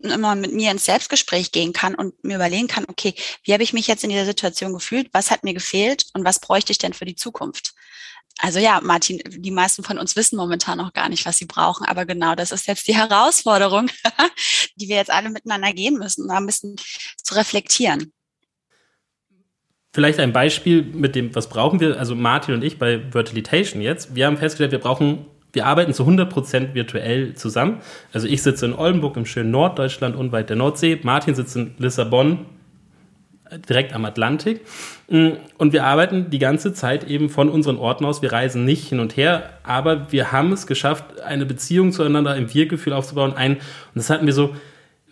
immer 0.02 0.34
mit 0.34 0.52
mir 0.52 0.70
ins 0.70 0.84
Selbstgespräch 0.84 1.52
gehen 1.52 1.72
kann 1.72 1.94
und 1.94 2.22
mir 2.24 2.36
überlegen 2.36 2.66
kann, 2.66 2.84
okay, 2.88 3.14
wie 3.44 3.52
habe 3.52 3.62
ich 3.62 3.72
mich 3.72 3.86
jetzt 3.86 4.04
in 4.04 4.10
dieser 4.10 4.24
Situation 4.24 4.72
gefühlt? 4.72 5.08
Was 5.12 5.30
hat 5.30 5.44
mir 5.44 5.54
gefehlt 5.54 6.06
und 6.14 6.24
was 6.24 6.40
bräuchte 6.40 6.72
ich 6.72 6.78
denn 6.78 6.92
für 6.92 7.04
die 7.04 7.14
Zukunft? 7.14 7.74
Also 8.38 8.58
ja, 8.58 8.80
Martin, 8.82 9.20
die 9.28 9.50
meisten 9.50 9.84
von 9.84 9.98
uns 9.98 10.16
wissen 10.16 10.36
momentan 10.36 10.78
noch 10.78 10.92
gar 10.92 11.08
nicht, 11.08 11.26
was 11.26 11.38
sie 11.38 11.46
brauchen, 11.46 11.86
aber 11.86 12.06
genau 12.06 12.34
das 12.34 12.52
ist 12.52 12.66
jetzt 12.66 12.88
die 12.88 12.96
Herausforderung, 12.96 13.88
die 14.76 14.88
wir 14.88 14.96
jetzt 14.96 15.10
alle 15.10 15.30
miteinander 15.30 15.72
gehen 15.72 15.98
müssen, 15.98 16.24
um 16.24 16.30
ein 16.30 16.46
bisschen 16.46 16.76
zu 17.22 17.34
reflektieren. 17.34 18.12
Vielleicht 19.94 20.18
ein 20.20 20.32
Beispiel 20.32 20.82
mit 20.82 21.14
dem, 21.14 21.34
was 21.34 21.48
brauchen 21.50 21.78
wir, 21.78 21.98
also 21.98 22.14
Martin 22.14 22.54
und 22.54 22.64
ich 22.64 22.78
bei 22.78 23.12
Virtualitation 23.12 23.82
jetzt. 23.82 24.14
Wir 24.14 24.26
haben 24.26 24.38
festgestellt, 24.38 24.72
wir 24.72 24.78
brauchen, 24.78 25.26
wir 25.52 25.66
arbeiten 25.66 25.92
zu 25.92 26.04
100% 26.04 26.72
virtuell 26.72 27.34
zusammen. 27.34 27.82
Also 28.10 28.26
ich 28.26 28.42
sitze 28.42 28.64
in 28.64 28.72
Oldenburg 28.72 29.18
im 29.18 29.26
schönen 29.26 29.50
Norddeutschland 29.50 30.16
unweit 30.16 30.48
der 30.48 30.56
Nordsee. 30.56 30.98
Martin 31.02 31.34
sitzt 31.34 31.56
in 31.56 31.74
Lissabon 31.76 32.46
direkt 33.68 33.94
am 33.94 34.04
Atlantik. 34.04 34.62
Und 35.08 35.72
wir 35.72 35.84
arbeiten 35.84 36.30
die 36.30 36.38
ganze 36.38 36.72
Zeit 36.72 37.04
eben 37.04 37.28
von 37.28 37.48
unseren 37.48 37.76
Orten 37.76 38.04
aus. 38.04 38.22
Wir 38.22 38.32
reisen 38.32 38.64
nicht 38.64 38.88
hin 38.88 39.00
und 39.00 39.16
her, 39.16 39.50
aber 39.62 40.10
wir 40.12 40.32
haben 40.32 40.52
es 40.52 40.66
geschafft, 40.66 41.20
eine 41.20 41.46
Beziehung 41.46 41.92
zueinander, 41.92 42.32
ein 42.32 42.52
Wir-Gefühl 42.52 42.92
aufzubauen. 42.92 43.34
Ein, 43.34 43.54
und 43.54 43.60
das 43.94 44.10
hatten 44.10 44.26
wir 44.26 44.32
so 44.32 44.54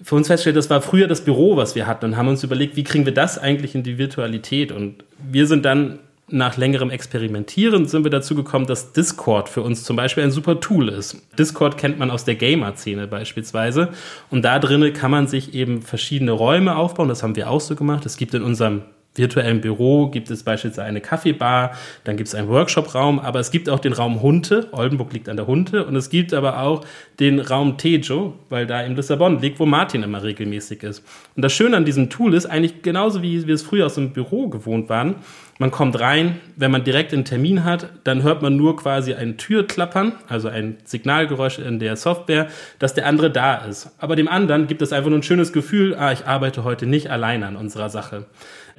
für 0.03 0.14
uns 0.14 0.29
festgestellt, 0.29 0.57
das 0.57 0.70
war 0.70 0.81
früher 0.81 1.07
das 1.07 1.24
Büro, 1.24 1.57
was 1.57 1.74
wir 1.74 1.87
hatten 1.87 2.07
und 2.07 2.16
haben 2.16 2.29
uns 2.29 2.42
überlegt, 2.42 2.76
wie 2.76 2.85
kriegen 2.85 3.05
wir 3.05 3.12
das 3.12 3.38
eigentlich 3.38 3.74
in 3.74 3.83
die 3.83 3.98
Virtualität? 3.98 4.72
Und 4.72 5.05
wir 5.18 5.46
sind 5.46 5.64
dann 5.64 5.98
nach 6.33 6.57
längerem 6.57 6.90
Experimentieren 6.90 7.87
sind 7.87 8.05
wir 8.05 8.11
dazu 8.11 8.35
gekommen, 8.35 8.66
dass 8.66 8.93
Discord 8.93 9.49
für 9.49 9.62
uns 9.62 9.85
zum 9.85 9.97
Beispiel 9.97 10.25
ein 10.25 10.31
super 10.31 10.61
Tool 10.61 10.88
ist. 10.88 11.16
Discord 11.38 11.77
kennt 11.77 11.99
man 11.99 12.11
aus 12.11 12.25
der 12.25 12.35
Gamer-Szene 12.35 13.07
beispielsweise. 13.07 13.88
Und 14.31 14.45
da 14.45 14.59
drinnen 14.59 14.93
kann 14.93 15.11
man 15.11 15.27
sich 15.27 15.55
eben 15.55 15.83
verschiedene 15.83 16.33
Räume 16.33 16.77
aufbauen. 16.77 17.09
Das 17.09 17.23
haben 17.23 17.37
wir 17.37 17.51
auch 17.51 17.61
so 17.61 17.75
gemacht. 17.75 18.07
Es 18.07 18.16
gibt 18.16 18.35
in 18.35 18.43
unserem 18.43 18.83
virtuellen 19.14 19.61
Büro 19.61 20.09
gibt 20.09 20.31
es 20.31 20.43
beispielsweise 20.45 20.85
eine 20.87 21.01
Kaffeebar, 21.01 21.73
dann 22.05 22.16
gibt 22.16 22.29
es 22.29 22.35
einen 22.35 22.49
Workshop-Raum, 22.49 23.19
aber 23.19 23.40
es 23.40 23.51
gibt 23.51 23.69
auch 23.69 23.81
den 23.81 23.93
Raum 23.93 24.23
Hunte, 24.23 24.69
Oldenburg 24.73 25.12
liegt 25.12 25.29
an 25.29 25.37
der 25.37 25.47
Hunte, 25.47 25.85
und 25.85 25.97
es 25.97 26.11
gibt 26.11 26.33
aber 26.33 26.62
auch 26.62 26.85
den 27.19 27.40
Raum 27.40 27.77
Tejo, 27.77 28.35
weil 28.49 28.66
da 28.66 28.83
in 28.83 28.95
Lissabon 28.95 29.40
liegt, 29.40 29.59
wo 29.59 29.66
Martin 29.66 30.03
immer 30.03 30.23
regelmäßig 30.23 30.83
ist. 30.85 31.05
Und 31.35 31.43
das 31.45 31.53
Schöne 31.53 31.77
an 31.77 31.85
diesem 31.85 32.09
Tool 32.09 32.35
ist 32.35 32.47
eigentlich 32.47 32.83
genauso, 32.83 33.23
wie 33.23 33.47
wir 33.47 33.55
es 33.55 33.62
früher 33.62 33.87
aus 33.87 33.97
dem 33.97 34.12
Büro 34.12 34.49
gewohnt 34.49 34.88
waren. 34.88 35.16
Man 35.61 35.70
kommt 35.70 36.01
rein, 36.01 36.40
wenn 36.57 36.70
man 36.70 36.85
direkt 36.85 37.12
einen 37.12 37.27
Termin 37.27 37.64
hat, 37.64 37.90
dann 38.05 38.23
hört 38.23 38.40
man 38.40 38.57
nur 38.57 38.77
quasi 38.77 39.12
ein 39.12 39.37
Türklappern, 39.37 40.12
also 40.27 40.49
ein 40.49 40.79
Signalgeräusch 40.85 41.59
in 41.59 41.79
der 41.79 41.96
Software, 41.96 42.46
dass 42.79 42.94
der 42.94 43.05
andere 43.05 43.31
da 43.31 43.57
ist. 43.57 43.90
Aber 43.99 44.16
dem 44.16 44.27
anderen 44.27 44.68
gibt 44.68 44.81
es 44.81 44.90
einfach 44.90 45.11
nur 45.11 45.18
ein 45.18 45.23
schönes 45.23 45.53
Gefühl, 45.53 45.94
ah, 45.94 46.12
ich 46.12 46.27
arbeite 46.27 46.64
heute 46.64 46.87
nicht 46.87 47.11
alleine 47.11 47.46
an 47.46 47.57
unserer 47.57 47.90
Sache. 47.90 48.25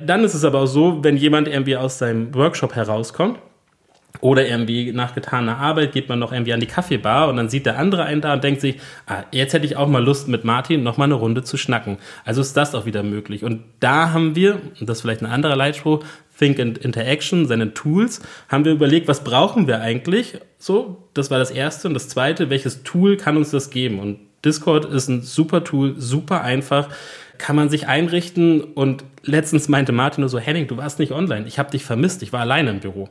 Dann 0.03 0.23
ist 0.23 0.33
es 0.33 0.43
aber 0.43 0.61
auch 0.61 0.65
so, 0.65 1.03
wenn 1.03 1.17
jemand 1.17 1.47
irgendwie 1.47 1.77
aus 1.77 1.99
seinem 1.99 2.33
Workshop 2.33 2.73
herauskommt, 2.73 3.37
oder 4.19 4.47
irgendwie 4.47 4.91
nach 4.91 5.15
getaner 5.15 5.57
Arbeit 5.57 5.93
geht 5.93 6.09
man 6.09 6.19
noch 6.19 6.31
irgendwie 6.33 6.53
an 6.53 6.59
die 6.59 6.67
Kaffeebar 6.67 7.29
und 7.29 7.37
dann 7.37 7.49
sieht 7.49 7.65
der 7.65 7.79
andere 7.79 8.03
einen 8.03 8.21
da 8.21 8.33
und 8.33 8.43
denkt 8.43 8.61
sich, 8.61 8.77
ah, 9.07 9.23
jetzt 9.31 9.53
hätte 9.53 9.65
ich 9.65 9.77
auch 9.77 9.87
mal 9.87 10.03
Lust 10.03 10.27
mit 10.27 10.43
Martin 10.43 10.83
noch 10.83 10.97
mal 10.97 11.05
eine 11.05 11.13
Runde 11.13 11.43
zu 11.43 11.57
schnacken. 11.57 11.97
Also 12.25 12.41
ist 12.41 12.55
das 12.57 12.75
auch 12.75 12.85
wieder 12.85 13.03
möglich. 13.03 13.43
Und 13.43 13.63
da 13.79 14.11
haben 14.11 14.35
wir, 14.35 14.59
und 14.79 14.89
das 14.89 14.97
ist 14.97 15.01
vielleicht 15.01 15.21
ein 15.21 15.31
anderer 15.31 15.55
Leitspruch, 15.55 16.03
Think 16.37 16.59
and 16.59 16.77
Interaction, 16.79 17.45
seine 17.45 17.73
Tools, 17.73 18.21
haben 18.49 18.65
wir 18.65 18.71
überlegt, 18.71 19.07
was 19.07 19.23
brauchen 19.23 19.67
wir 19.67 19.81
eigentlich? 19.81 20.39
So, 20.57 21.07
das 21.13 21.31
war 21.31 21.39
das 21.39 21.51
erste. 21.51 21.87
Und 21.87 21.93
das 21.93 22.09
zweite, 22.09 22.49
welches 22.49 22.83
Tool 22.83 23.15
kann 23.15 23.37
uns 23.37 23.51
das 23.51 23.69
geben? 23.69 23.99
Und 23.99 24.19
Discord 24.43 24.85
ist 24.85 25.07
ein 25.07 25.21
super 25.21 25.63
Tool, 25.63 25.95
super 25.97 26.41
einfach 26.41 26.89
kann 27.41 27.55
man 27.55 27.69
sich 27.69 27.87
einrichten. 27.87 28.61
Und 28.61 29.03
letztens 29.23 29.67
meinte 29.67 29.91
Martin 29.91 30.21
nur 30.21 30.29
so, 30.29 30.39
Henning, 30.39 30.67
du 30.67 30.77
warst 30.77 30.99
nicht 30.99 31.11
online. 31.11 31.47
Ich 31.47 31.59
habe 31.59 31.71
dich 31.71 31.83
vermisst. 31.83 32.21
Ich 32.23 32.31
war 32.31 32.41
alleine 32.41 32.69
im 32.69 32.79
Büro. 32.79 33.09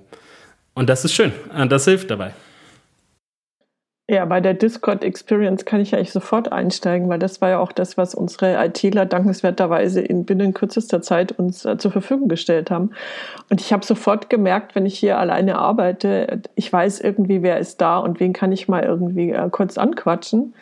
Und 0.74 0.88
das 0.88 1.04
ist 1.04 1.14
schön. 1.14 1.32
Und 1.56 1.70
das 1.70 1.84
hilft 1.84 2.10
dabei. 2.10 2.32
Ja, 4.10 4.24
bei 4.24 4.40
der 4.40 4.54
Discord 4.54 5.04
Experience 5.04 5.64
kann 5.64 5.80
ich 5.80 5.94
eigentlich 5.94 6.10
sofort 6.10 6.50
einsteigen, 6.50 7.08
weil 7.08 7.20
das 7.20 7.40
war 7.40 7.50
ja 7.50 7.58
auch 7.60 7.70
das, 7.70 7.96
was 7.96 8.12
unsere 8.12 8.56
ITler 8.66 9.06
dankenswerterweise 9.06 10.00
in 10.00 10.24
binnen 10.24 10.52
kürzester 10.52 11.00
Zeit 11.00 11.30
uns 11.30 11.64
äh, 11.64 11.78
zur 11.78 11.92
Verfügung 11.92 12.26
gestellt 12.26 12.72
haben. 12.72 12.90
Und 13.50 13.60
ich 13.60 13.72
habe 13.72 13.86
sofort 13.86 14.28
gemerkt, 14.28 14.74
wenn 14.74 14.84
ich 14.84 14.98
hier 14.98 15.16
alleine 15.16 15.58
arbeite, 15.58 16.42
ich 16.56 16.72
weiß 16.72 17.00
irgendwie, 17.02 17.42
wer 17.42 17.60
ist 17.60 17.80
da 17.80 17.98
und 17.98 18.18
wen 18.18 18.32
kann 18.32 18.50
ich 18.50 18.66
mal 18.66 18.82
irgendwie 18.82 19.30
äh, 19.30 19.48
kurz 19.48 19.78
anquatschen. 19.78 20.54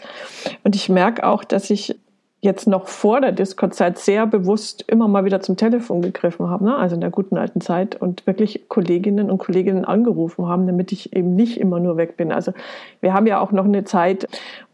Und 0.63 0.77
ich 0.77 0.91
merke 0.91 1.25
auch, 1.25 1.43
dass 1.43 1.71
ich 1.71 1.97
jetzt 2.41 2.69
noch 2.69 2.87
vor 2.87 3.21
der 3.21 3.33
Discord-Zeit 3.33 3.99
sehr 3.99 4.25
bewusst 4.27 4.85
immer 4.87 5.09
mal 5.09 5.25
wieder 5.25 5.41
zum 5.41 5.57
Telefon 5.57 6.03
gegriffen 6.03 6.49
habe, 6.49 6.65
ne? 6.65 6.77
also 6.77 6.95
in 6.95 7.01
der 7.01 7.11
guten 7.11 7.37
alten 7.37 7.61
Zeit 7.61 8.01
und 8.01 8.27
wirklich 8.29 8.69
Kolleginnen 8.69 9.29
und 9.29 9.39
Kolleginnen 9.39 9.85
angerufen 9.85 10.47
haben, 10.47 10.67
damit 10.67 10.93
ich 10.93 11.15
eben 11.15 11.35
nicht 11.35 11.59
immer 11.59 11.81
nur 11.81 11.97
weg 11.97 12.17
bin. 12.17 12.31
Also 12.31 12.53
wir 13.01 13.13
haben 13.13 13.27
ja 13.27 13.41
auch 13.41 13.51
noch 13.51 13.65
eine 13.65 13.83
Zeit, 13.85 14.29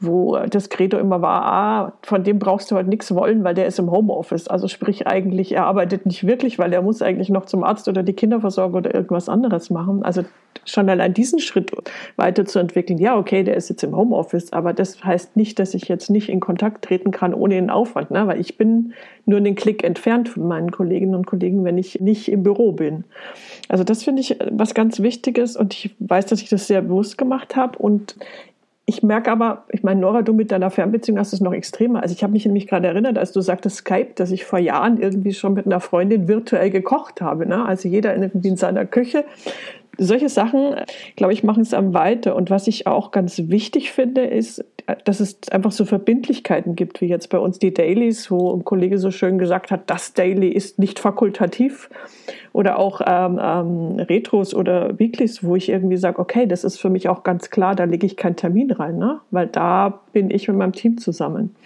wo 0.07 0.39
das 0.49 0.69
Credo 0.69 0.99
immer 0.99 1.23
war, 1.23 1.45
ah, 1.45 1.93
von 2.03 2.25
dem 2.25 2.39
brauchst 2.39 2.71
du 2.71 2.77
halt 2.77 2.89
nichts 2.89 3.15
wollen, 3.15 3.45
weil 3.45 3.55
der 3.55 3.67
ist 3.67 3.79
im 3.79 3.91
Homeoffice. 3.91 4.49
Also 4.49 4.69
sprich 4.69 5.07
eigentlich, 5.07 5.53
er 5.53 5.67
arbeitet 5.67 6.07
nicht 6.07 6.27
wirklich, 6.27 6.59
weil 6.59 6.73
er 6.73 6.83
muss 6.83 7.03
eigentlich 7.03 7.31
noch 7.31 7.47
zum 7.47 7.65
Arzt 7.65 7.89
oder 7.89 8.03
die 8.03 8.13
Kinderversorgung 8.13 8.79
oder 8.79 8.95
irgendwas 8.95 9.29
anderes 9.29 9.71
machen. 9.71 10.03
Also 10.03 10.25
schon 10.65 10.89
allein 10.89 11.15
diesen 11.15 11.39
Schritt 11.39 11.73
weiterzuentwickeln. 12.17 12.99
Ja, 12.99 13.17
okay, 13.17 13.43
der 13.43 13.57
ist 13.57 13.69
jetzt 13.69 13.83
im 13.83 13.97
Homeoffice, 13.97 14.53
aber 14.53 14.73
das 14.73 15.05
heißt 15.05 15.37
nicht, 15.37 15.59
dass 15.59 15.75
ich 15.75 15.89
jetzt 15.89 16.11
nicht 16.11 16.29
in 16.29 16.41
Kontakt 16.41 16.85
treten 16.85 17.11
kann 17.11 17.35
ohne 17.35 17.55
den 17.55 17.71
Aufwand, 17.71 18.11
ne? 18.11 18.27
weil 18.27 18.41
ich 18.41 18.57
bin 18.57 18.95
nur 19.27 19.39
einen 19.39 19.55
Klick 19.55 19.85
entfernt 19.85 20.29
von 20.29 20.47
meinen 20.47 20.71
Kolleginnen 20.71 21.15
und 21.15 21.27
Kollegen, 21.27 21.65
wenn 21.65 21.79
ich 21.79 22.01
nicht 22.01 22.31
im 22.31 22.43
Büro 22.43 22.73
bin. 22.73 23.05
Also 23.69 23.85
das 23.85 24.03
finde 24.03 24.21
ich 24.21 24.37
was 24.51 24.75
ganz 24.75 25.01
Wichtiges 25.01 25.57
und 25.57 25.75
ich 25.75 25.95
weiß, 25.99 26.27
dass 26.27 26.43
ich 26.43 26.49
das 26.49 26.67
sehr 26.67 26.83
bewusst 26.83 27.19
gemacht 27.19 27.57
habe 27.57 27.79
und 27.79 28.17
ich 28.87 29.03
merke 29.03 29.31
aber, 29.31 29.65
ich 29.71 29.83
meine, 29.83 30.01
Nora, 30.01 30.21
du 30.21 30.35
mit 30.35 30.53
deiner 30.53 30.71
Fernbeziehung 30.71 31.19
hast 31.19 31.33
es 31.33 31.41
noch 31.41 31.55
extremer. 31.55 32.03
Also 32.03 32.15
ich 32.15 32.23
habe 32.23 32.35
mich 32.35 32.45
nämlich 32.45 32.67
gerade 32.67 32.87
erinnert, 32.87 33.17
als 33.17 33.33
du 33.33 33.41
sagtest 33.41 33.79
Skype, 33.79 34.11
dass 34.17 34.31
ich 34.31 34.45
vor 34.45 34.59
Jahren 34.59 35.01
irgendwie 35.01 35.33
schon 35.33 35.55
mit 35.55 35.65
einer 35.65 35.81
Freundin 35.81 36.29
virtuell 36.29 36.71
gekocht 36.71 37.23
habe. 37.23 37.47
Ne? 37.47 37.65
Also 37.65 37.89
jeder 37.89 38.15
irgendwie 38.15 38.49
in 38.49 38.57
seiner 38.57 38.85
Küche 38.85 39.25
solche 39.99 40.29
Sachen, 40.29 40.77
glaube 41.17 41.33
ich, 41.33 41.43
machen 41.43 41.63
es 41.63 41.75
am 41.75 41.95
weiter. 41.95 42.37
Und 42.37 42.51
was 42.51 42.67
ich 42.67 42.87
auch 42.87 43.11
ganz 43.11 43.49
wichtig 43.49 43.93
finde, 43.93 44.25
ist, 44.25 44.65
dass 45.05 45.21
es 45.21 45.39
einfach 45.51 45.73
so 45.73 45.85
Verbindlichkeiten 45.85 46.77
gibt, 46.77 47.01
wie 47.01 47.07
jetzt 47.07 47.29
bei 47.31 47.39
uns 47.39 47.59
die 47.59 47.73
Dailies, 47.73 48.31
wo 48.31 48.53
ein 48.55 48.65
Kollege 48.65 48.99
so 48.99 49.11
schön 49.11 49.39
gesagt 49.39 49.71
hat, 49.71 49.89
das 49.89 50.13
Daily 50.13 50.49
ist 50.49 50.79
nicht 50.79 50.99
fakultativ. 50.99 51.89
Oder 52.53 52.79
auch 52.79 53.01
ähm, 53.05 53.41
ähm, 53.43 53.99
Retros 53.99 54.55
oder 54.55 54.99
Weeklies, 54.99 55.43
wo 55.43 55.57
ich 55.57 55.69
irgendwie 55.69 55.97
sage, 55.97 56.19
okay, 56.19 56.47
das 56.47 56.65
ist 56.65 56.79
für 56.79 56.91
mich 56.91 57.09
auch 57.09 57.23
ganz 57.23 57.51
klar, 57.51 57.75
da 57.75 57.85
lege 57.85 58.07
ich 58.07 58.17
keinen 58.17 58.37
Termin 58.37 58.71
rein, 58.71 58.99
ne? 58.99 59.21
weil 59.31 59.47
da 59.47 60.01
bin 60.13 60.31
ich 60.31 60.47
mit 60.49 60.57
meinem 60.57 60.73
Team 60.73 60.99
zusammen. 60.99 61.57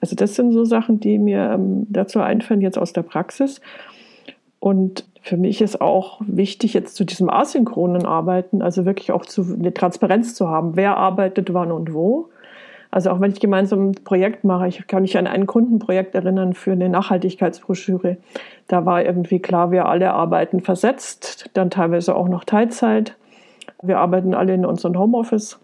Also 0.00 0.16
das 0.16 0.34
sind 0.36 0.52
so 0.52 0.64
Sachen, 0.64 1.00
die 1.00 1.18
mir 1.18 1.52
ähm, 1.54 1.86
dazu 1.90 2.20
einfallen, 2.20 2.60
jetzt 2.60 2.78
aus 2.78 2.92
der 2.92 3.02
Praxis. 3.02 3.60
Und 4.60 5.06
für 5.22 5.36
mich 5.36 5.60
ist 5.60 5.80
auch 5.80 6.20
wichtig, 6.24 6.74
jetzt 6.74 6.94
zu 6.94 7.04
diesem 7.04 7.28
asynchronen 7.28 8.06
Arbeiten, 8.06 8.62
also 8.62 8.84
wirklich 8.84 9.10
auch 9.12 9.26
zu, 9.26 9.42
eine 9.42 9.74
Transparenz 9.74 10.34
zu 10.34 10.48
haben. 10.48 10.76
Wer 10.76 10.96
arbeitet 10.96 11.52
wann 11.52 11.72
und 11.72 11.92
wo? 11.92 12.28
Also 12.90 13.10
auch 13.10 13.20
wenn 13.20 13.30
ich 13.30 13.40
gemeinsam 13.40 13.90
ein 13.90 13.94
Projekt 14.04 14.44
mache, 14.44 14.66
ich 14.66 14.86
kann 14.86 15.02
mich 15.02 15.16
an 15.16 15.26
ein 15.26 15.46
Kundenprojekt 15.46 16.14
erinnern 16.14 16.54
für 16.54 16.72
eine 16.72 16.88
Nachhaltigkeitsbroschüre. 16.88 18.16
Da 18.66 18.84
war 18.84 19.04
irgendwie 19.04 19.38
klar, 19.38 19.70
wir 19.70 19.86
alle 19.86 20.12
arbeiten 20.12 20.60
versetzt, 20.60 21.48
dann 21.54 21.70
teilweise 21.70 22.16
auch 22.16 22.28
noch 22.28 22.44
Teilzeit. 22.44 23.16
Wir 23.82 23.98
arbeiten 23.98 24.34
alle 24.34 24.54
in 24.54 24.66
unserem 24.66 24.98
Homeoffice. 24.98 25.58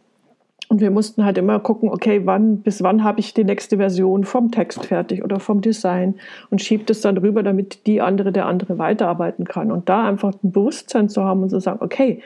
Und 0.68 0.80
wir 0.80 0.90
mussten 0.90 1.24
halt 1.24 1.38
immer 1.38 1.60
gucken, 1.60 1.90
okay, 1.90 2.22
wann, 2.24 2.58
bis 2.58 2.82
wann 2.82 3.04
habe 3.04 3.20
ich 3.20 3.34
die 3.34 3.44
nächste 3.44 3.76
Version 3.76 4.24
vom 4.24 4.50
Text 4.50 4.84
fertig 4.84 5.22
oder 5.22 5.38
vom 5.38 5.60
Design 5.60 6.16
und 6.50 6.60
schiebt 6.60 6.90
es 6.90 7.00
dann 7.00 7.16
rüber, 7.18 7.42
damit 7.42 7.86
die 7.86 8.00
andere, 8.00 8.32
der 8.32 8.46
andere 8.46 8.78
weiterarbeiten 8.78 9.44
kann. 9.44 9.70
Und 9.70 9.88
da 9.88 10.08
einfach 10.08 10.32
ein 10.32 10.50
Bewusstsein 10.50 11.08
zu 11.08 11.24
haben 11.24 11.42
und 11.42 11.50
zu 11.50 11.60
sagen, 11.60 11.78
okay, 11.82 12.22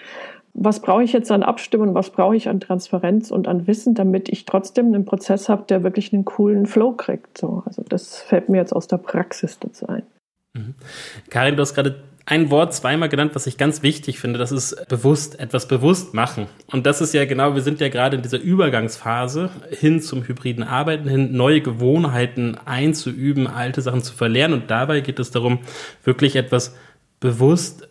was 0.54 0.80
brauche 0.80 1.02
ich 1.02 1.12
jetzt 1.12 1.30
an 1.30 1.42
Abstimmung, 1.42 1.94
was 1.94 2.10
brauche 2.10 2.34
ich 2.34 2.48
an 2.48 2.60
Transparenz 2.60 3.30
und 3.30 3.46
an 3.46 3.66
Wissen, 3.66 3.94
damit 3.94 4.28
ich 4.28 4.46
trotzdem 4.46 4.86
einen 4.86 5.04
Prozess 5.04 5.48
habe, 5.48 5.64
der 5.68 5.82
wirklich 5.82 6.12
einen 6.12 6.24
coolen 6.24 6.66
Flow 6.66 6.92
kriegt. 6.92 7.38
So, 7.38 7.62
also 7.66 7.84
das 7.88 8.20
fällt 8.20 8.48
mir 8.48 8.58
jetzt 8.58 8.72
aus 8.72 8.88
der 8.88 8.98
Praxis 8.98 9.58
dazu 9.58 9.86
ein. 9.86 10.02
Mhm. 10.54 10.74
Karin, 11.28 11.56
du 11.56 11.62
hast 11.62 11.74
gerade 11.74 12.02
ein 12.26 12.50
Wort 12.50 12.74
zweimal 12.74 13.08
genannt, 13.08 13.32
was 13.34 13.46
ich 13.46 13.56
ganz 13.56 13.82
wichtig 13.82 14.20
finde. 14.20 14.38
Das 14.38 14.52
ist 14.52 14.88
bewusst, 14.88 15.40
etwas 15.40 15.66
bewusst 15.66 16.14
machen. 16.14 16.46
Und 16.68 16.86
das 16.86 17.00
ist 17.00 17.14
ja 17.14 17.24
genau, 17.24 17.54
wir 17.54 17.62
sind 17.62 17.80
ja 17.80 17.88
gerade 17.88 18.16
in 18.16 18.22
dieser 18.22 18.38
Übergangsphase 18.38 19.50
hin 19.70 20.00
zum 20.00 20.22
hybriden 20.22 20.62
Arbeiten, 20.62 21.08
hin 21.08 21.32
neue 21.32 21.60
Gewohnheiten 21.60 22.56
einzuüben, 22.64 23.46
alte 23.46 23.82
Sachen 23.82 24.02
zu 24.02 24.14
verlernen. 24.14 24.62
Und 24.62 24.70
dabei 24.70 25.00
geht 25.00 25.18
es 25.18 25.30
darum, 25.30 25.58
wirklich 26.04 26.36
etwas 26.36 26.74
bewusst 27.18 27.88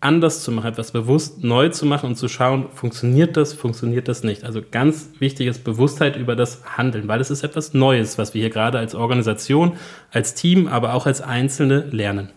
anders 0.00 0.42
zu 0.42 0.50
machen, 0.52 0.68
etwas 0.68 0.90
bewusst 0.92 1.44
neu 1.44 1.68
zu 1.68 1.86
machen 1.86 2.06
und 2.06 2.16
zu 2.16 2.28
schauen, 2.28 2.66
funktioniert 2.74 3.36
das, 3.36 3.52
funktioniert 3.52 4.08
das 4.08 4.24
nicht. 4.24 4.44
Also 4.44 4.62
ganz 4.68 5.10
wichtig 5.18 5.46
ist 5.46 5.64
Bewusstheit 5.64 6.16
über 6.16 6.34
das 6.34 6.62
Handeln, 6.76 7.08
weil 7.08 7.20
es 7.20 7.30
ist 7.30 7.44
etwas 7.44 7.72
Neues, 7.74 8.18
was 8.18 8.34
wir 8.34 8.40
hier 8.40 8.50
gerade 8.50 8.78
als 8.78 8.94
Organisation, 8.94 9.72
als 10.10 10.34
Team, 10.34 10.66
aber 10.66 10.94
auch 10.94 11.06
als 11.06 11.20
Einzelne 11.20 11.86
lernen. 11.90 12.30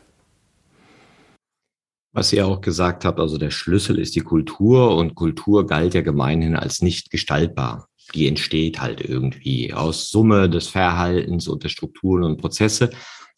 Was 2.16 2.32
ihr 2.32 2.46
auch 2.46 2.62
gesagt 2.62 3.06
habt, 3.06 3.20
also 3.20 3.40
der 3.40 3.50
Schlüssel 3.50 3.98
ist 3.98 4.16
die 4.16 4.22
Kultur 4.22 4.96
und 4.96 5.16
Kultur 5.16 5.66
galt 5.66 5.96
ja 5.96 6.02
gemeinhin 6.02 6.56
als 6.56 6.84
nicht 6.84 7.10
gestaltbar. 7.10 7.88
Die 8.14 8.28
entsteht 8.28 8.80
halt 8.80 9.02
irgendwie 9.02 9.74
aus 9.74 10.12
Summe 10.12 10.48
des 10.48 10.68
Verhaltens 10.68 11.48
und 11.48 11.64
der 11.64 11.70
Strukturen 11.70 12.24
und 12.24 12.38
Prozesse, 12.38 12.92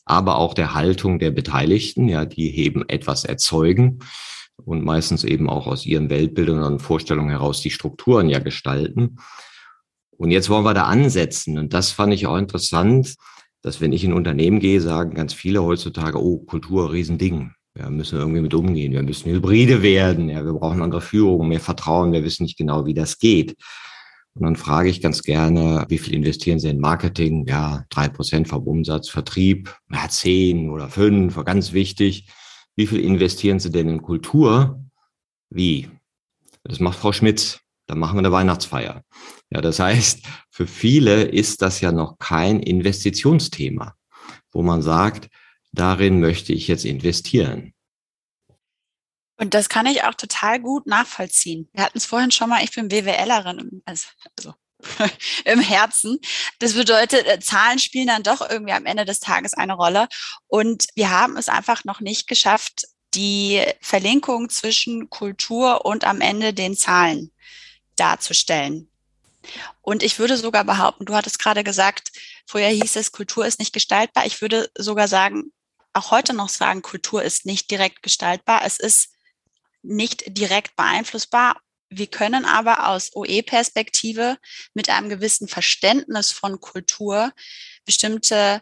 aber 0.03 0.35
auch 0.35 0.53
der 0.53 0.73
Haltung 0.73 1.19
der 1.19 1.31
Beteiligten, 1.31 2.09
ja, 2.09 2.25
die 2.25 2.57
eben 2.57 2.83
etwas 2.89 3.23
erzeugen 3.23 3.99
und 4.57 4.83
meistens 4.83 5.23
eben 5.23 5.49
auch 5.49 5.67
aus 5.67 5.85
ihren 5.85 6.09
Weltbildern 6.09 6.61
und 6.63 6.79
Vorstellungen 6.79 7.29
heraus 7.29 7.61
die 7.61 7.71
Strukturen 7.71 8.27
ja 8.27 8.39
gestalten. 8.39 9.19
Und 10.17 10.31
jetzt 10.31 10.49
wollen 10.49 10.65
wir 10.65 10.73
da 10.73 10.83
ansetzen. 10.83 11.57
Und 11.57 11.73
das 11.73 11.91
fand 11.91 12.13
ich 12.13 12.27
auch 12.27 12.37
interessant, 12.37 13.15
dass 13.61 13.79
wenn 13.79 13.93
ich 13.93 14.03
in 14.03 14.13
Unternehmen 14.13 14.59
gehe, 14.59 14.81
sagen 14.81 15.15
ganz 15.15 15.33
viele 15.33 15.63
heutzutage, 15.63 16.21
oh, 16.21 16.39
Kultur, 16.39 16.91
Riesending. 16.91 17.53
Wir 17.75 17.89
müssen 17.89 18.17
irgendwie 18.17 18.41
mit 18.41 18.53
umgehen. 18.53 18.93
Wir 18.93 19.03
müssen 19.03 19.29
Hybride 19.29 19.83
werden. 19.83 20.29
Ja, 20.29 20.45
wir 20.45 20.53
brauchen 20.53 20.81
andere 20.81 21.01
Führung, 21.01 21.49
mehr 21.49 21.59
Vertrauen. 21.59 22.13
Wir 22.13 22.23
wissen 22.23 22.43
nicht 22.43 22.57
genau, 22.57 22.85
wie 22.85 22.93
das 22.93 23.19
geht. 23.19 23.57
Und 24.33 24.43
dann 24.43 24.55
frage 24.55 24.89
ich 24.89 25.01
ganz 25.01 25.23
gerne, 25.23 25.85
wie 25.89 25.97
viel 25.97 26.13
investieren 26.13 26.59
Sie 26.59 26.69
in 26.69 26.79
Marketing? 26.79 27.45
Ja, 27.47 27.85
drei 27.89 28.07
Prozent 28.07 28.47
vom 28.47 28.63
Umsatz, 28.63 29.09
Vertrieb, 29.09 29.75
ja, 29.91 30.07
zehn 30.07 30.69
oder 30.69 30.89
fünf, 30.89 31.35
ganz 31.43 31.73
wichtig. 31.73 32.27
Wie 32.77 32.87
viel 32.87 32.99
investieren 33.01 33.59
Sie 33.59 33.71
denn 33.71 33.89
in 33.89 34.01
Kultur? 34.01 34.81
Wie? 35.49 35.89
Das 36.63 36.79
macht 36.79 36.97
Frau 36.97 37.11
Schmitz. 37.11 37.59
Dann 37.87 37.99
machen 37.99 38.15
wir 38.15 38.19
eine 38.19 38.31
Weihnachtsfeier. 38.31 39.03
Ja, 39.49 39.61
das 39.61 39.79
heißt, 39.79 40.25
für 40.49 40.65
viele 40.65 41.23
ist 41.23 41.61
das 41.61 41.81
ja 41.81 41.91
noch 41.91 42.17
kein 42.17 42.61
Investitionsthema, 42.61 43.95
wo 44.51 44.63
man 44.63 44.81
sagt, 44.81 45.29
darin 45.79 46.19
möchte 46.19 46.53
ich 46.53 46.67
jetzt 46.67 46.85
investieren. 46.85 47.73
Und 49.37 49.53
das 49.53 49.69
kann 49.69 49.85
ich 49.85 50.03
auch 50.03 50.13
total 50.13 50.59
gut 50.59 50.87
nachvollziehen. 50.87 51.69
Wir 51.73 51.83
hatten 51.83 51.97
es 51.97 52.05
vorhin 52.05 52.31
schon 52.31 52.49
mal, 52.49 52.63
ich 52.63 52.73
bin 52.73 52.87
BWLerin, 52.87 53.81
also, 53.85 54.07
also 54.37 54.53
im 55.45 55.59
Herzen. 55.59 56.19
Das 56.59 56.73
bedeutet, 56.73 57.27
äh, 57.27 57.39
Zahlen 57.39 57.79
spielen 57.79 58.07
dann 58.07 58.23
doch 58.23 58.47
irgendwie 58.49 58.73
am 58.73 58.85
Ende 58.85 59.05
des 59.05 59.19
Tages 59.19 59.53
eine 59.53 59.73
Rolle. 59.73 60.07
Und 60.47 60.87
wir 60.95 61.09
haben 61.09 61.37
es 61.37 61.49
einfach 61.49 61.83
noch 61.83 61.99
nicht 61.99 62.27
geschafft, 62.27 62.85
die 63.13 63.61
Verlinkung 63.81 64.49
zwischen 64.49 65.09
Kultur 65.09 65.85
und 65.85 66.05
am 66.05 66.21
Ende 66.21 66.53
den 66.53 66.75
Zahlen 66.75 67.31
darzustellen. 67.95 68.89
Und 69.81 70.01
ich 70.01 70.17
würde 70.17 70.37
sogar 70.37 70.63
behaupten, 70.63 71.05
du 71.05 71.13
hattest 71.13 71.39
gerade 71.39 71.63
gesagt, 71.63 72.11
früher 72.45 72.67
hieß 72.67 72.95
es, 72.95 73.11
Kultur 73.11 73.45
ist 73.45 73.59
nicht 73.59 73.73
gestaltbar. 73.73 74.25
Ich 74.25 74.41
würde 74.41 74.69
sogar 74.77 75.07
sagen, 75.07 75.51
auch 75.95 76.11
heute 76.11 76.33
noch 76.33 76.49
sagen, 76.49 76.81
Kultur 76.81 77.23
ist 77.23 77.45
nicht 77.45 77.71
direkt 77.71 78.03
gestaltbar. 78.03 78.61
Es 78.65 78.79
ist 78.79 79.13
nicht 79.81 80.37
direkt 80.37 80.75
beeinflussbar. 80.75 81.61
Wir 81.89 82.07
können 82.07 82.45
aber 82.45 82.89
aus 82.89 83.15
OE-Perspektive 83.15 84.37
mit 84.73 84.89
einem 84.89 85.07
gewissen 85.07 85.47
Verständnis 85.47 86.31
von 86.31 86.59
Kultur 86.59 87.31
bestimmte 87.85 88.61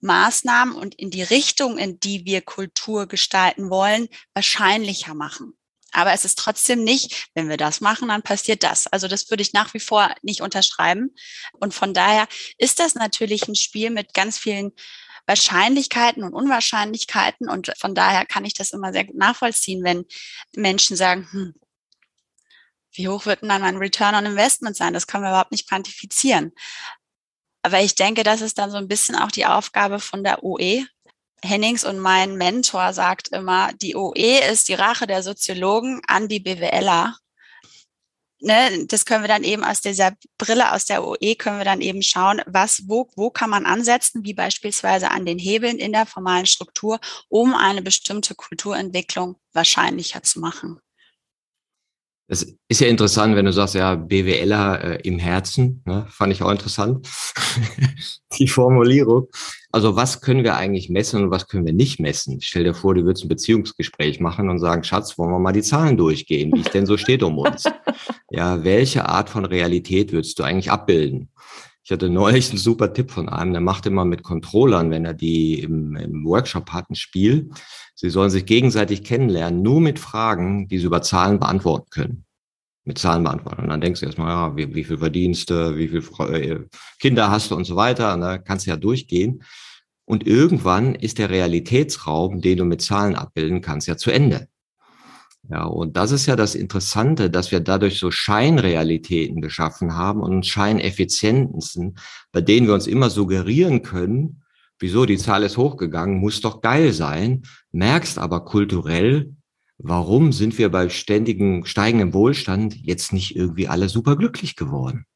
Maßnahmen 0.00 0.76
und 0.76 0.94
in 0.94 1.10
die 1.10 1.22
Richtung, 1.22 1.78
in 1.78 1.98
die 1.98 2.24
wir 2.24 2.42
Kultur 2.42 3.06
gestalten 3.06 3.70
wollen, 3.70 4.08
wahrscheinlicher 4.34 5.14
machen. 5.14 5.57
Aber 5.92 6.12
es 6.12 6.24
ist 6.24 6.38
trotzdem 6.38 6.84
nicht, 6.84 7.28
wenn 7.34 7.48
wir 7.48 7.56
das 7.56 7.80
machen, 7.80 8.08
dann 8.08 8.22
passiert 8.22 8.62
das. 8.62 8.86
Also 8.86 9.08
das 9.08 9.30
würde 9.30 9.42
ich 9.42 9.52
nach 9.52 9.72
wie 9.74 9.80
vor 9.80 10.14
nicht 10.22 10.42
unterschreiben. 10.42 11.14
Und 11.52 11.74
von 11.74 11.94
daher 11.94 12.28
ist 12.58 12.78
das 12.78 12.94
natürlich 12.94 13.48
ein 13.48 13.54
Spiel 13.54 13.90
mit 13.90 14.14
ganz 14.14 14.38
vielen 14.38 14.72
Wahrscheinlichkeiten 15.26 16.22
und 16.24 16.34
Unwahrscheinlichkeiten. 16.34 17.48
Und 17.48 17.72
von 17.78 17.94
daher 17.94 18.26
kann 18.26 18.44
ich 18.44 18.54
das 18.54 18.72
immer 18.72 18.92
sehr 18.92 19.04
gut 19.04 19.16
nachvollziehen, 19.16 19.82
wenn 19.84 20.04
Menschen 20.54 20.96
sagen, 20.96 21.28
hm, 21.30 21.54
wie 22.92 23.08
hoch 23.08 23.26
wird 23.26 23.42
denn 23.42 23.48
dann 23.48 23.62
mein 23.62 23.76
Return 23.76 24.14
on 24.14 24.26
Investment 24.26 24.76
sein? 24.76 24.92
Das 24.92 25.06
können 25.06 25.24
wir 25.24 25.30
überhaupt 25.30 25.52
nicht 25.52 25.68
quantifizieren. 25.68 26.52
Aber 27.62 27.80
ich 27.80 27.94
denke, 27.94 28.22
das 28.22 28.40
ist 28.40 28.58
dann 28.58 28.70
so 28.70 28.76
ein 28.76 28.88
bisschen 28.88 29.14
auch 29.14 29.30
die 29.30 29.46
Aufgabe 29.46 30.00
von 30.00 30.24
der 30.24 30.42
OE. 30.42 30.86
Hennings 31.44 31.84
und 31.84 31.98
mein 31.98 32.36
Mentor 32.36 32.92
sagt 32.92 33.28
immer, 33.28 33.72
die 33.74 33.96
OE 33.96 34.40
ist 34.50 34.68
die 34.68 34.74
Rache 34.74 35.06
der 35.06 35.22
Soziologen 35.22 36.00
an 36.06 36.28
die 36.28 36.40
BWLer 36.40 37.16
ne, 38.40 38.86
das 38.86 39.04
können 39.04 39.22
wir 39.22 39.28
dann 39.28 39.44
eben 39.44 39.64
aus 39.64 39.80
dieser 39.80 40.12
Brille, 40.38 40.72
aus 40.72 40.84
der 40.84 41.04
OE 41.04 41.34
können 41.36 41.58
wir 41.58 41.64
dann 41.64 41.80
eben 41.80 42.02
schauen, 42.02 42.40
was, 42.46 42.82
wo, 42.86 43.08
wo 43.16 43.30
kann 43.30 43.50
man 43.50 43.66
ansetzen, 43.66 44.24
wie 44.24 44.34
beispielsweise 44.34 45.10
an 45.10 45.26
den 45.26 45.38
Hebeln 45.38 45.78
in 45.78 45.92
der 45.92 46.06
formalen 46.06 46.46
Struktur, 46.46 47.00
um 47.28 47.54
eine 47.54 47.82
bestimmte 47.82 48.34
Kulturentwicklung 48.34 49.36
wahrscheinlicher 49.52 50.22
zu 50.22 50.40
machen. 50.40 50.80
Das 52.30 52.46
ist 52.68 52.80
ja 52.82 52.88
interessant, 52.88 53.36
wenn 53.36 53.46
du 53.46 53.52
sagst, 53.54 53.74
ja, 53.74 53.94
BWLer 53.94 54.84
äh, 54.84 55.00
im 55.02 55.18
Herzen, 55.18 55.82
ne? 55.86 56.06
fand 56.10 56.30
ich 56.30 56.42
auch 56.42 56.50
interessant, 56.50 57.08
die 58.38 58.48
Formulierung. 58.48 59.28
Also 59.72 59.96
was 59.96 60.20
können 60.20 60.44
wir 60.44 60.54
eigentlich 60.56 60.90
messen 60.90 61.24
und 61.24 61.30
was 61.30 61.48
können 61.48 61.64
wir 61.64 61.72
nicht 61.72 62.00
messen? 62.00 62.42
Stell 62.42 62.64
dir 62.64 62.74
vor, 62.74 62.94
du 62.94 63.04
würdest 63.04 63.24
ein 63.24 63.28
Beziehungsgespräch 63.28 64.20
machen 64.20 64.50
und 64.50 64.58
sagen, 64.58 64.84
Schatz, 64.84 65.16
wollen 65.16 65.30
wir 65.30 65.38
mal 65.38 65.52
die 65.52 65.62
Zahlen 65.62 65.96
durchgehen, 65.96 66.52
wie 66.54 66.60
es 66.60 66.70
denn 66.70 66.84
so 66.84 66.96
steht 66.96 67.22
um 67.22 67.38
uns? 67.38 67.64
Ja, 68.30 68.62
welche 68.62 69.08
Art 69.08 69.30
von 69.30 69.46
Realität 69.46 70.12
würdest 70.12 70.38
du 70.38 70.42
eigentlich 70.42 70.70
abbilden? 70.70 71.30
Ich 71.82 71.90
hatte 71.90 72.10
neulich 72.10 72.50
einen 72.50 72.58
super 72.58 72.92
Tipp 72.92 73.10
von 73.10 73.30
einem, 73.30 73.52
der 73.52 73.62
macht 73.62 73.86
immer 73.86 74.04
mit 74.04 74.22
Controllern, 74.22 74.90
wenn 74.90 75.06
er 75.06 75.14
die 75.14 75.60
im, 75.60 75.96
im 75.96 76.26
Workshop 76.26 76.68
hat, 76.68 76.90
ein 76.90 76.94
Spiel. 76.94 77.48
Sie 78.00 78.10
sollen 78.10 78.30
sich 78.30 78.46
gegenseitig 78.46 79.02
kennenlernen, 79.02 79.60
nur 79.60 79.80
mit 79.80 79.98
Fragen, 79.98 80.68
die 80.68 80.78
sie 80.78 80.86
über 80.86 81.02
Zahlen 81.02 81.40
beantworten 81.40 81.90
können. 81.90 82.24
Mit 82.84 82.96
Zahlen 82.96 83.24
beantworten. 83.24 83.62
Und 83.62 83.70
dann 83.70 83.80
denkst 83.80 83.98
du 83.98 84.06
erstmal, 84.06 84.30
ja, 84.30 84.56
wie, 84.56 84.72
wie 84.72 84.84
viel 84.84 84.98
verdienst 84.98 85.50
du, 85.50 85.76
wie 85.76 85.88
viele 85.88 86.04
äh, 86.32 86.60
Kinder 87.00 87.28
hast 87.28 87.50
du 87.50 87.56
und 87.56 87.64
so 87.64 87.74
weiter. 87.74 88.14
Und 88.14 88.20
da 88.20 88.38
kannst 88.38 88.66
du 88.66 88.70
ja 88.70 88.76
durchgehen. 88.76 89.42
Und 90.04 90.24
irgendwann 90.24 90.94
ist 90.94 91.18
der 91.18 91.28
Realitätsraum, 91.28 92.40
den 92.40 92.58
du 92.58 92.64
mit 92.64 92.82
Zahlen 92.82 93.16
abbilden 93.16 93.62
kannst, 93.62 93.88
ja 93.88 93.96
zu 93.96 94.12
Ende. 94.12 94.46
Ja, 95.50 95.64
und 95.64 95.96
das 95.96 96.12
ist 96.12 96.26
ja 96.26 96.36
das 96.36 96.54
Interessante, 96.54 97.30
dass 97.30 97.50
wir 97.50 97.58
dadurch 97.58 97.98
so 97.98 98.12
Scheinrealitäten 98.12 99.40
geschaffen 99.40 99.96
haben 99.96 100.20
und 100.20 100.46
Scheineffizienzen, 100.46 101.98
bei 102.30 102.42
denen 102.42 102.68
wir 102.68 102.74
uns 102.74 102.86
immer 102.86 103.10
suggerieren 103.10 103.82
können, 103.82 104.44
wieso 104.78 105.06
die 105.06 105.18
Zahl 105.18 105.42
ist 105.42 105.56
hochgegangen, 105.56 106.18
muss 106.18 106.40
doch 106.40 106.60
geil 106.60 106.92
sein, 106.92 107.42
merkst 107.72 108.18
aber 108.18 108.44
kulturell, 108.44 109.34
warum 109.78 110.32
sind 110.32 110.58
wir 110.58 110.70
bei 110.70 110.88
ständigem 110.88 111.64
steigendem 111.64 112.14
Wohlstand 112.14 112.76
jetzt 112.76 113.12
nicht 113.12 113.36
irgendwie 113.36 113.68
alle 113.68 113.88
super 113.88 114.16
glücklich 114.16 114.56
geworden? 114.56 115.06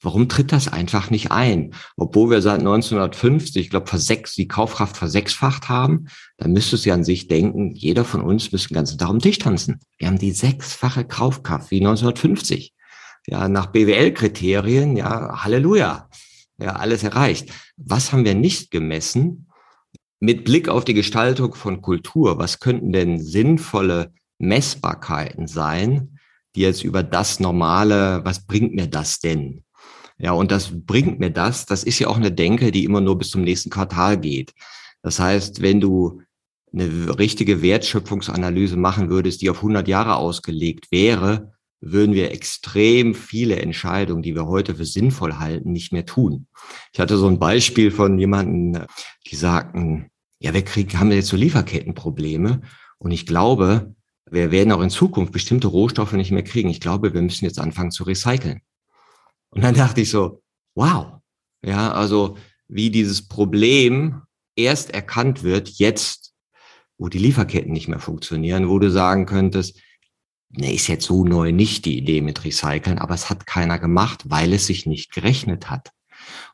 Warum 0.00 0.28
tritt 0.28 0.52
das 0.52 0.68
einfach 0.68 1.10
nicht 1.10 1.32
ein? 1.32 1.74
Obwohl 1.96 2.30
wir 2.30 2.40
seit 2.40 2.60
1950, 2.60 3.64
ich 3.64 3.70
glaube, 3.70 3.88
versechs, 3.88 4.34
die 4.36 4.46
Kaufkraft 4.46 4.96
versechsfacht 4.96 5.68
haben, 5.68 6.06
dann 6.36 6.52
müsstest 6.52 6.84
du 6.84 6.90
ja 6.90 6.94
an 6.94 7.02
sich 7.02 7.26
denken, 7.26 7.74
jeder 7.74 8.04
von 8.04 8.20
uns 8.20 8.52
müsste 8.52 8.68
den 8.68 8.76
ganzen 8.76 8.98
Tag 8.98 9.08
am 9.08 9.18
Tisch 9.18 9.38
tanzen. 9.38 9.80
Wir 9.98 10.06
haben 10.06 10.18
die 10.18 10.30
sechsfache 10.30 11.04
Kaufkraft 11.04 11.72
wie 11.72 11.80
1950. 11.80 12.74
Ja, 13.26 13.48
nach 13.48 13.66
BWL-Kriterien, 13.66 14.96
ja, 14.96 15.42
Halleluja. 15.42 16.08
Ja, 16.58 16.74
alles 16.74 17.04
erreicht. 17.04 17.52
Was 17.76 18.12
haben 18.12 18.24
wir 18.24 18.34
nicht 18.34 18.70
gemessen? 18.70 19.48
Mit 20.20 20.44
Blick 20.44 20.68
auf 20.68 20.84
die 20.84 20.94
Gestaltung 20.94 21.54
von 21.54 21.80
Kultur, 21.80 22.38
was 22.38 22.58
könnten 22.58 22.92
denn 22.92 23.22
sinnvolle 23.22 24.12
Messbarkeiten 24.38 25.46
sein, 25.46 26.18
die 26.56 26.62
jetzt 26.62 26.82
über 26.82 27.04
das 27.04 27.38
Normale, 27.38 28.24
was 28.24 28.44
bringt 28.44 28.74
mir 28.74 28.88
das 28.88 29.20
denn? 29.20 29.64
Ja, 30.18 30.32
und 30.32 30.50
das 30.50 30.70
bringt 30.72 31.20
mir 31.20 31.30
das. 31.30 31.66
Das 31.66 31.84
ist 31.84 32.00
ja 32.00 32.08
auch 32.08 32.16
eine 32.16 32.32
Denke, 32.32 32.72
die 32.72 32.84
immer 32.84 33.00
nur 33.00 33.16
bis 33.18 33.30
zum 33.30 33.42
nächsten 33.42 33.70
Quartal 33.70 34.18
geht. 34.18 34.52
Das 35.02 35.20
heißt, 35.20 35.62
wenn 35.62 35.80
du 35.80 36.22
eine 36.72 37.16
richtige 37.18 37.62
Wertschöpfungsanalyse 37.62 38.76
machen 38.76 39.10
würdest, 39.10 39.40
die 39.40 39.50
auf 39.50 39.58
100 39.58 39.86
Jahre 39.86 40.16
ausgelegt 40.16 40.90
wäre, 40.90 41.52
würden 41.80 42.14
wir 42.14 42.32
extrem 42.32 43.14
viele 43.14 43.56
Entscheidungen, 43.56 44.22
die 44.22 44.34
wir 44.34 44.46
heute 44.46 44.74
für 44.74 44.84
sinnvoll 44.84 45.34
halten, 45.34 45.72
nicht 45.72 45.92
mehr 45.92 46.06
tun. 46.06 46.46
Ich 46.92 47.00
hatte 47.00 47.16
so 47.16 47.28
ein 47.28 47.38
Beispiel 47.38 47.90
von 47.90 48.18
jemanden, 48.18 48.84
die 49.26 49.36
sagten, 49.36 50.10
ja, 50.40 50.54
wir 50.54 50.62
kriegen, 50.62 50.98
haben 50.98 51.10
jetzt 51.12 51.28
so 51.28 51.36
Lieferkettenprobleme 51.36 52.62
und 52.98 53.10
ich 53.10 53.26
glaube, 53.26 53.94
wir 54.30 54.50
werden 54.50 54.72
auch 54.72 54.82
in 54.82 54.90
Zukunft 54.90 55.32
bestimmte 55.32 55.68
Rohstoffe 55.68 56.12
nicht 56.12 56.30
mehr 56.30 56.42
kriegen. 56.42 56.68
Ich 56.68 56.80
glaube, 56.80 57.14
wir 57.14 57.22
müssen 57.22 57.44
jetzt 57.44 57.58
anfangen 57.58 57.90
zu 57.90 58.04
recyceln. 58.04 58.60
Und 59.50 59.64
dann 59.64 59.74
dachte 59.74 60.00
ich 60.00 60.10
so, 60.10 60.42
wow, 60.74 61.20
ja, 61.64 61.92
also 61.92 62.36
wie 62.68 62.90
dieses 62.90 63.26
Problem 63.26 64.22
erst 64.54 64.90
erkannt 64.90 65.42
wird, 65.42 65.70
jetzt, 65.70 66.34
wo 66.98 67.08
die 67.08 67.18
Lieferketten 67.18 67.72
nicht 67.72 67.88
mehr 67.88 68.00
funktionieren, 68.00 68.68
wo 68.68 68.78
du 68.78 68.90
sagen 68.90 69.24
könntest, 69.24 69.80
ne, 70.50 70.74
ist 70.74 70.88
jetzt 70.88 71.06
so 71.06 71.24
neu 71.24 71.52
nicht 71.52 71.84
die 71.84 71.98
Idee 71.98 72.20
mit 72.20 72.44
Recyceln, 72.44 72.98
aber 72.98 73.14
es 73.14 73.30
hat 73.30 73.46
keiner 73.46 73.78
gemacht, 73.78 74.24
weil 74.26 74.52
es 74.52 74.66
sich 74.66 74.86
nicht 74.86 75.12
gerechnet 75.12 75.70
hat. 75.70 75.90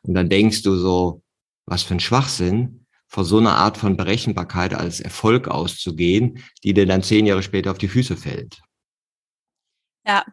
Und 0.01 0.13
dann 0.13 0.29
denkst 0.29 0.63
du 0.63 0.75
so, 0.75 1.21
was 1.65 1.83
für 1.83 1.95
ein 1.95 1.99
Schwachsinn. 1.99 2.85
vor 3.07 3.23
so 3.23 3.37
einer 3.37 3.55
Art 3.55 3.77
von 3.77 3.95
Berechenbarkeit 3.95 4.73
als 4.73 4.99
Erfolg 4.99 5.47
auszugehen, 5.47 6.43
die 6.63 6.73
dir 6.73 6.85
dann 6.85 7.03
zehn 7.03 7.25
Jahre 7.25 7.43
später 7.43 7.71
auf 7.71 7.77
die 7.77 7.87
Füße 7.87 8.17
fällt. 8.17 8.59
Ja. 10.05 10.25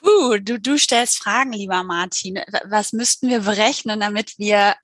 Puh, 0.00 0.38
du, 0.38 0.60
du 0.60 0.78
stellst 0.78 1.18
Fragen, 1.18 1.52
lieber 1.52 1.82
Martin. 1.82 2.38
Was 2.64 2.92
müssten 2.92 3.28
wir 3.28 3.40
berechnen, 3.40 3.98
damit 3.98 4.38
wir 4.38 4.76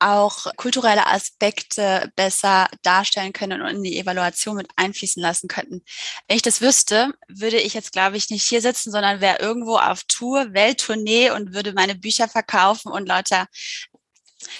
auch 0.00 0.46
kulturelle 0.56 1.06
Aspekte 1.06 2.12
besser 2.16 2.68
darstellen 2.82 3.32
können 3.32 3.62
und 3.62 3.68
in 3.68 3.82
die 3.82 3.98
Evaluation 3.98 4.56
mit 4.56 4.68
einfließen 4.76 5.22
lassen 5.22 5.48
könnten. 5.48 5.82
Wenn 6.26 6.36
ich 6.36 6.42
das 6.42 6.60
wüsste, 6.60 7.12
würde 7.28 7.58
ich 7.58 7.74
jetzt, 7.74 7.92
glaube 7.92 8.16
ich, 8.16 8.30
nicht 8.30 8.48
hier 8.48 8.60
sitzen, 8.60 8.90
sondern 8.90 9.20
wäre 9.20 9.40
irgendwo 9.40 9.76
auf 9.76 10.04
Tour, 10.04 10.52
Welttournee 10.52 11.30
und 11.30 11.54
würde 11.54 11.72
meine 11.72 11.94
Bücher 11.94 12.28
verkaufen 12.28 12.92
und 12.92 13.06
lauter 13.06 13.46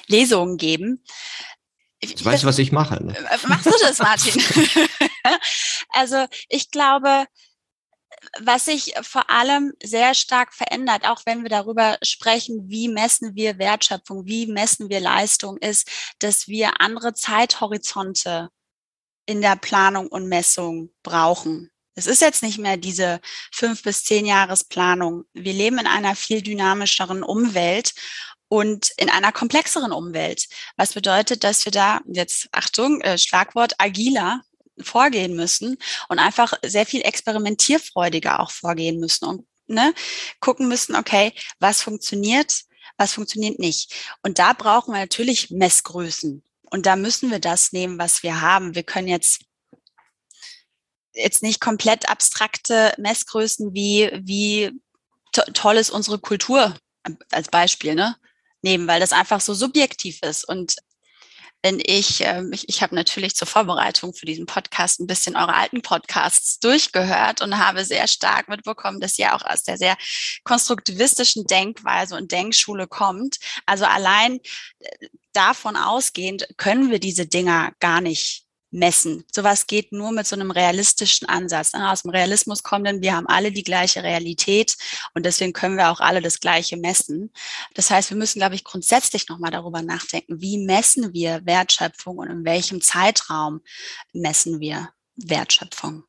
Lesungen 0.06 0.56
geben. 0.56 1.04
Ich 2.00 2.24
weiß, 2.24 2.44
was 2.44 2.58
ich 2.58 2.70
mache. 2.70 3.02
Ne? 3.04 3.16
Äh, 3.16 3.48
machst 3.48 3.66
du 3.66 3.72
das, 3.80 3.98
Martin? 3.98 4.40
also 5.90 6.26
ich 6.48 6.70
glaube, 6.70 7.26
was 8.40 8.66
sich 8.66 8.94
vor 9.02 9.30
allem 9.30 9.72
sehr 9.82 10.14
stark 10.14 10.54
verändert, 10.54 11.04
auch 11.06 11.22
wenn 11.24 11.42
wir 11.42 11.50
darüber 11.50 11.98
sprechen, 12.02 12.68
wie 12.68 12.88
messen 12.88 13.34
wir 13.34 13.58
Wertschöpfung, 13.58 14.26
wie 14.26 14.46
messen 14.46 14.88
wir 14.88 15.00
Leistung, 15.00 15.56
ist, 15.58 15.88
dass 16.18 16.48
wir 16.48 16.80
andere 16.80 17.14
Zeithorizonte 17.14 18.50
in 19.26 19.42
der 19.42 19.56
Planung 19.56 20.08
und 20.08 20.28
Messung 20.28 20.90
brauchen. 21.02 21.70
Es 21.94 22.06
ist 22.06 22.22
jetzt 22.22 22.42
nicht 22.42 22.58
mehr 22.58 22.76
diese 22.76 23.20
fünf 23.52 23.82
bis 23.82 24.04
zehn 24.04 24.24
Jahresplanung. 24.24 25.24
Wir 25.34 25.52
leben 25.52 25.78
in 25.78 25.86
einer 25.86 26.14
viel 26.14 26.42
dynamischeren 26.42 27.24
Umwelt 27.24 27.92
und 28.48 28.90
in 28.96 29.10
einer 29.10 29.32
komplexeren 29.32 29.92
Umwelt. 29.92 30.48
Was 30.76 30.94
bedeutet, 30.94 31.44
dass 31.44 31.64
wir 31.64 31.72
da 31.72 32.00
jetzt, 32.06 32.48
Achtung, 32.52 33.00
äh, 33.00 33.18
Schlagwort 33.18 33.74
agiler 33.78 34.42
vorgehen 34.82 35.34
müssen 35.34 35.76
und 36.08 36.18
einfach 36.18 36.54
sehr 36.64 36.86
viel 36.86 37.02
experimentierfreudiger 37.02 38.40
auch 38.40 38.50
vorgehen 38.50 38.98
müssen 38.98 39.26
und 39.26 39.46
ne, 39.66 39.94
gucken 40.40 40.68
müssen, 40.68 40.96
okay, 40.96 41.32
was 41.60 41.82
funktioniert, 41.82 42.62
was 42.96 43.12
funktioniert 43.12 43.58
nicht. 43.58 43.94
Und 44.22 44.38
da 44.38 44.52
brauchen 44.52 44.92
wir 44.92 45.00
natürlich 45.00 45.50
Messgrößen. 45.50 46.42
Und 46.70 46.86
da 46.86 46.96
müssen 46.96 47.30
wir 47.30 47.38
das 47.38 47.72
nehmen, 47.72 47.98
was 47.98 48.22
wir 48.22 48.40
haben. 48.40 48.74
Wir 48.74 48.82
können 48.82 49.08
jetzt 49.08 49.40
jetzt 51.14 51.42
nicht 51.42 51.60
komplett 51.60 52.08
abstrakte 52.08 52.94
Messgrößen 52.98 53.74
wie 53.74 54.10
wie 54.22 54.70
to 55.32 55.42
toll 55.52 55.76
ist 55.76 55.90
unsere 55.90 56.18
Kultur 56.18 56.76
als 57.30 57.48
Beispiel 57.48 57.94
ne 57.94 58.16
nehmen, 58.62 58.86
weil 58.88 59.00
das 59.00 59.12
einfach 59.12 59.40
so 59.40 59.54
subjektiv 59.54 60.20
ist 60.22 60.44
und 60.44 60.76
wenn 61.62 61.80
ich, 61.84 62.24
äh, 62.24 62.44
ich, 62.52 62.68
ich 62.68 62.82
habe 62.82 62.94
natürlich 62.94 63.34
zur 63.34 63.48
Vorbereitung 63.48 64.14
für 64.14 64.26
diesen 64.26 64.46
Podcast 64.46 65.00
ein 65.00 65.06
bisschen 65.06 65.36
eure 65.36 65.54
alten 65.54 65.82
Podcasts 65.82 66.58
durchgehört 66.60 67.42
und 67.42 67.58
habe 67.58 67.84
sehr 67.84 68.06
stark 68.06 68.48
mitbekommen, 68.48 69.00
dass 69.00 69.18
ihr 69.18 69.34
auch 69.34 69.42
aus 69.42 69.62
der 69.64 69.76
sehr 69.76 69.96
konstruktivistischen 70.44 71.44
Denkweise 71.44 72.16
und 72.16 72.32
Denkschule 72.32 72.86
kommt. 72.86 73.38
Also 73.66 73.84
allein 73.84 74.40
äh, 74.78 75.08
davon 75.32 75.76
ausgehend 75.76 76.48
können 76.56 76.90
wir 76.90 77.00
diese 77.00 77.26
Dinger 77.26 77.72
gar 77.80 78.00
nicht 78.00 78.47
messen. 78.70 79.24
Sowas 79.32 79.66
geht 79.66 79.92
nur 79.92 80.12
mit 80.12 80.26
so 80.26 80.36
einem 80.36 80.50
realistischen 80.50 81.28
Ansatz. 81.28 81.72
Ne? 81.72 81.90
Aus 81.90 82.02
dem 82.02 82.10
Realismus 82.10 82.62
kommenden, 82.62 83.02
wir 83.02 83.16
haben 83.16 83.26
alle 83.26 83.52
die 83.52 83.62
gleiche 83.62 84.02
Realität 84.02 84.76
und 85.14 85.24
deswegen 85.24 85.52
können 85.52 85.76
wir 85.76 85.90
auch 85.90 86.00
alle 86.00 86.20
das 86.20 86.40
Gleiche 86.40 86.76
messen. 86.76 87.30
Das 87.74 87.90
heißt, 87.90 88.10
wir 88.10 88.16
müssen, 88.16 88.38
glaube 88.38 88.54
ich, 88.54 88.64
grundsätzlich 88.64 89.28
nochmal 89.28 89.50
darüber 89.50 89.82
nachdenken, 89.82 90.40
wie 90.40 90.58
messen 90.58 91.14
wir 91.14 91.40
Wertschöpfung 91.44 92.18
und 92.18 92.28
in 92.28 92.44
welchem 92.44 92.80
Zeitraum 92.80 93.60
messen 94.12 94.60
wir 94.60 94.90
Wertschöpfung. 95.16 96.04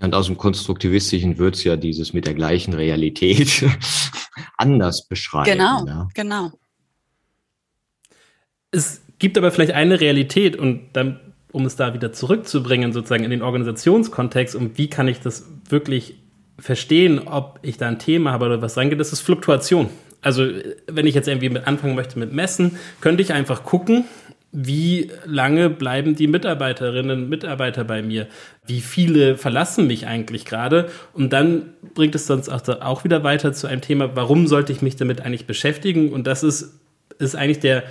Und 0.00 0.14
aus 0.14 0.26
dem 0.26 0.38
Konstruktivistischen 0.38 1.36
wird 1.36 1.56
es 1.56 1.64
ja 1.64 1.76
dieses 1.76 2.14
mit 2.14 2.26
der 2.26 2.32
gleichen 2.32 2.72
Realität 2.72 3.64
anders 4.56 5.06
beschreiben. 5.06 5.58
Genau, 5.58 5.86
ja. 5.86 6.08
genau. 6.14 6.52
Es 8.70 9.02
gibt 9.18 9.36
aber 9.36 9.50
vielleicht 9.52 9.72
eine 9.72 10.00
Realität 10.00 10.56
und 10.56 10.92
dann 10.94 11.29
um 11.52 11.66
es 11.66 11.76
da 11.76 11.94
wieder 11.94 12.12
zurückzubringen, 12.12 12.92
sozusagen 12.92 13.24
in 13.24 13.30
den 13.30 13.42
Organisationskontext, 13.42 14.54
und 14.54 14.78
wie 14.78 14.88
kann 14.88 15.08
ich 15.08 15.20
das 15.20 15.46
wirklich 15.68 16.16
verstehen, 16.58 17.20
ob 17.26 17.58
ich 17.62 17.78
da 17.78 17.88
ein 17.88 17.98
Thema 17.98 18.32
habe 18.32 18.46
oder 18.46 18.62
was 18.62 18.76
reingeht, 18.76 19.00
das 19.00 19.12
ist 19.12 19.20
Fluktuation. 19.20 19.88
Also, 20.22 20.46
wenn 20.86 21.06
ich 21.06 21.14
jetzt 21.14 21.28
irgendwie 21.28 21.48
mit 21.48 21.66
anfangen 21.66 21.94
möchte 21.94 22.18
mit 22.18 22.32
Messen, 22.32 22.76
könnte 23.00 23.22
ich 23.22 23.32
einfach 23.32 23.64
gucken, 23.64 24.04
wie 24.52 25.10
lange 25.24 25.70
bleiben 25.70 26.16
die 26.16 26.26
Mitarbeiterinnen 26.26 27.22
und 27.22 27.28
Mitarbeiter 27.28 27.84
bei 27.84 28.02
mir? 28.02 28.26
Wie 28.66 28.80
viele 28.80 29.36
verlassen 29.36 29.86
mich 29.86 30.06
eigentlich 30.06 30.44
gerade? 30.44 30.88
Und 31.12 31.32
dann 31.32 31.74
bringt 31.94 32.14
es 32.16 32.26
sonst 32.26 32.48
auch, 32.48 32.66
auch 32.80 33.04
wieder 33.04 33.22
weiter 33.22 33.52
zu 33.52 33.68
einem 33.68 33.80
Thema, 33.80 34.16
warum 34.16 34.48
sollte 34.48 34.72
ich 34.72 34.82
mich 34.82 34.96
damit 34.96 35.20
eigentlich 35.20 35.46
beschäftigen? 35.46 36.12
Und 36.12 36.26
das 36.26 36.42
ist, 36.42 36.80
ist 37.18 37.36
eigentlich 37.36 37.60
der 37.60 37.84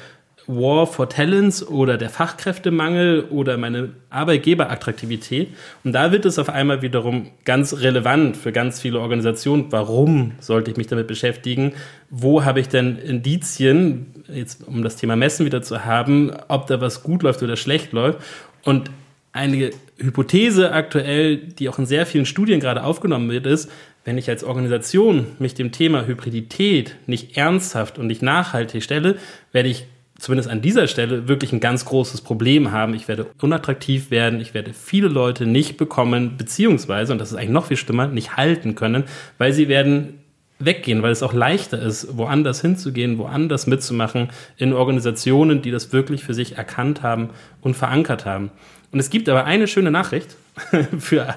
War 0.50 0.88
for 0.88 1.08
Talents 1.08 1.66
oder 1.66 1.96
der 1.96 2.10
Fachkräftemangel 2.10 3.26
oder 3.30 3.56
meine 3.58 3.90
Arbeitgeberattraktivität. 4.10 5.50
Und 5.84 5.94
da 5.94 6.12
wird 6.12 6.26
es 6.26 6.40
auf 6.40 6.50
einmal 6.50 6.82
wiederum 6.82 7.28
ganz 7.46 7.82
relevant 7.82 8.36
für 8.36 8.52
ganz 8.52 8.82
viele 8.82 9.00
Organisationen. 9.00 9.68
Warum 9.70 10.32
sollte 10.40 10.72
ich 10.72 10.78
mich 10.78 10.88
damit 10.88 11.06
beschäftigen? 11.06 11.74
Wo 12.10 12.46
habe 12.46 12.62
ich 12.62 12.68
denn 12.68 12.98
Indizien, 12.98 14.08
jetzt 14.28 14.68
um 14.68 14.82
das 14.82 14.96
Thema 14.96 15.16
Messen 15.16 15.46
wieder 15.46 15.62
zu 15.62 15.86
haben, 15.86 16.32
ob 16.48 16.66
da 16.66 16.82
was 16.82 17.04
gut 17.04 17.22
läuft 17.22 17.44
oder 17.44 17.56
schlecht 17.56 17.94
läuft? 17.94 18.18
Und 18.64 18.90
eine 19.32 19.70
Hypothese 20.00 20.72
aktuell, 20.72 21.38
die 21.38 21.70
auch 21.70 21.78
in 21.78 21.86
sehr 21.86 22.08
vielen 22.08 22.26
Studien 22.26 22.60
gerade 22.60 22.84
aufgenommen 22.84 23.30
wird, 23.30 23.46
ist, 23.46 23.70
wenn 24.04 24.18
ich 24.18 24.28
als 24.32 24.44
Organisation 24.44 25.28
mich 25.38 25.54
dem 25.54 25.72
Thema 25.72 26.08
Hybridität 26.08 26.96
nicht 27.06 27.38
ernsthaft 27.38 28.00
und 28.00 28.08
nicht 28.08 28.24
nachhaltig 28.24 28.82
stelle, 28.82 29.18
werde 29.52 29.70
ich 29.70 29.86
zumindest 30.20 30.50
an 30.50 30.62
dieser 30.62 30.88
Stelle 30.88 31.28
wirklich 31.28 31.54
ein 31.54 31.60
ganz 31.60 31.86
großes 31.86 32.22
Problem 32.22 32.72
haben. 32.72 32.94
Ich 32.94 33.08
werde 33.08 33.28
unattraktiv 33.42 34.12
werden, 34.12 34.40
ich 34.40 34.54
werde 34.54 34.74
viele 34.74 35.08
Leute 35.08 35.46
nicht 35.46 35.78
bekommen, 35.78 36.38
beziehungsweise, 36.38 37.12
und 37.12 37.20
das 37.20 37.32
ist 37.32 37.38
eigentlich 37.38 37.50
noch 37.50 37.66
viel 37.66 37.78
schlimmer, 37.78 38.08
nicht 38.08 38.38
halten 38.38 38.76
können, 38.76 39.06
weil 39.38 39.54
sie 39.54 39.68
werden 39.68 40.20
weggehen, 40.60 41.02
weil 41.02 41.12
es 41.12 41.24
auch 41.24 41.34
leichter 41.34 41.82
ist, 41.82 42.18
woanders 42.18 42.62
hinzugehen, 42.62 43.18
woanders 43.18 43.66
mitzumachen, 43.66 44.30
in 44.58 44.74
Organisationen, 44.74 45.62
die 45.62 45.72
das 45.72 45.94
wirklich 45.94 46.24
für 46.24 46.34
sich 46.34 46.58
erkannt 46.58 47.02
haben 47.02 47.30
und 47.62 47.76
verankert 47.76 48.26
haben. 48.26 48.52
Und 48.92 49.00
es 49.00 49.10
gibt 49.10 49.30
aber 49.30 49.46
eine 49.46 49.68
schöne 49.68 49.92
Nachricht, 49.92 50.36
für, 51.00 51.34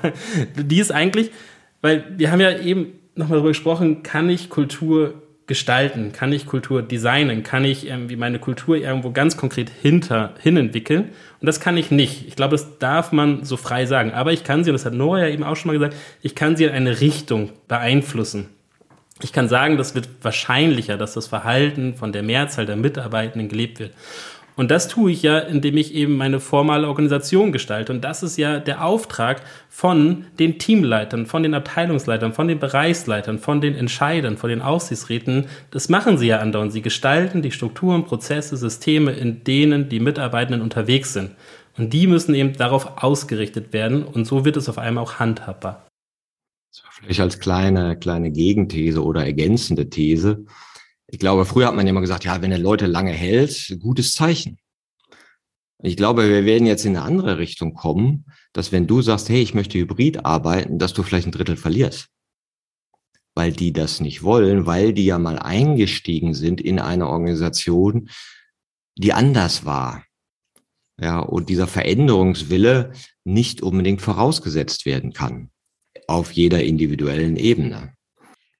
die 0.56 0.80
ist 0.80 0.90
eigentlich, 0.90 1.30
weil 1.80 2.04
wir 2.16 2.32
haben 2.32 2.40
ja 2.40 2.58
eben 2.58 2.86
nochmal 3.14 3.36
darüber 3.36 3.50
gesprochen, 3.50 4.02
kann 4.02 4.28
ich 4.28 4.48
Kultur 4.50 5.21
gestalten? 5.46 6.12
Kann 6.12 6.32
ich 6.32 6.46
Kultur 6.46 6.82
designen? 6.82 7.42
Kann 7.42 7.64
ich 7.64 7.86
irgendwie 7.86 8.16
meine 8.16 8.38
Kultur 8.38 8.76
irgendwo 8.76 9.10
ganz 9.10 9.36
konkret 9.36 9.70
hinter, 9.70 10.34
hin 10.40 10.56
entwickeln? 10.56 11.10
Und 11.40 11.46
das 11.46 11.60
kann 11.60 11.76
ich 11.76 11.90
nicht. 11.90 12.26
Ich 12.28 12.36
glaube, 12.36 12.52
das 12.52 12.78
darf 12.78 13.12
man 13.12 13.44
so 13.44 13.56
frei 13.56 13.86
sagen. 13.86 14.12
Aber 14.12 14.32
ich 14.32 14.44
kann 14.44 14.64
sie, 14.64 14.70
und 14.70 14.74
das 14.74 14.86
hat 14.86 14.94
Nora 14.94 15.20
ja 15.20 15.28
eben 15.28 15.44
auch 15.44 15.56
schon 15.56 15.68
mal 15.68 15.78
gesagt, 15.78 15.96
ich 16.22 16.34
kann 16.34 16.56
sie 16.56 16.64
in 16.64 16.70
eine 16.70 17.00
Richtung 17.00 17.50
beeinflussen. 17.68 18.48
Ich 19.22 19.32
kann 19.32 19.48
sagen, 19.48 19.76
das 19.76 19.94
wird 19.94 20.08
wahrscheinlicher, 20.22 20.96
dass 20.96 21.14
das 21.14 21.26
Verhalten 21.28 21.94
von 21.94 22.12
der 22.12 22.22
Mehrzahl 22.22 22.66
der 22.66 22.76
Mitarbeitenden 22.76 23.48
gelebt 23.48 23.78
wird. 23.78 23.92
Und 24.54 24.70
das 24.70 24.88
tue 24.88 25.12
ich 25.12 25.22
ja, 25.22 25.38
indem 25.38 25.76
ich 25.76 25.94
eben 25.94 26.16
meine 26.16 26.40
formale 26.40 26.88
Organisation 26.88 27.52
gestalte. 27.52 27.92
Und 27.92 28.02
das 28.02 28.22
ist 28.22 28.36
ja 28.36 28.58
der 28.58 28.84
Auftrag 28.84 29.42
von 29.68 30.26
den 30.38 30.58
Teamleitern, 30.58 31.26
von 31.26 31.42
den 31.42 31.54
Abteilungsleitern, 31.54 32.32
von 32.32 32.48
den 32.48 32.58
Bereichsleitern, 32.58 33.38
von 33.38 33.60
den 33.60 33.74
Entscheidern, 33.74 34.36
von 34.36 34.50
den 34.50 34.60
Aufsichtsräten. 34.60 35.46
Das 35.70 35.88
machen 35.88 36.18
sie 36.18 36.26
ja 36.26 36.40
andauernd. 36.40 36.72
Sie 36.72 36.82
gestalten 36.82 37.40
die 37.40 37.50
Strukturen, 37.50 38.04
Prozesse, 38.04 38.56
Systeme, 38.56 39.12
in 39.12 39.42
denen 39.44 39.88
die 39.88 40.00
Mitarbeitenden 40.00 40.60
unterwegs 40.60 41.12
sind. 41.12 41.30
Und 41.78 41.94
die 41.94 42.06
müssen 42.06 42.34
eben 42.34 42.52
darauf 42.52 43.02
ausgerichtet 43.02 43.72
werden. 43.72 44.04
Und 44.04 44.26
so 44.26 44.44
wird 44.44 44.58
es 44.58 44.68
auf 44.68 44.78
einmal 44.78 45.04
auch 45.04 45.14
handhabbar. 45.14 45.86
Vielleicht 46.90 47.20
als 47.20 47.40
kleine, 47.40 47.96
kleine 47.96 48.30
Gegenthese 48.30 49.02
oder 49.02 49.24
ergänzende 49.24 49.90
These 49.90 50.44
ich 51.12 51.18
glaube, 51.18 51.44
früher 51.44 51.66
hat 51.66 51.74
man 51.74 51.86
immer 51.86 52.00
gesagt, 52.00 52.24
ja, 52.24 52.40
wenn 52.40 52.52
er 52.52 52.58
Leute 52.58 52.86
lange 52.86 53.12
hält, 53.12 53.76
gutes 53.80 54.14
Zeichen. 54.14 54.58
Ich 55.82 55.98
glaube, 55.98 56.26
wir 56.26 56.46
werden 56.46 56.66
jetzt 56.66 56.86
in 56.86 56.96
eine 56.96 57.04
andere 57.04 57.36
Richtung 57.36 57.74
kommen, 57.74 58.24
dass 58.54 58.72
wenn 58.72 58.86
du 58.86 59.02
sagst, 59.02 59.28
hey, 59.28 59.42
ich 59.42 59.52
möchte 59.52 59.78
hybrid 59.78 60.24
arbeiten, 60.24 60.78
dass 60.78 60.94
du 60.94 61.02
vielleicht 61.02 61.26
ein 61.26 61.32
Drittel 61.32 61.58
verlierst. 61.58 62.08
Weil 63.34 63.52
die 63.52 63.74
das 63.74 64.00
nicht 64.00 64.22
wollen, 64.22 64.64
weil 64.64 64.94
die 64.94 65.04
ja 65.04 65.18
mal 65.18 65.38
eingestiegen 65.38 66.32
sind 66.32 66.62
in 66.62 66.78
eine 66.78 67.08
Organisation, 67.08 68.08
die 68.96 69.12
anders 69.12 69.66
war. 69.66 70.06
Ja, 70.98 71.18
und 71.18 71.50
dieser 71.50 71.66
Veränderungswille 71.66 72.92
nicht 73.24 73.60
unbedingt 73.60 74.00
vorausgesetzt 74.00 74.86
werden 74.86 75.12
kann. 75.12 75.50
Auf 76.06 76.32
jeder 76.32 76.62
individuellen 76.62 77.36
Ebene. 77.36 77.92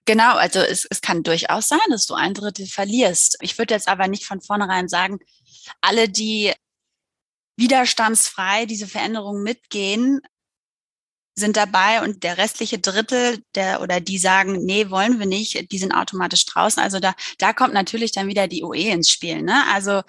Genau, 0.05 0.35
also 0.35 0.59
es, 0.61 0.85
es 0.91 1.01
kann 1.01 1.23
durchaus 1.23 1.69
sein, 1.69 1.79
dass 1.91 2.07
du 2.07 2.15
ein 2.15 2.35
Drittel 2.35 2.67
verlierst. 2.67 3.37
Ich 3.41 3.57
würde 3.59 3.75
jetzt 3.75 3.89
aber 3.89 4.09
nicht 4.09 4.25
von 4.25 4.41
vornherein 4.41 4.89
sagen, 4.89 5.21
alle, 5.81 6.09
die 6.09 6.53
widerstandsfrei 7.57 8.67
diese 8.67 8.89
Veränderungen 8.89 9.43
mitgehen, 9.45 10.21
sind 11.35 11.57
dabei 11.57 12.03
und 12.03 12.25
der 12.25 12.37
restliche 12.37 12.79
Drittel 12.79 13.43
der 13.55 13.81
oder 13.81 14.01
die 14.01 14.19
sagen, 14.19 14.65
nee, 14.65 14.91
wollen 14.91 15.19
wir 15.19 15.27
nicht, 15.27 15.73
die 15.73 15.79
sind 15.79 15.93
automatisch 15.93 16.45
draußen. 16.45 16.83
Also 16.83 17.01
da, 17.01 17.15
da 17.39 17.53
kommt 17.55 17.73
natürlich 17.73 18.13
dann 18.13 18.29
wieder 18.29 18.49
die 18.49 18.63
OE 18.63 18.91
ins 18.91 19.11
Spiel. 19.11 19.41
Ne? 19.43 19.65
Also 19.73 20.03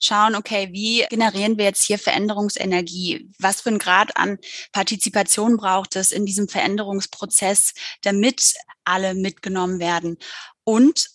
schauen, 0.00 0.34
okay, 0.34 0.70
wie 0.72 1.04
generieren 1.08 1.58
wir 1.58 1.66
jetzt 1.66 1.84
hier 1.84 1.98
Veränderungsenergie? 1.98 3.30
Was 3.38 3.60
für 3.60 3.70
ein 3.70 3.78
Grad 3.78 4.16
an 4.16 4.38
Partizipation 4.72 5.56
braucht 5.56 5.96
es 5.96 6.10
in 6.10 6.26
diesem 6.26 6.48
Veränderungsprozess, 6.48 7.74
damit 8.02 8.54
alle 8.84 9.14
mitgenommen 9.14 9.78
werden? 9.78 10.18
Und 10.64 11.10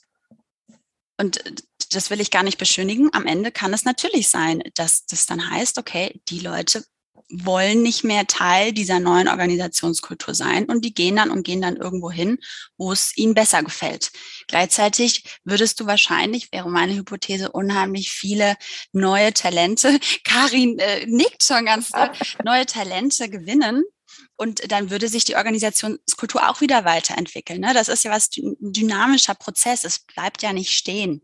und 1.17 1.41
das 1.91 2.09
will 2.09 2.19
ich 2.19 2.29
gar 2.29 2.43
nicht 2.43 2.57
beschönigen. 2.57 3.09
Am 3.13 3.25
Ende 3.25 3.51
kann 3.51 3.73
es 3.73 3.86
natürlich 3.86 4.29
sein, 4.29 4.61
dass 4.73 5.05
das 5.05 5.25
dann 5.25 5.49
heißt, 5.49 5.77
okay, 5.77 6.19
die 6.27 6.39
Leute 6.39 6.83
wollen 7.30 7.82
nicht 7.82 8.03
mehr 8.03 8.28
Teil 8.28 8.71
dieser 8.71 8.99
neuen 8.99 9.28
Organisationskultur 9.28 10.36
sein 10.36 10.65
und 10.65 10.86
die 10.86 10.93
gehen 10.93 11.15
dann 11.15 11.32
und 11.32 11.43
gehen 11.43 11.61
dann 11.61 11.76
irgendwo 11.76 12.11
hin, 12.11 12.38
wo 12.78 12.91
es 12.91 13.17
ihnen 13.17 13.34
besser 13.34 13.63
gefällt. 13.63 14.11
Gleichzeitig 14.47 15.23
würdest 15.43 15.80
du 15.80 15.88
wahrscheinlich, 15.88 16.51
wäre 16.51 16.69
meine 16.69 16.95
Hypothese, 16.95 17.51
unheimlich 17.51 18.11
viele 18.11 18.55
neue 18.91 19.34
Talente, 19.34 19.99
Karin 20.23 20.78
äh, 20.80 21.05
nickt 21.07 21.43
schon 21.43 21.65
ganz 21.65 21.91
neue 22.43 22.65
Talente 22.65 23.30
gewinnen, 23.30 23.84
und 24.38 24.71
dann 24.71 24.89
würde 24.89 25.07
sich 25.07 25.23
die 25.23 25.36
Organisationskultur 25.36 26.49
auch 26.49 26.59
wieder 26.59 26.84
weiterentwickeln. 26.84 27.61
Ne? 27.61 27.73
Das 27.73 27.88
ist 27.88 28.03
ja 28.03 28.11
was 28.11 28.30
dynamischer 28.30 29.36
Prozess. 29.36 29.86
Es 29.86 29.99
bleibt 29.99 30.41
ja 30.41 30.51
nicht 30.51 30.71
stehen. 30.71 31.21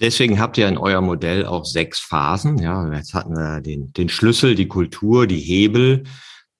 Deswegen 0.00 0.38
habt 0.38 0.58
ihr 0.58 0.68
in 0.68 0.78
eurem 0.78 1.06
Modell 1.06 1.44
auch 1.44 1.64
sechs 1.64 1.98
Phasen. 1.98 2.58
Ja, 2.58 2.92
jetzt 2.92 3.14
hatten 3.14 3.34
wir 3.34 3.60
den, 3.60 3.92
den 3.92 4.08
Schlüssel, 4.08 4.54
die 4.54 4.68
Kultur, 4.68 5.26
die 5.26 5.40
Hebel 5.40 6.04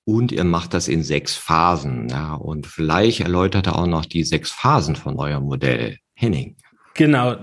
und 0.05 0.33
ihr 0.33 0.45
macht 0.45 0.73
das 0.73 0.89
in 0.89 1.03
sechs 1.03 1.37
Phasen. 1.37 2.09
Ja, 2.09 2.35
und 2.35 2.67
vielleicht 2.67 3.21
erläutert 3.21 3.67
er 3.67 3.79
auch 3.79 3.87
noch 3.87 4.07
die 4.07 4.25
sechs 4.25 4.51
Phasen 4.51 4.97
von 4.97 5.19
eurem 5.19 5.45
Modell. 5.45 5.99
Henning. 6.15 6.57
Genau. 6.95 7.37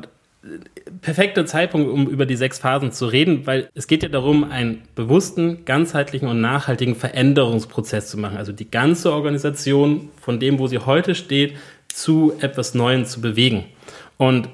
Perfekter 1.01 1.45
Zeitpunkt, 1.45 1.89
um 1.89 2.07
über 2.07 2.25
die 2.25 2.35
sechs 2.35 2.59
Phasen 2.59 2.91
zu 2.91 3.05
reden, 3.05 3.45
weil 3.47 3.69
es 3.73 3.87
geht 3.87 4.03
ja 4.03 4.09
darum, 4.09 4.43
einen 4.43 4.81
bewussten, 4.95 5.63
ganzheitlichen 5.65 6.27
und 6.27 6.41
nachhaltigen 6.41 6.95
Veränderungsprozess 6.95 8.09
zu 8.09 8.17
machen. 8.17 8.37
Also 8.37 8.51
die 8.51 8.69
ganze 8.69 9.13
Organisation 9.13 10.09
von 10.19 10.39
dem, 10.39 10.59
wo 10.59 10.67
sie 10.67 10.79
heute 10.79 11.15
steht, 11.15 11.55
zu 11.87 12.33
etwas 12.39 12.73
Neuem 12.73 13.05
zu 13.05 13.21
bewegen. 13.21 13.65
Und 14.17 14.49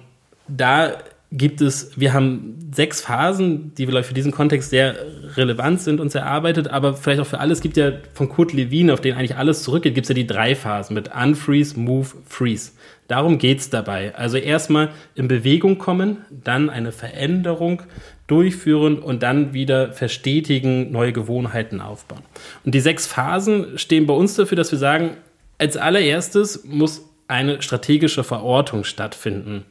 da 0.47 0.97
gibt 1.31 1.61
es, 1.61 1.91
wir 1.97 2.13
haben 2.13 2.59
sechs 2.73 2.99
Phasen, 3.01 3.73
die 3.75 3.85
vielleicht 3.85 4.07
für 4.07 4.13
diesen 4.13 4.33
Kontext 4.33 4.69
sehr 4.69 4.95
relevant 5.37 5.79
sind 5.81 6.01
und 6.01 6.11
sehr 6.11 6.25
arbeitet, 6.25 6.67
aber 6.67 6.93
vielleicht 6.93 7.21
auch 7.21 7.25
für 7.25 7.39
alles 7.39 7.61
gibt 7.61 7.77
ja 7.77 7.93
von 8.13 8.27
Kurt 8.27 8.51
Lewin, 8.51 8.91
auf 8.91 8.99
den 8.99 9.15
eigentlich 9.15 9.37
alles 9.37 9.63
zurückgeht, 9.63 9.95
gibt 9.95 10.05
es 10.05 10.09
ja 10.09 10.15
die 10.15 10.27
drei 10.27 10.55
Phasen 10.55 10.93
mit 10.93 11.09
Unfreeze, 11.15 11.79
Move, 11.79 12.07
Freeze. 12.27 12.73
Darum 13.07 13.37
geht's 13.37 13.69
dabei. 13.69 14.13
Also 14.15 14.37
erstmal 14.37 14.89
in 15.15 15.27
Bewegung 15.27 15.77
kommen, 15.77 16.17
dann 16.29 16.69
eine 16.69 16.91
Veränderung 16.91 17.81
durchführen 18.27 18.99
und 18.99 19.23
dann 19.23 19.53
wieder 19.53 19.93
verstetigen, 19.93 20.91
neue 20.91 21.13
Gewohnheiten 21.13 21.81
aufbauen. 21.81 22.23
Und 22.65 22.75
die 22.75 22.79
sechs 22.79 23.07
Phasen 23.07 23.77
stehen 23.77 24.05
bei 24.05 24.13
uns 24.13 24.35
dafür, 24.35 24.55
dass 24.57 24.71
wir 24.71 24.79
sagen, 24.79 25.17
als 25.57 25.77
allererstes 25.77 26.63
muss 26.65 27.05
eine 27.27 27.61
strategische 27.61 28.25
Verortung 28.25 28.83
stattfinden. 28.83 29.65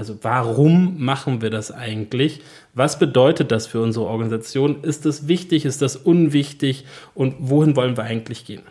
Also 0.00 0.16
warum 0.22 1.04
machen 1.04 1.42
wir 1.42 1.50
das 1.50 1.70
eigentlich? 1.70 2.40
Was 2.72 2.98
bedeutet 2.98 3.52
das 3.52 3.66
für 3.66 3.82
unsere 3.82 4.06
Organisation? 4.06 4.82
Ist 4.82 5.04
das 5.04 5.28
wichtig? 5.28 5.66
Ist 5.66 5.82
das 5.82 5.94
unwichtig? 5.94 6.86
Und 7.14 7.34
wohin 7.38 7.76
wollen 7.76 7.98
wir 7.98 8.04
eigentlich 8.04 8.46
gehen? 8.46 8.62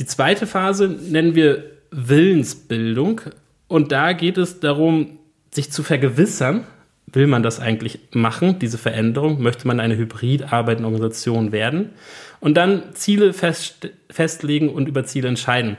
Die 0.00 0.06
zweite 0.06 0.46
Phase 0.46 0.88
nennen 0.88 1.34
wir 1.34 1.62
Willensbildung. 1.90 3.20
Und 3.68 3.92
da 3.92 4.14
geht 4.14 4.38
es 4.38 4.58
darum, 4.58 5.18
sich 5.50 5.70
zu 5.70 5.82
vergewissern, 5.82 6.64
will 7.04 7.26
man 7.26 7.42
das 7.42 7.60
eigentlich 7.60 7.98
machen, 8.12 8.58
diese 8.58 8.78
Veränderung? 8.78 9.42
Möchte 9.42 9.66
man 9.66 9.78
eine 9.78 9.98
hybrid 9.98 10.54
arbeitende 10.54 10.88
Organisation 10.88 11.52
werden? 11.52 11.90
Und 12.40 12.56
dann 12.56 12.94
Ziele 12.94 13.34
fest, 13.34 13.90
festlegen 14.08 14.70
und 14.70 14.88
über 14.88 15.04
Ziele 15.04 15.28
entscheiden. 15.28 15.76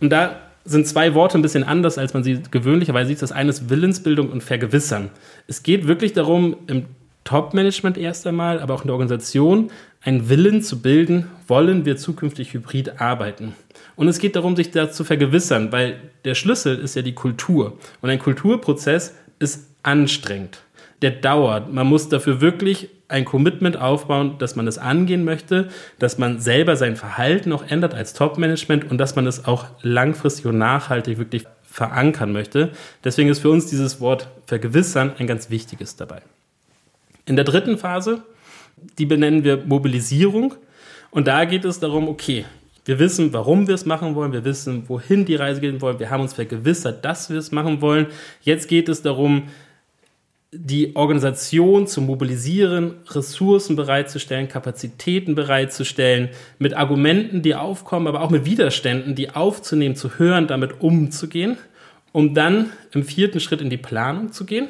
Und 0.00 0.08
da 0.08 0.40
sind 0.64 0.86
zwei 0.86 1.14
Worte 1.14 1.38
ein 1.38 1.42
bisschen 1.42 1.64
anders, 1.64 1.98
als 1.98 2.14
man 2.14 2.24
sie 2.24 2.40
gewöhnlicherweise 2.50 3.08
sieht. 3.08 3.22
Das 3.22 3.32
eine 3.32 3.50
ist 3.50 3.68
Willensbildung 3.68 4.30
und 4.30 4.42
Vergewissern. 4.42 5.10
Es 5.46 5.62
geht 5.62 5.86
wirklich 5.86 6.12
darum, 6.14 6.56
im 6.66 6.86
Top-Management 7.24 7.96
erst 7.98 8.26
einmal, 8.26 8.60
aber 8.60 8.74
auch 8.74 8.82
in 8.82 8.88
der 8.88 8.94
Organisation, 8.94 9.70
einen 10.02 10.28
Willen 10.28 10.62
zu 10.62 10.80
bilden, 10.80 11.26
wollen 11.48 11.84
wir 11.84 11.96
zukünftig 11.96 12.52
hybrid 12.52 13.00
arbeiten. 13.00 13.54
Und 13.96 14.08
es 14.08 14.18
geht 14.18 14.36
darum, 14.36 14.56
sich 14.56 14.70
da 14.70 14.90
zu 14.90 15.04
vergewissern, 15.04 15.72
weil 15.72 16.00
der 16.24 16.34
Schlüssel 16.34 16.78
ist 16.78 16.96
ja 16.96 17.02
die 17.02 17.14
Kultur. 17.14 17.78
Und 18.02 18.10
ein 18.10 18.18
Kulturprozess 18.18 19.14
ist 19.38 19.68
anstrengend. 19.82 20.62
Der 21.02 21.10
dauert. 21.10 21.72
Man 21.72 21.86
muss 21.86 22.08
dafür 22.08 22.40
wirklich 22.40 22.90
ein 23.14 23.24
Commitment 23.24 23.76
aufbauen, 23.76 24.34
dass 24.38 24.56
man 24.56 24.66
es 24.66 24.76
angehen 24.76 25.24
möchte, 25.24 25.68
dass 26.00 26.18
man 26.18 26.40
selber 26.40 26.74
sein 26.74 26.96
Verhalten 26.96 27.52
auch 27.52 27.64
ändert 27.66 27.94
als 27.94 28.12
Top-Management 28.12 28.90
und 28.90 28.98
dass 28.98 29.14
man 29.14 29.26
es 29.26 29.44
auch 29.46 29.66
langfristig 29.82 30.46
und 30.46 30.58
nachhaltig 30.58 31.16
wirklich 31.16 31.44
verankern 31.62 32.32
möchte. 32.32 32.70
Deswegen 33.04 33.28
ist 33.28 33.38
für 33.38 33.50
uns 33.50 33.66
dieses 33.66 34.00
Wort 34.00 34.28
vergewissern 34.46 35.12
ein 35.18 35.28
ganz 35.28 35.48
wichtiges 35.48 35.94
dabei. 35.94 36.22
In 37.24 37.36
der 37.36 37.44
dritten 37.44 37.78
Phase, 37.78 38.22
die 38.98 39.06
benennen 39.06 39.44
wir 39.44 39.64
Mobilisierung. 39.64 40.54
Und 41.10 41.28
da 41.28 41.44
geht 41.44 41.64
es 41.64 41.78
darum, 41.78 42.08
okay, 42.08 42.44
wir 42.84 42.98
wissen, 42.98 43.32
warum 43.32 43.68
wir 43.68 43.76
es 43.76 43.86
machen 43.86 44.14
wollen, 44.16 44.32
wir 44.32 44.44
wissen, 44.44 44.88
wohin 44.88 45.24
die 45.24 45.36
Reise 45.36 45.60
gehen 45.60 45.80
wollen, 45.80 46.00
wir 46.00 46.10
haben 46.10 46.20
uns 46.20 46.34
vergewissert, 46.34 47.04
dass 47.04 47.30
wir 47.30 47.38
es 47.38 47.52
machen 47.52 47.80
wollen. 47.80 48.08
Jetzt 48.42 48.68
geht 48.68 48.88
es 48.88 49.02
darum, 49.02 49.44
die 50.56 50.94
Organisation 50.94 51.86
zu 51.86 52.00
mobilisieren, 52.00 52.94
Ressourcen 53.10 53.76
bereitzustellen, 53.76 54.48
Kapazitäten 54.48 55.34
bereitzustellen, 55.34 56.28
mit 56.58 56.74
Argumenten, 56.74 57.42
die 57.42 57.54
aufkommen, 57.54 58.06
aber 58.06 58.22
auch 58.22 58.30
mit 58.30 58.44
Widerständen, 58.44 59.14
die 59.14 59.30
aufzunehmen, 59.30 59.96
zu 59.96 60.18
hören, 60.18 60.46
damit 60.46 60.80
umzugehen, 60.80 61.56
um 62.12 62.34
dann 62.34 62.70
im 62.92 63.02
vierten 63.02 63.40
Schritt 63.40 63.60
in 63.60 63.70
die 63.70 63.76
Planung 63.76 64.32
zu 64.32 64.46
gehen, 64.46 64.68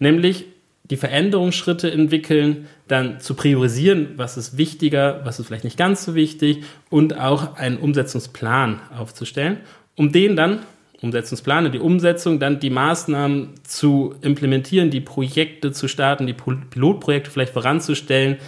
nämlich 0.00 0.46
die 0.84 0.96
Veränderungsschritte 0.96 1.90
entwickeln, 1.90 2.66
dann 2.88 3.20
zu 3.20 3.34
priorisieren, 3.34 4.10
was 4.16 4.36
ist 4.36 4.58
wichtiger, 4.58 5.22
was 5.24 5.38
ist 5.38 5.46
vielleicht 5.46 5.64
nicht 5.64 5.78
ganz 5.78 6.04
so 6.04 6.14
wichtig 6.14 6.64
und 6.90 7.18
auch 7.18 7.56
einen 7.56 7.78
Umsetzungsplan 7.78 8.80
aufzustellen, 8.98 9.58
um 9.96 10.12
den 10.12 10.36
dann 10.36 10.60
Umsetzungsplan, 11.04 11.70
die 11.70 11.78
Umsetzung, 11.78 12.40
dann 12.40 12.58
die 12.58 12.70
Maßnahmen 12.70 13.50
zu 13.62 14.14
implementieren, 14.22 14.90
die 14.90 15.00
Projekte 15.00 15.70
zu 15.70 15.86
starten, 15.86 16.26
die 16.26 16.32
Pilotprojekte 16.34 17.30
vielleicht 17.30 17.52
voranzustellen, 17.52 18.38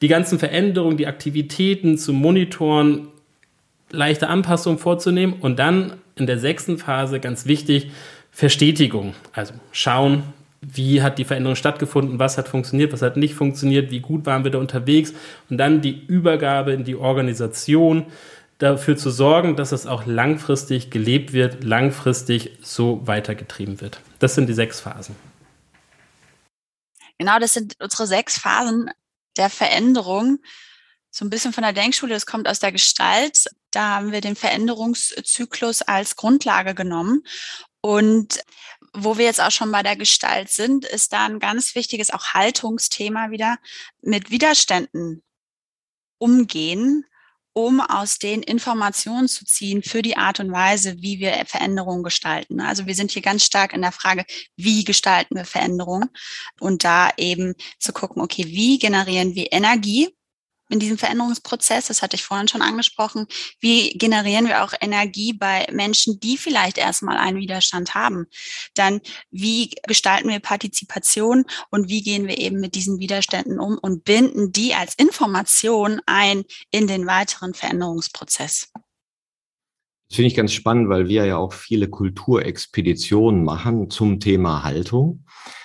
die 0.00 0.08
ganzen 0.08 0.38
Veränderungen, 0.38 0.96
die 0.96 1.06
Aktivitäten 1.06 1.98
zu 1.98 2.12
monitoren, 2.12 3.08
leichte 3.90 4.28
Anpassungen 4.28 4.78
vorzunehmen 4.78 5.34
und 5.40 5.58
dann 5.58 5.94
in 6.16 6.26
der 6.26 6.38
sechsten 6.38 6.78
Phase 6.78 7.20
ganz 7.20 7.46
wichtig 7.46 7.90
Verstetigung. 8.30 9.14
Also 9.32 9.54
schauen, 9.72 10.22
wie 10.60 11.02
hat 11.02 11.18
die 11.18 11.24
Veränderung 11.24 11.56
stattgefunden, 11.56 12.18
was 12.18 12.38
hat 12.38 12.48
funktioniert, 12.48 12.92
was 12.92 13.02
hat 13.02 13.16
nicht 13.16 13.34
funktioniert, 13.34 13.90
wie 13.90 14.00
gut 14.00 14.24
waren 14.26 14.44
wir 14.44 14.50
da 14.50 14.58
unterwegs 14.58 15.14
und 15.50 15.58
dann 15.58 15.80
die 15.80 16.02
Übergabe 16.06 16.72
in 16.72 16.84
die 16.84 16.96
Organisation, 16.96 18.04
dafür 18.58 18.96
zu 18.96 19.10
sorgen, 19.10 19.56
dass 19.56 19.72
es 19.72 19.86
auch 19.86 20.06
langfristig 20.06 20.90
gelebt 20.90 21.32
wird, 21.32 21.64
langfristig 21.64 22.58
so 22.62 23.06
weitergetrieben 23.06 23.80
wird. 23.80 24.00
Das 24.18 24.34
sind 24.34 24.48
die 24.48 24.54
sechs 24.54 24.80
Phasen. 24.80 25.16
Genau, 27.18 27.38
das 27.38 27.54
sind 27.54 27.76
unsere 27.80 28.06
sechs 28.06 28.38
Phasen 28.38 28.90
der 29.36 29.50
Veränderung. 29.50 30.38
So 31.10 31.24
ein 31.24 31.30
bisschen 31.30 31.52
von 31.52 31.62
der 31.62 31.72
Denkschule, 31.72 32.14
das 32.14 32.26
kommt 32.26 32.48
aus 32.48 32.58
der 32.58 32.72
Gestalt. 32.72 33.44
Da 33.70 33.96
haben 33.96 34.12
wir 34.12 34.20
den 34.20 34.36
Veränderungszyklus 34.36 35.82
als 35.82 36.16
Grundlage 36.16 36.74
genommen. 36.74 37.22
Und 37.80 38.40
wo 38.92 39.18
wir 39.18 39.24
jetzt 39.24 39.40
auch 39.40 39.50
schon 39.50 39.70
bei 39.70 39.82
der 39.82 39.96
Gestalt 39.96 40.48
sind, 40.48 40.84
ist 40.84 41.12
da 41.12 41.26
ein 41.26 41.40
ganz 41.40 41.74
wichtiges 41.74 42.10
auch 42.10 42.34
Haltungsthema 42.34 43.30
wieder 43.30 43.58
mit 44.00 44.30
Widerständen 44.30 45.22
umgehen 46.18 47.04
um 47.54 47.80
aus 47.80 48.18
den 48.18 48.42
Informationen 48.42 49.28
zu 49.28 49.44
ziehen 49.44 49.82
für 49.82 50.02
die 50.02 50.16
Art 50.16 50.40
und 50.40 50.52
Weise, 50.52 50.96
wie 51.00 51.20
wir 51.20 51.32
Veränderungen 51.46 52.02
gestalten. 52.02 52.60
Also 52.60 52.86
wir 52.86 52.94
sind 52.94 53.12
hier 53.12 53.22
ganz 53.22 53.44
stark 53.44 53.72
in 53.72 53.80
der 53.80 53.92
Frage, 53.92 54.24
wie 54.56 54.84
gestalten 54.84 55.36
wir 55.36 55.44
Veränderungen 55.44 56.10
und 56.60 56.84
da 56.84 57.10
eben 57.16 57.54
zu 57.78 57.92
gucken, 57.92 58.20
okay, 58.20 58.44
wie 58.46 58.78
generieren 58.78 59.34
wir 59.34 59.52
Energie 59.52 60.14
in 60.68 60.78
diesem 60.78 60.98
Veränderungsprozess? 60.98 61.88
Das 61.88 62.02
hatte 62.02 62.16
ich 62.16 62.24
vorhin 62.24 62.48
schon 62.48 62.62
angesprochen. 62.62 63.26
Wie 63.60 63.90
generieren 63.90 64.46
wir 64.46 64.64
auch 64.64 64.72
Energie 64.80 65.32
bei 65.32 65.66
Menschen, 65.72 66.20
die 66.20 66.36
vielleicht 66.36 66.78
erstmal 66.78 67.16
einen 67.16 67.38
Widerstand 67.38 67.94
haben? 67.94 68.26
Dann, 68.74 69.00
wie 69.30 69.70
gestalten 69.86 70.28
wir 70.28 70.40
Partizipation 70.40 71.44
und 71.70 71.88
wie 71.88 72.02
gehen 72.02 72.26
wir 72.26 72.38
eben 72.38 72.60
mit 72.60 72.74
diesen 72.74 72.98
Widerständen 72.98 73.58
um 73.58 73.78
und 73.78 74.04
binden 74.04 74.52
die 74.52 74.74
als 74.74 74.94
Information 74.94 76.00
ein 76.06 76.44
in 76.70 76.86
den 76.86 77.06
weiteren 77.06 77.54
Veränderungsprozess? 77.54 78.72
Das 80.08 80.16
finde 80.16 80.28
ich 80.28 80.34
ganz 80.36 80.52
spannend, 80.52 80.88
weil 80.88 81.08
wir 81.08 81.24
ja 81.24 81.38
auch 81.38 81.52
viele 81.52 81.88
Kulturexpeditionen 81.88 83.42
machen 83.42 83.90
zum 83.90 84.20
Thema 84.20 84.62
Haltung. 84.62 85.24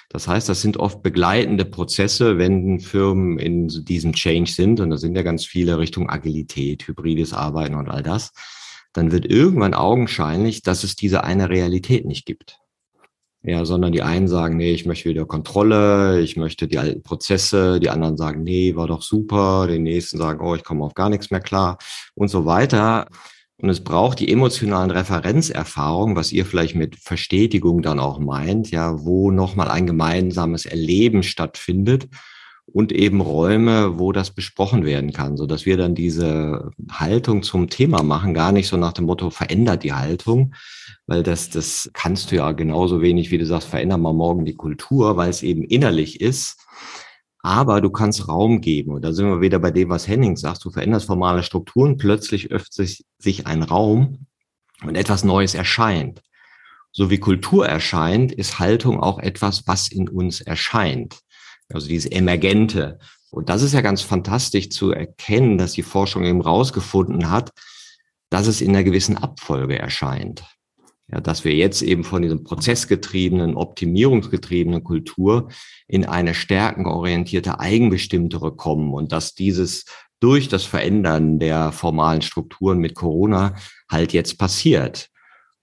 Das 0.10 0.28
heißt, 0.28 0.50
das 0.50 0.62
sind 0.62 0.78
oft 0.78 1.04
begleitende 1.04 1.66
Prozesse, 1.66 2.40
wenn 2.40 2.80
Firmen 2.80 3.38
in 3.38 3.68
diesem 3.68 4.14
Change 4.14 4.52
sind, 4.52 4.80
und 4.80 4.90
da 4.90 4.98
sind 4.98 5.16
ja 5.16 5.22
ganz 5.22 5.46
viele 5.46 5.78
Richtung 5.78 6.10
Agilität, 6.10 6.88
hybrides 6.88 7.32
Arbeiten 7.32 7.76
und 7.76 7.90
all 7.90 8.02
das, 8.02 8.32
dann 8.92 9.12
wird 9.12 9.26
irgendwann 9.26 9.76
augenscheinlich, 9.76 10.64
dass 10.64 10.84
es 10.84 10.96
diese 10.96 11.24
eine 11.24 11.50
Realität 11.50 12.06
nicht 12.06 12.26
gibt. 12.26 12.58
Ja, 13.42 13.64
sondern 13.64 13.94
die 13.94 14.02
einen 14.02 14.28
sagen, 14.28 14.58
nee, 14.58 14.74
ich 14.74 14.86
möchte 14.86 15.08
wieder 15.08 15.26
Kontrolle, 15.26 16.20
ich 16.20 16.36
möchte 16.36 16.68
die 16.68 16.78
alten 16.78 17.04
Prozesse, 17.04 17.80
die 17.80 17.90
anderen 17.90 18.18
sagen, 18.18 18.44
nee, 18.44 18.76
war 18.76 18.88
doch 18.88 19.02
super, 19.02 19.68
die 19.68 19.80
nächsten 19.80 20.18
sagen, 20.18 20.42
oh, 20.42 20.56
ich 20.56 20.64
komme 20.66 20.84
auf 20.84 20.94
gar 20.94 21.10
nichts 21.10 21.32
mehr 21.32 21.40
klar 21.40 21.78
und 22.16 22.28
so 22.28 22.46
weiter. 22.46 23.08
Und 23.62 23.70
es 23.70 23.84
braucht 23.84 24.20
die 24.20 24.32
emotionalen 24.32 24.90
Referenzerfahrungen, 24.90 26.16
was 26.16 26.32
ihr 26.32 26.46
vielleicht 26.46 26.76
mit 26.76 26.96
Verstetigung 26.96 27.82
dann 27.82 28.00
auch 28.00 28.18
meint, 28.20 28.72
ja, 28.72 29.04
wo 29.04 29.32
nochmal 29.32 29.68
ein 29.68 29.86
gemeinsames 29.86 30.66
Erleben 30.66 31.24
stattfindet 31.24 32.08
und 32.66 32.94
eben 32.94 33.20
Räume, 33.20 34.00
wo 34.00 34.14
das 34.14 34.32
besprochen 34.32 34.86
werden 34.86 35.12
kann, 35.12 35.36
so 35.36 35.46
dass 35.46 35.66
wir 35.66 35.76
dann 35.76 35.94
diese 35.94 36.72
Haltung 36.90 37.44
zum 37.44 37.70
Thema 37.70 38.02
machen, 38.02 38.34
gar 38.34 38.54
nicht 38.54 38.68
so 38.68 38.78
nach 38.78 38.94
dem 38.94 39.06
Motto 39.06 39.30
verändert 39.30 39.84
die 39.84 39.94
Haltung, 39.94 40.54
weil 41.06 41.24
das, 41.24 41.50
das 41.50 41.90
kannst 41.94 42.32
du 42.32 42.38
ja 42.38 42.52
genauso 42.54 43.02
wenig, 43.02 43.32
wie 43.32 43.38
du 43.38 43.46
sagst, 43.46 43.68
verändern 43.68 44.02
wir 44.02 44.14
morgen 44.14 44.46
die 44.46 44.56
Kultur, 44.56 45.18
weil 45.18 45.30
es 45.30 45.44
eben 45.44 45.64
innerlich 45.64 46.22
ist 46.22 46.66
aber 47.42 47.82
du 47.82 47.90
kannst 47.90 48.28
Raum 48.28 48.62
geben. 48.62 48.92
Und 48.92 49.04
da 49.04 49.14
sind 49.14 49.28
wir 49.28 49.42
wieder 49.42 49.60
bei 49.60 49.72
dem, 49.72 49.90
was 49.90 50.08
Henning 50.08 50.36
sagt. 50.36 50.64
Du 50.66 50.72
veränderst 50.72 51.06
formale 51.06 51.44
Strukturen, 51.44 51.98
plötzlich 51.98 52.52
öffnet 52.52 53.04
sich 53.18 53.48
ein 53.48 53.64
Raum 53.64 54.28
und 54.84 54.96
etwas 54.96 55.24
Neues 55.24 55.56
erscheint. 55.56 56.22
So 56.92 57.10
wie 57.10 57.20
Kultur 57.20 57.68
erscheint, 57.68 58.32
ist 58.32 58.60
Haltung 58.60 59.00
auch 59.00 59.20
etwas, 59.20 59.68
was 59.68 59.88
in 59.90 60.10
uns 60.10 60.42
erscheint. 60.42 61.20
Also 61.72 61.88
diese 61.88 62.12
Emergente. 62.12 63.00
Und 63.30 63.50
das 63.50 63.62
ist 63.62 63.74
ja 63.74 63.82
ganz 63.82 64.02
fantastisch 64.02 64.70
zu 64.70 64.92
erkennen, 64.92 65.58
dass 65.58 65.74
die 65.74 65.84
Forschung 65.84 66.26
eben 66.26 66.42
rausgefunden 66.42 67.30
hat, 67.30 67.52
dass 68.30 68.48
es 68.48 68.62
in 68.62 68.70
einer 68.70 68.84
gewissen 68.84 69.18
Abfolge 69.18 69.78
erscheint. 69.78 70.44
Ja, 71.12 71.22
dass 71.22 71.44
wir 71.44 71.56
jetzt 71.56 71.82
eben 71.82 72.04
von 72.04 72.22
diesem 72.22 72.44
prozessgetriebenen, 72.44 73.56
optimierungsgetriebenen 73.56 74.84
Kultur 74.84 75.50
in 75.88 76.06
eine 76.06 76.36
stärkenorientierte, 76.36 77.60
eigenbestimmtere 77.60 78.56
kommen 78.56 78.94
und 78.94 79.12
dass 79.12 79.34
dieses 79.34 79.86
durch 80.20 80.50
das 80.50 80.66
Verändern 80.66 81.40
der 81.40 81.72
formalen 81.72 82.22
Strukturen 82.22 82.80
mit 82.80 82.94
Corona 82.94 83.56
halt 83.90 84.14
jetzt 84.14 84.38
passiert. 84.38 85.10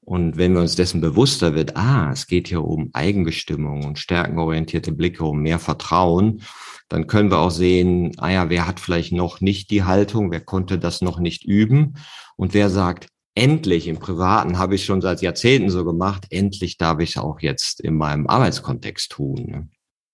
Und 0.00 0.36
wenn 0.36 0.54
wir 0.54 0.60
uns 0.60 0.76
dessen 0.76 1.00
bewusster 1.00 1.54
wird, 1.54 1.76
ah, 1.76 2.10
es 2.12 2.26
geht 2.26 2.48
hier 2.48 2.64
um 2.64 2.90
Eigenbestimmung 2.92 3.84
und 3.84 3.98
stärkenorientierte 3.98 4.92
Blicke, 4.92 5.24
um 5.24 5.42
mehr 5.42 5.58
Vertrauen, 5.58 6.42
dann 6.88 7.08
können 7.08 7.30
wir 7.30 7.38
auch 7.38 7.50
sehen, 7.50 8.12
ah 8.18 8.30
ja, 8.30 8.48
wer 8.48 8.68
hat 8.68 8.78
vielleicht 8.78 9.12
noch 9.12 9.40
nicht 9.40 9.70
die 9.70 9.82
Haltung, 9.82 10.30
wer 10.30 10.40
konnte 10.40 10.78
das 10.78 11.02
noch 11.02 11.18
nicht 11.18 11.44
üben 11.44 11.94
und 12.36 12.54
wer 12.54 12.70
sagt, 12.70 13.08
endlich 13.36 13.86
im 13.86 14.00
Privaten 14.00 14.58
habe 14.58 14.74
ich 14.74 14.84
schon 14.84 15.00
seit 15.00 15.22
Jahrzehnten 15.22 15.70
so 15.70 15.84
gemacht, 15.84 16.26
endlich 16.30 16.78
darf 16.78 17.00
ich 17.00 17.18
auch 17.18 17.40
jetzt 17.40 17.80
in 17.80 17.96
meinem 17.96 18.26
Arbeitskontext 18.26 19.12
tun. 19.12 19.46
Ne? 19.46 19.68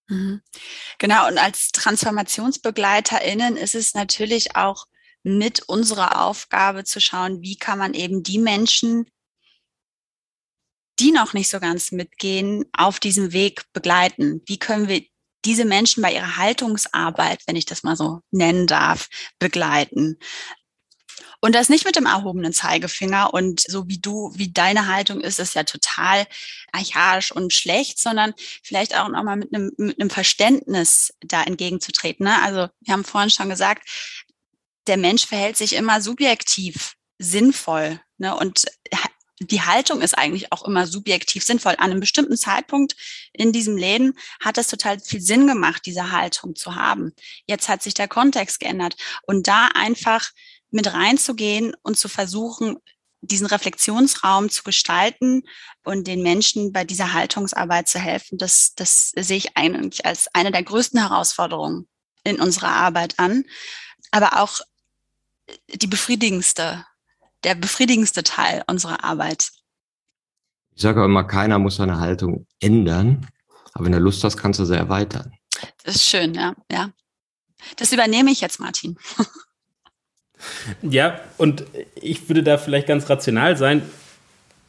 Mhm. 0.09 0.43
Genau, 0.99 1.29
und 1.29 1.39
als 1.39 1.71
TransformationsbegleiterInnen 1.73 3.57
ist 3.57 3.75
es 3.75 3.95
natürlich 3.95 4.57
auch 4.57 4.87
mit 5.23 5.63
unserer 5.63 6.25
Aufgabe 6.25 6.85
zu 6.85 7.01
schauen, 7.01 7.43
wie 7.43 7.57
kann 7.57 7.79
man 7.79 7.95
eben 7.95 8.23
die 8.23 8.39
Menschen, 8.39 9.07
die 10.99 11.13
noch 11.13 11.33
nicht 11.33 11.49
so 11.49 11.61
ganz 11.61 11.93
mitgehen, 11.93 12.65
auf 12.77 12.99
diesem 12.99 13.33
Weg 13.33 13.65
begleiten? 13.73 14.43
Wie 14.47 14.59
können 14.59 14.89
wir 14.89 15.03
diese 15.45 15.65
Menschen 15.65 16.03
bei 16.03 16.13
ihrer 16.13 16.37
Haltungsarbeit, 16.37 17.43
wenn 17.47 17.57
ich 17.57 17.67
das 17.67 17.83
mal 17.85 17.97
so 17.97 18.21
nennen 18.33 18.67
darf, 18.67 19.09
begleiten? 19.39 20.19
Und 21.45 21.57
das 21.57 21.69
nicht 21.69 21.85
mit 21.85 21.97
dem 21.97 22.07
erhobenen 22.07 22.53
Zeigefinger 22.53 23.35
und 23.35 23.61
so 23.61 23.89
wie 23.89 23.99
du, 23.99 24.31
wie 24.37 24.53
deine 24.53 24.87
Haltung 24.87 25.21
ist, 25.21 25.41
ist 25.41 25.57
ja 25.57 25.65
total 25.65 26.25
archaisch 26.71 27.33
und 27.33 27.53
schlecht, 27.53 27.99
sondern 27.99 28.33
vielleicht 28.63 28.97
auch 28.97 29.09
nochmal 29.09 29.37
mit 29.37 29.53
einem, 29.53 29.73
mit 29.77 30.01
einem 30.01 30.09
Verständnis 30.09 31.13
da 31.21 31.43
entgegenzutreten. 31.43 32.27
Ne? 32.27 32.41
Also 32.43 32.69
wir 32.81 32.93
haben 32.93 33.05
vorhin 33.05 33.31
schon 33.31 33.49
gesagt, 33.49 33.89
der 34.87 34.97
Mensch 34.97 35.27
verhält 35.27 35.57
sich 35.57 35.75
immer 35.75 36.01
subjektiv 36.01 36.95
sinnvoll. 37.19 38.01
Ne? 38.19 38.37
Und 38.37 38.65
die 39.41 39.63
Haltung 39.63 40.01
ist 40.01 40.17
eigentlich 40.17 40.53
auch 40.53 40.65
immer 40.65 40.87
subjektiv 40.87 41.43
sinnvoll. 41.43 41.73
An 41.79 41.91
einem 41.91 42.01
bestimmten 42.01 42.37
Zeitpunkt 42.37 42.95
in 43.33 43.51
diesem 43.51 43.77
Leben 43.77 44.15
hat 44.41 44.59
es 44.59 44.69
total 44.69 45.01
viel 45.01 45.21
Sinn 45.21 45.49
gemacht, 45.49 45.83
diese 45.87 46.13
Haltung 46.13 46.55
zu 46.55 46.77
haben. 46.77 47.13
Jetzt 47.47 47.69
hat 47.69 47.83
sich 47.83 47.95
der 47.95 48.07
Kontext 48.07 48.61
geändert. 48.61 48.97
Und 49.23 49.49
da 49.49 49.69
einfach 49.75 50.31
mit 50.73 50.93
reinzugehen 50.93 51.75
und 51.83 51.97
zu 51.97 52.09
versuchen, 52.09 52.79
diesen 53.21 53.47
Reflexionsraum 53.47 54.51
zu 54.51 54.65
gestalten 54.65 55.43
und 55.85 56.07
den 56.09 56.23
Menschen 56.23 56.73
bei 56.73 56.85
dieser 56.85 57.13
Haltungsarbeit 57.13 57.89
zu 57.89 58.01
helfen, 58.01 58.37
das, 58.37 58.75
das 58.75 59.13
sehe 59.17 59.37
ich 59.37 59.57
eigentlich 59.57 60.05
als 60.05 60.29
eine 60.35 60.51
der 60.51 60.65
größten 60.65 61.01
Herausforderungen 61.01 61.89
in 62.25 62.41
unserer 62.41 62.71
Arbeit 62.71 63.19
an, 63.19 63.45
aber 64.11 64.41
auch 64.41 64.61
die 65.69 65.87
befriedigendste, 65.87 66.85
der 67.45 67.55
befriedigendste 67.55 68.25
Teil 68.25 68.65
unserer 68.67 69.05
Arbeit. 69.05 69.51
Ich 70.75 70.83
sage 70.83 71.05
immer, 71.05 71.25
keiner 71.25 71.59
muss 71.59 71.77
seine 71.77 72.01
Haltung 72.01 72.47
ändern, 72.61 73.29
aber 73.73 73.85
wenn 73.85 73.93
du 73.93 73.99
Lust 73.99 74.25
hast, 74.25 74.37
kannst 74.37 74.59
du 74.59 74.65
sie 74.65 74.77
erweitern. 74.77 75.33
Das 75.85 75.97
ist 75.97 76.09
schön, 76.09 76.35
ja, 76.35 76.55
ja. 76.71 76.91
Das 77.77 77.93
übernehme 77.93 78.33
ich 78.33 78.41
jetzt, 78.41 78.59
Martin. 78.59 78.99
Ja, 80.83 81.21
und 81.39 81.65
ich 81.95 82.29
würde 82.29 82.43
da 82.43 82.59
vielleicht 82.59 82.87
ganz 82.87 83.09
rational 83.09 83.57
sein. 83.57 83.83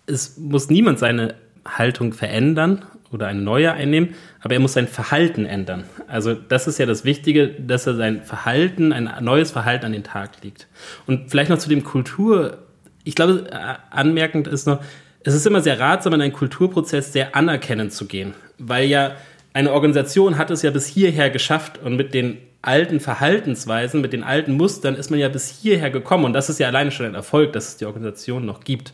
Es 0.05 0.37
muss 0.37 0.69
niemand 0.69 0.99
seine 0.99 1.35
Haltung 1.65 2.13
verändern 2.13 2.85
oder 3.11 3.27
eine 3.27 3.41
neue 3.41 3.71
einnehmen, 3.71 4.15
aber 4.41 4.55
er 4.55 4.59
muss 4.59 4.73
sein 4.73 4.87
Verhalten 4.87 5.45
ändern. 5.45 5.83
Also 6.07 6.33
das 6.33 6.67
ist 6.67 6.79
ja 6.79 6.85
das 6.85 7.05
Wichtige, 7.05 7.47
dass 7.47 7.87
er 7.87 7.95
sein 7.95 8.23
Verhalten, 8.23 8.91
ein 8.91 9.09
neues 9.23 9.51
Verhalten 9.51 9.85
an 9.85 9.91
den 9.93 10.03
Tag 10.03 10.43
legt. 10.43 10.67
Und 11.05 11.29
vielleicht 11.29 11.49
noch 11.49 11.59
zu 11.59 11.69
dem 11.69 11.83
Kultur, 11.83 12.57
ich 13.03 13.15
glaube, 13.15 13.47
äh, 13.51 13.75
anmerkend 13.91 14.47
ist 14.47 14.65
noch, 14.65 14.81
es 15.23 15.33
ist 15.33 15.45
immer 15.45 15.61
sehr 15.61 15.79
ratsam, 15.79 16.13
in 16.13 16.21
einen 16.21 16.33
Kulturprozess 16.33 17.13
sehr 17.13 17.35
anerkennend 17.35 17.93
zu 17.93 18.05
gehen, 18.07 18.33
weil 18.57 18.87
ja 18.87 19.15
eine 19.53 19.71
Organisation 19.71 20.37
hat 20.37 20.51
es 20.51 20.63
ja 20.63 20.71
bis 20.71 20.87
hierher 20.87 21.29
geschafft 21.29 21.77
und 21.77 21.95
mit 21.95 22.13
den 22.13 22.37
alten 22.63 22.99
Verhaltensweisen, 22.99 24.01
mit 24.01 24.13
den 24.13 24.23
alten 24.23 24.53
Mustern 24.53 24.95
ist 24.95 25.11
man 25.11 25.19
ja 25.19 25.29
bis 25.29 25.49
hierher 25.49 25.91
gekommen 25.91 26.25
und 26.25 26.33
das 26.33 26.49
ist 26.49 26.59
ja 26.59 26.67
alleine 26.67 26.91
schon 26.91 27.05
ein 27.05 27.13
Erfolg, 27.13 27.53
dass 27.53 27.67
es 27.67 27.77
die 27.77 27.85
Organisation 27.85 28.45
noch 28.45 28.61
gibt. 28.63 28.93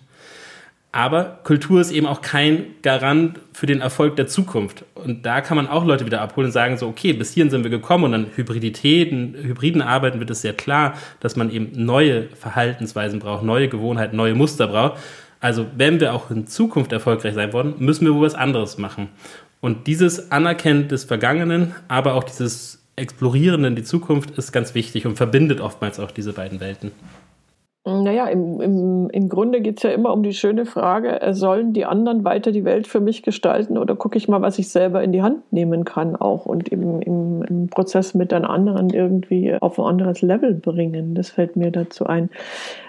Aber 0.92 1.40
Kultur 1.44 1.80
ist 1.80 1.92
eben 1.92 2.08
auch 2.08 2.22
kein 2.22 2.66
Garant 2.82 3.40
für 3.54 3.68
den 3.68 3.80
Erfolg 3.80 4.16
der 4.16 4.26
Zukunft. 4.26 4.86
Und 4.96 5.24
da 5.24 5.42
kann 5.42 5.56
man 5.56 5.68
auch 5.68 5.86
Leute 5.86 6.08
wieder 6.08 6.20
abholen 6.20 6.48
und 6.48 6.52
sagen, 6.52 6.80
so, 6.80 6.88
okay, 6.88 7.14
bis 7.14 7.32
hierhin 7.32 7.52
sind 7.52 7.64
wir 7.64 7.70
gekommen 7.70 8.06
und 8.06 8.12
dann 8.12 8.28
Hybriditäten, 8.36 9.36
hybriden 9.36 9.84
Arbeiten 9.84 10.20
wird 10.20 10.32
es 10.32 10.42
sehr 10.42 10.54
klar, 10.54 10.96
dass 11.20 11.36
man 11.36 11.52
eben 11.52 11.70
neue 11.74 12.30
Verhaltensweisen 12.30 13.20
braucht, 13.20 13.44
neue 13.44 13.70
Gewohnheiten, 13.70 14.18
neue 14.18 14.34
Muster 14.34 14.68
braucht. 14.68 15.00
Also, 15.40 15.68
wenn 15.78 16.00
wir 16.00 16.14
auch 16.14 16.32
in 16.32 16.48
Zukunft 16.48 16.92
erfolgreich 16.92 17.36
sein 17.36 17.54
wollen, 17.54 17.76
müssen 17.78 18.06
wir 18.06 18.16
wohl 18.16 18.26
was 18.26 18.36
anderes 18.36 18.80
machen. 18.80 19.10
Und 19.62 19.86
dieses 19.86 20.32
Anerkennen 20.32 20.88
des 20.88 21.04
Vergangenen, 21.04 21.76
aber 21.88 22.16
auch 22.16 22.24
dieses 22.24 22.79
Explorieren 23.00 23.64
in 23.64 23.76
die 23.76 23.84
Zukunft 23.84 24.38
ist 24.38 24.52
ganz 24.52 24.76
wichtig 24.76 25.06
und 25.08 25.16
verbindet 25.16 25.62
oftmals 25.62 26.00
auch 26.00 26.12
diese 26.12 26.34
beiden 26.34 26.60
Welten. 26.60 26.92
Naja, 27.86 28.28
im, 28.28 28.60
im, 28.60 29.10
im 29.10 29.30
Grunde 29.30 29.62
geht 29.62 29.78
es 29.78 29.84
ja 29.84 29.92
immer 29.92 30.12
um 30.12 30.22
die 30.22 30.34
schöne 30.34 30.66
Frage, 30.66 31.22
äh, 31.22 31.34
sollen 31.34 31.74
die 31.74 31.86
anderen 31.86 32.24
weiter 32.26 32.52
die 32.52 32.66
Welt 32.66 32.88
für 32.88 33.00
mich 33.00 33.24
gestalten 33.24 33.78
oder 33.78 33.96
gucke 33.96 34.18
ich 34.18 34.28
mal, 34.28 34.42
was 34.42 34.60
ich 34.60 34.70
selber 34.70 35.02
in 35.02 35.14
die 35.14 35.22
Hand 35.22 35.52
nehmen 35.52 35.86
kann 35.86 36.16
auch 36.16 36.46
und 36.46 36.70
im, 36.70 37.02
im, 37.02 37.42
im 37.44 37.68
Prozess 37.70 38.14
mit 38.14 38.32
den 38.32 38.44
anderen 38.44 38.90
irgendwie 38.90 39.56
auf 39.56 39.80
ein 39.80 39.86
anderes 39.86 40.22
Level 40.22 40.54
bringen. 40.54 41.16
Das 41.16 41.30
fällt 41.30 41.56
mir 41.56 41.72
dazu 41.72 42.06
ein. 42.06 42.30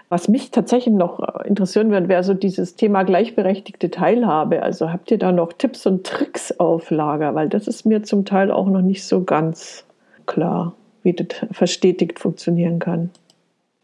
Was 0.09 0.29
mich 0.29 0.51
tatsächlich 0.51 0.95
noch 0.95 1.21
interessieren 1.45 1.93
würde, 1.93 2.09
wäre 2.09 2.25
so 2.25 2.35
dieses 2.35 2.75
Thema 2.75 3.05
gleichberechtigte 3.05 3.93
Teilhabe. 3.93 4.65
Also 4.65 4.91
habt 4.93 5.13
ihr 5.13 5.19
da 5.19 5.31
noch 5.31 5.53
Tipps 5.53 5.87
und 5.87 6.05
Tricks 6.05 6.59
auf 6.59 6.91
Lager? 6.91 7.37
Weil 7.37 7.49
das 7.49 7.69
ist 7.69 7.87
mir 7.87 8.03
zum 8.03 8.25
Teil 8.25 8.51
auch 8.51 8.67
noch 8.67 8.83
nicht 8.83 9.05
so 9.05 9.23
ganz 9.23 9.85
klar. 10.31 10.77
wie 11.03 11.13
das 11.15 11.29
verstetigt 11.53 12.19
funktionieren 12.19 12.79
kann. 12.79 13.11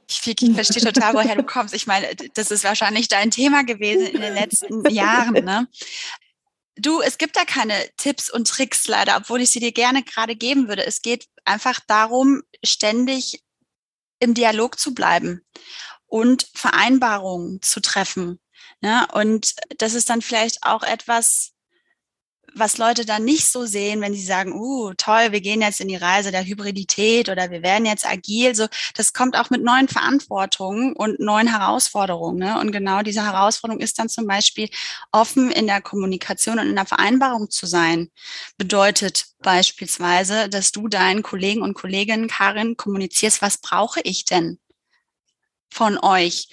Ich, 0.08 0.20
ich 0.26 0.54
verstehe 0.54 0.82
total, 0.82 1.14
woher 1.14 1.34
du 1.34 1.42
kommst. 1.42 1.74
Ich 1.74 1.86
meine, 1.86 2.06
das 2.34 2.50
ist 2.50 2.62
wahrscheinlich 2.64 3.08
dein 3.08 3.30
Thema 3.30 3.64
gewesen 3.64 4.06
in 4.06 4.20
den 4.20 4.34
letzten 4.34 4.84
Jahren. 4.90 5.44
Ne? 5.44 5.66
Du, 6.76 7.00
es 7.00 7.18
gibt 7.18 7.36
da 7.36 7.44
keine 7.44 7.74
Tipps 7.96 8.30
und 8.30 8.46
Tricks 8.46 8.86
leider, 8.86 9.16
obwohl 9.16 9.40
ich 9.40 9.50
sie 9.50 9.60
dir 9.60 9.72
gerne 9.72 10.02
gerade 10.02 10.36
geben 10.36 10.68
würde. 10.68 10.86
Es 10.86 11.02
geht 11.02 11.26
einfach 11.44 11.80
darum, 11.88 12.42
ständig 12.64 13.42
im 14.20 14.34
Dialog 14.34 14.78
zu 14.78 14.94
bleiben 14.94 15.42
und 16.06 16.48
Vereinbarungen 16.54 17.60
zu 17.62 17.80
treffen. 17.80 18.38
Ja, 18.82 19.08
und 19.12 19.54
das 19.78 19.94
ist 19.94 20.10
dann 20.10 20.22
vielleicht 20.22 20.62
auch 20.62 20.82
etwas, 20.82 21.52
was 22.58 22.78
Leute 22.78 23.04
dann 23.04 23.24
nicht 23.24 23.46
so 23.46 23.66
sehen, 23.66 24.00
wenn 24.00 24.14
sie 24.14 24.24
sagen, 24.24 24.52
uh, 24.52 24.94
toll, 24.94 25.32
wir 25.32 25.40
gehen 25.40 25.60
jetzt 25.60 25.80
in 25.80 25.88
die 25.88 25.96
Reise 25.96 26.30
der 26.30 26.44
Hybridität 26.44 27.28
oder 27.28 27.50
wir 27.50 27.62
werden 27.62 27.86
jetzt 27.86 28.06
agil. 28.06 28.54
So, 28.54 28.66
das 28.94 29.12
kommt 29.12 29.36
auch 29.36 29.50
mit 29.50 29.62
neuen 29.62 29.88
Verantwortungen 29.88 30.94
und 30.94 31.20
neuen 31.20 31.48
Herausforderungen. 31.48 32.38
Ne? 32.38 32.58
Und 32.58 32.72
genau 32.72 33.02
diese 33.02 33.24
Herausforderung 33.24 33.80
ist 33.80 33.98
dann 33.98 34.08
zum 34.08 34.26
Beispiel 34.26 34.70
offen 35.12 35.50
in 35.50 35.66
der 35.66 35.82
Kommunikation 35.82 36.58
und 36.58 36.68
in 36.68 36.76
der 36.76 36.86
Vereinbarung 36.86 37.50
zu 37.50 37.66
sein. 37.66 38.10
Bedeutet 38.56 39.26
beispielsweise, 39.42 40.48
dass 40.48 40.72
du 40.72 40.88
deinen 40.88 41.22
Kollegen 41.22 41.62
und 41.62 41.74
Kolleginnen, 41.74 42.28
Karin, 42.28 42.76
kommunizierst, 42.76 43.42
was 43.42 43.58
brauche 43.58 44.00
ich 44.02 44.24
denn 44.24 44.58
von 45.68 45.98
euch? 45.98 46.48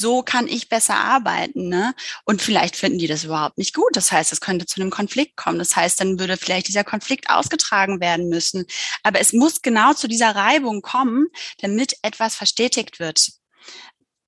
So 0.00 0.22
kann 0.22 0.48
ich 0.48 0.68
besser 0.68 0.96
arbeiten. 0.96 1.68
Ne? 1.68 1.94
Und 2.24 2.42
vielleicht 2.42 2.76
finden 2.76 2.98
die 2.98 3.06
das 3.06 3.24
überhaupt 3.24 3.58
nicht 3.58 3.74
gut. 3.74 3.90
Das 3.92 4.10
heißt, 4.10 4.32
es 4.32 4.40
könnte 4.40 4.66
zu 4.66 4.80
einem 4.80 4.90
Konflikt 4.90 5.36
kommen. 5.36 5.58
Das 5.58 5.76
heißt, 5.76 6.00
dann 6.00 6.18
würde 6.18 6.36
vielleicht 6.36 6.68
dieser 6.68 6.84
Konflikt 6.84 7.30
ausgetragen 7.30 8.00
werden 8.00 8.28
müssen. 8.28 8.66
Aber 9.02 9.20
es 9.20 9.32
muss 9.32 9.62
genau 9.62 9.92
zu 9.92 10.08
dieser 10.08 10.34
Reibung 10.34 10.82
kommen, 10.82 11.28
damit 11.60 11.94
etwas 12.02 12.34
verstetigt 12.34 12.98
wird. 12.98 13.32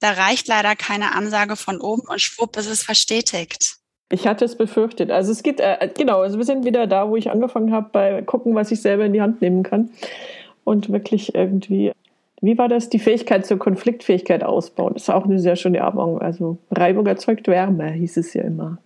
Da 0.01 0.11
reicht 0.13 0.49
leider 0.49 0.77
keine 0.77 1.15
Ansage 1.15 1.57
von 1.57 1.81
oben 1.81 2.03
und 2.09 2.21
schwupp 2.21 2.57
ist 2.57 2.67
es 2.67 2.83
verstetigt. 2.83 3.77
Ich 4.11 4.27
hatte 4.27 4.45
es 4.45 4.57
befürchtet. 4.57 5.11
Also 5.11 5.33
es 5.33 5.43
geht, 5.43 5.59
äh, 5.61 5.89
genau, 5.97 6.21
also 6.21 6.37
wir 6.37 6.45
sind 6.45 6.67
wieder 6.67 6.87
da, 6.87 7.09
wo 7.09 7.17
ich 7.17 7.31
angefangen 7.31 7.73
habe, 7.73 7.89
bei 7.93 8.21
gucken, 8.23 8.55
was 8.55 8.71
ich 8.71 8.83
selber 8.83 9.07
in 9.07 9.15
die 9.15 9.23
Hand 9.23 9.41
nehmen 9.41 9.63
kann. 9.63 9.91
Und 10.65 10.93
wirklich 10.93 11.35
irgendwie 11.35 11.93
wie 12.43 12.59
war 12.59 12.69
das? 12.69 12.91
Die 12.91 12.99
Fähigkeit 12.99 13.47
zur 13.47 13.59
Konfliktfähigkeit 13.59 14.43
ausbauen. 14.43 14.95
Das 14.95 15.05
ist 15.05 15.11
auch 15.11 15.25
eine 15.25 15.39
sehr 15.39 15.55
schöne 15.55 15.79
Übung. 15.79 16.21
Also 16.21 16.59
Reibung 16.73 17.07
erzeugt 17.07 17.47
Wärme, 17.47 17.93
hieß 17.93 18.17
es 18.17 18.35
ja 18.35 18.43
immer. 18.43 18.79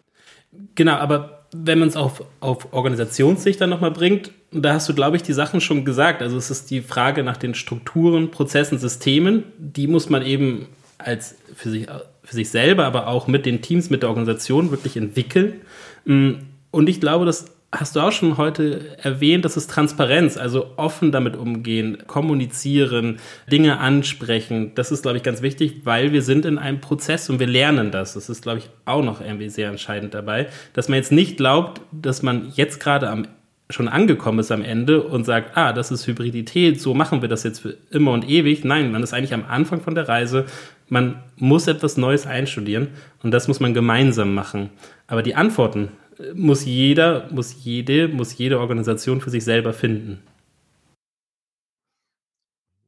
Genau, 0.74 0.92
aber 0.92 1.46
wenn 1.54 1.78
man 1.78 1.88
es 1.88 1.96
auf, 1.96 2.22
auf 2.40 2.72
Organisationssicht 2.72 3.58
dann 3.58 3.70
nochmal 3.70 3.92
bringt, 3.92 4.30
da 4.52 4.74
hast 4.74 4.88
du, 4.90 4.94
glaube 4.94 5.16
ich, 5.16 5.22
die 5.22 5.32
Sachen 5.32 5.62
schon 5.62 5.86
gesagt. 5.86 6.20
Also 6.20 6.36
es 6.36 6.50
ist 6.50 6.70
die 6.70 6.82
Frage 6.82 7.22
nach 7.22 7.38
den 7.38 7.54
Strukturen, 7.54 8.30
Prozessen, 8.30 8.78
Systemen. 8.78 9.44
Die 9.58 9.86
muss 9.86 10.10
man 10.10 10.22
eben 10.22 10.66
als 10.98 11.36
für 11.54 11.70
sich, 11.70 11.86
für 12.22 12.34
sich 12.34 12.50
selber, 12.50 12.84
aber 12.84 13.08
auch 13.08 13.26
mit 13.26 13.46
den 13.46 13.62
Teams, 13.62 13.88
mit 13.88 14.02
der 14.02 14.10
Organisation 14.10 14.70
wirklich 14.70 14.98
entwickeln. 14.98 15.62
Und 16.04 16.88
ich 16.88 17.00
glaube, 17.00 17.24
dass 17.24 17.55
hast 17.72 17.96
du 17.96 18.00
auch 18.00 18.12
schon 18.12 18.36
heute 18.36 18.96
erwähnt, 19.02 19.44
das 19.44 19.56
ist 19.56 19.70
Transparenz, 19.70 20.36
also 20.36 20.72
offen 20.76 21.12
damit 21.12 21.36
umgehen, 21.36 21.98
kommunizieren, 22.06 23.18
Dinge 23.50 23.78
ansprechen. 23.78 24.72
Das 24.74 24.92
ist, 24.92 25.02
glaube 25.02 25.18
ich, 25.18 25.22
ganz 25.22 25.42
wichtig, 25.42 25.80
weil 25.84 26.12
wir 26.12 26.22
sind 26.22 26.44
in 26.44 26.58
einem 26.58 26.80
Prozess 26.80 27.28
und 27.28 27.40
wir 27.40 27.46
lernen 27.46 27.90
das. 27.90 28.14
Das 28.14 28.28
ist, 28.28 28.42
glaube 28.42 28.58
ich, 28.58 28.70
auch 28.84 29.02
noch 29.02 29.20
irgendwie 29.20 29.48
sehr 29.48 29.68
entscheidend 29.68 30.14
dabei, 30.14 30.48
dass 30.72 30.88
man 30.88 30.98
jetzt 30.98 31.12
nicht 31.12 31.36
glaubt, 31.36 31.80
dass 31.92 32.22
man 32.22 32.52
jetzt 32.54 32.80
gerade 32.80 33.08
am 33.08 33.26
schon 33.68 33.88
angekommen 33.88 34.38
ist 34.38 34.52
am 34.52 34.62
Ende 34.62 35.02
und 35.02 35.24
sagt, 35.24 35.56
ah, 35.56 35.72
das 35.72 35.90
ist 35.90 36.06
Hybridität, 36.06 36.80
so 36.80 36.94
machen 36.94 37.20
wir 37.20 37.28
das 37.28 37.42
jetzt 37.42 37.58
für 37.58 37.76
immer 37.90 38.12
und 38.12 38.28
ewig. 38.28 38.64
Nein, 38.64 38.92
man 38.92 39.02
ist 39.02 39.12
eigentlich 39.12 39.34
am 39.34 39.44
Anfang 39.44 39.80
von 39.80 39.96
der 39.96 40.08
Reise. 40.08 40.44
Man 40.88 41.20
muss 41.36 41.66
etwas 41.66 41.96
Neues 41.96 42.28
einstudieren 42.28 42.88
und 43.24 43.32
das 43.32 43.48
muss 43.48 43.58
man 43.58 43.74
gemeinsam 43.74 44.34
machen. 44.34 44.70
Aber 45.08 45.22
die 45.22 45.34
Antworten 45.34 45.88
muss 46.34 46.64
jeder, 46.64 47.30
muss 47.32 47.64
jede, 47.64 48.08
muss 48.08 48.36
jede 48.36 48.60
Organisation 48.60 49.20
für 49.20 49.30
sich 49.30 49.44
selber 49.44 49.72
finden. 49.72 50.22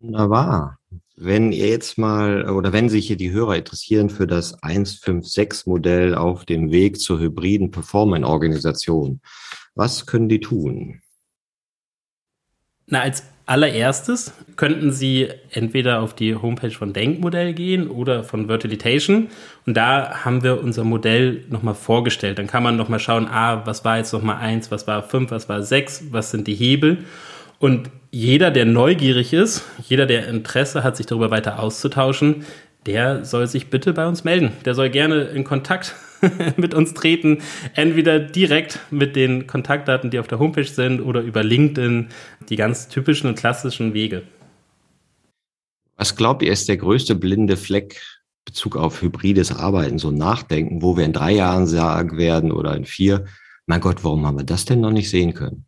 Wunderbar. 0.01 0.79
Wenn 1.17 1.51
ihr 1.51 1.69
jetzt 1.69 1.99
mal 1.99 2.49
oder 2.49 2.73
wenn 2.73 2.89
sich 2.89 3.09
hier 3.09 3.17
die 3.17 3.33
Hörer 3.33 3.57
interessieren 3.57 4.09
für 4.09 4.29
das 4.29 4.63
156-Modell 4.63 6.15
auf 6.15 6.45
dem 6.45 6.71
Weg 6.71 7.01
zur 7.01 7.19
hybriden 7.19 7.73
Performance-Organisation, 7.73 9.21
was 9.75 10.07
können 10.07 10.29
die 10.29 10.39
tun? 10.39 11.01
Na, 12.87 13.01
als 13.01 13.25
allererstes 13.49 14.33
könnten 14.57 14.93
Sie 14.93 15.29
entweder 15.51 16.01
auf 16.01 16.15
die 16.15 16.35
Homepage 16.35 16.71
von 16.71 16.93
Denkmodell 16.93 17.55
gehen 17.55 17.89
oder 17.89 18.25
von 18.25 18.49
Virtualitation. 18.49 19.29
Und 19.67 19.77
da 19.77 20.25
haben 20.25 20.43
wir 20.43 20.63
unser 20.63 20.85
Modell 20.85 21.45
nochmal 21.49 21.75
vorgestellt. 21.75 22.39
Dann 22.39 22.47
kann 22.47 22.63
man 22.63 22.77
nochmal 22.77 23.01
schauen, 23.01 23.27
ah, 23.27 23.63
was 23.65 23.85
war 23.85 23.99
jetzt 23.99 24.13
nochmal 24.13 24.37
eins, 24.37 24.71
was 24.71 24.87
war 24.87 25.03
fünf, 25.03 25.31
was 25.31 25.49
war 25.49 25.63
sechs, 25.63 26.05
was 26.11 26.31
sind 26.31 26.47
die 26.47 26.55
Hebel. 26.55 26.99
Und 27.59 27.91
jeder, 28.11 28.51
der 28.51 28.65
neugierig 28.65 29.33
ist, 29.33 29.65
jeder, 29.89 30.07
der 30.07 30.29
Interesse 30.29 30.85
hat, 30.85 30.97
sich 30.97 31.07
darüber 31.07 31.31
weiter 31.31 31.59
auszutauschen, 31.59 32.45
der 32.87 33.25
soll 33.25 33.47
sich 33.47 33.71
bitte 33.71 33.93
bei 33.93 34.07
uns 34.07 34.25
melden. 34.25 34.53
Der 34.65 34.75
soll 34.75 34.91
gerne 34.91 35.23
in 35.23 35.45
Kontakt 35.45 35.95
mit 36.57 36.75
uns 36.75 36.95
treten. 36.95 37.39
Entweder 37.75 38.19
direkt 38.19 38.81
mit 38.91 39.17
den 39.17 39.47
Kontaktdaten, 39.47 40.11
die 40.11 40.19
auf 40.19 40.29
der 40.29 40.39
Homepage 40.39 40.65
sind, 40.65 41.01
oder 41.01 41.21
über 41.21 41.43
LinkedIn, 41.43 42.09
die 42.49 42.57
ganz 42.57 42.89
typischen 42.89 43.29
und 43.29 43.39
klassischen 43.39 43.95
Wege. 43.95 44.23
Was 45.97 46.15
glaubt 46.15 46.43
ihr, 46.43 46.53
ist 46.53 46.69
der 46.69 46.77
größte 46.77 47.15
blinde 47.15 47.57
Fleck 47.57 48.01
Bezug 48.49 48.77
auf 48.77 49.03
hybrides 49.03 49.53
Arbeiten, 49.53 49.99
so 49.99 50.11
nachdenken, 50.11 50.81
wo 50.81 50.97
wir 50.97 51.05
in 51.05 51.13
drei 51.13 51.33
Jahren 51.33 51.67
sagen 51.67 52.17
werden 52.17 52.51
oder 52.51 52.75
in 52.75 52.87
vier, 52.87 53.27
mein 53.67 53.83
Gott, 53.83 54.05
warum 54.05 54.27
haben 54.27 54.39
wir 54.39 54.45
das 54.45 54.65
denn 54.65 54.81
noch 54.81 54.91
nicht 54.91 55.11
sehen 55.11 55.35
können? 55.35 55.67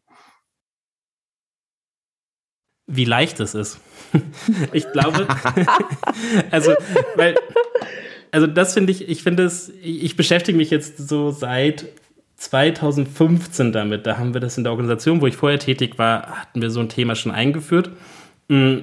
Wie 2.87 3.05
leicht 3.05 3.39
es 3.41 3.55
ist. 3.55 3.81
ich 4.73 4.91
glaube, 4.93 5.29
also, 6.51 6.73
weil 7.17 7.35
also 8.33 8.47
das 8.47 8.75
finde 8.75 8.93
ich, 8.93 9.09
ich 9.09 9.23
finde 9.23 9.45
es, 9.45 9.73
ich 9.83 10.17
beschäftige 10.17 10.57
mich 10.57 10.71
jetzt 10.71 11.09
so 11.09 11.31
seit 11.31 11.87
2015 12.37 13.73
damit. 13.73 14.07
Da 14.07 14.19
haben 14.19 14.35
wir 14.35 14.41
das 14.41 14.57
in 14.57 14.65
der 14.65 14.73
Organisation, 14.73 15.21
wo 15.21 15.27
ich 15.27 15.37
vorher 15.37 15.59
tätig 15.59 15.99
war, 15.99 16.27
hatten 16.41 16.63
wir 16.63 16.71
so 16.71 16.81
ein 16.81 16.89
Thema 16.89 17.15
schon 17.15 17.33
eingeführt. 17.33 17.91
Mm, 18.49 18.79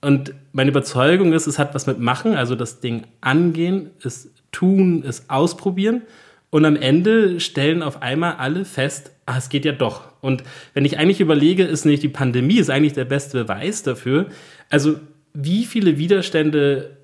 und 0.00 0.34
meine 0.52 0.70
Überzeugung 0.70 1.32
ist, 1.32 1.46
es 1.46 1.58
hat 1.58 1.74
was 1.74 1.86
mit 1.86 1.98
Machen, 1.98 2.34
also 2.34 2.54
das 2.54 2.80
Ding 2.80 3.04
angehen, 3.20 3.90
es 4.02 4.30
tun, 4.52 5.02
es 5.06 5.28
ausprobieren. 5.30 6.02
Und 6.50 6.64
am 6.64 6.76
Ende 6.76 7.40
stellen 7.40 7.82
auf 7.82 8.02
einmal 8.02 8.34
alle 8.34 8.64
fest, 8.64 9.10
ah, 9.26 9.38
es 9.38 9.48
geht 9.48 9.64
ja 9.64 9.72
doch. 9.72 10.02
Und 10.20 10.44
wenn 10.74 10.84
ich 10.84 10.98
eigentlich 10.98 11.20
überlege, 11.20 11.64
ist 11.64 11.84
nicht 11.84 12.02
die 12.02 12.08
Pandemie, 12.08 12.58
ist 12.58 12.70
eigentlich 12.70 12.94
der 12.94 13.04
beste 13.04 13.44
Beweis 13.44 13.82
dafür. 13.82 14.26
Also 14.70 14.96
wie 15.34 15.64
viele 15.64 15.98
Widerstände 15.98 16.97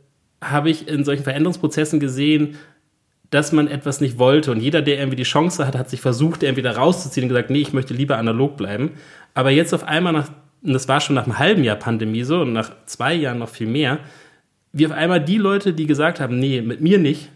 habe 0.50 0.70
ich 0.70 0.88
in 0.88 1.04
solchen 1.04 1.24
Veränderungsprozessen 1.24 2.00
gesehen, 2.00 2.56
dass 3.30 3.52
man 3.52 3.66
etwas 3.68 4.00
nicht 4.00 4.18
wollte. 4.18 4.52
Und 4.52 4.60
jeder, 4.60 4.82
der 4.82 4.98
irgendwie 4.98 5.16
die 5.16 5.24
Chance 5.24 5.66
hat, 5.66 5.76
hat 5.76 5.90
sich 5.90 6.00
versucht, 6.00 6.42
irgendwie 6.42 6.62
da 6.62 6.72
rauszuziehen 6.72 7.24
und 7.24 7.28
gesagt, 7.30 7.50
nee, 7.50 7.60
ich 7.60 7.72
möchte 7.72 7.94
lieber 7.94 8.16
analog 8.16 8.56
bleiben. 8.56 8.92
Aber 9.34 9.50
jetzt 9.50 9.74
auf 9.74 9.84
einmal 9.84 10.12
nach, 10.12 10.30
und 10.62 10.72
das 10.72 10.88
war 10.88 11.00
schon 11.00 11.16
nach 11.16 11.24
einem 11.24 11.38
halben 11.38 11.64
Jahr 11.64 11.76
Pandemie 11.76 12.22
so 12.22 12.42
und 12.42 12.52
nach 12.52 12.70
zwei 12.86 13.14
Jahren 13.14 13.38
noch 13.38 13.48
viel 13.48 13.66
mehr, 13.66 13.98
wie 14.72 14.86
auf 14.86 14.92
einmal 14.92 15.20
die 15.20 15.38
Leute, 15.38 15.72
die 15.72 15.86
gesagt 15.86 16.20
haben, 16.20 16.38
nee, 16.38 16.60
mit 16.60 16.80
mir 16.80 16.98
nicht, 16.98 17.30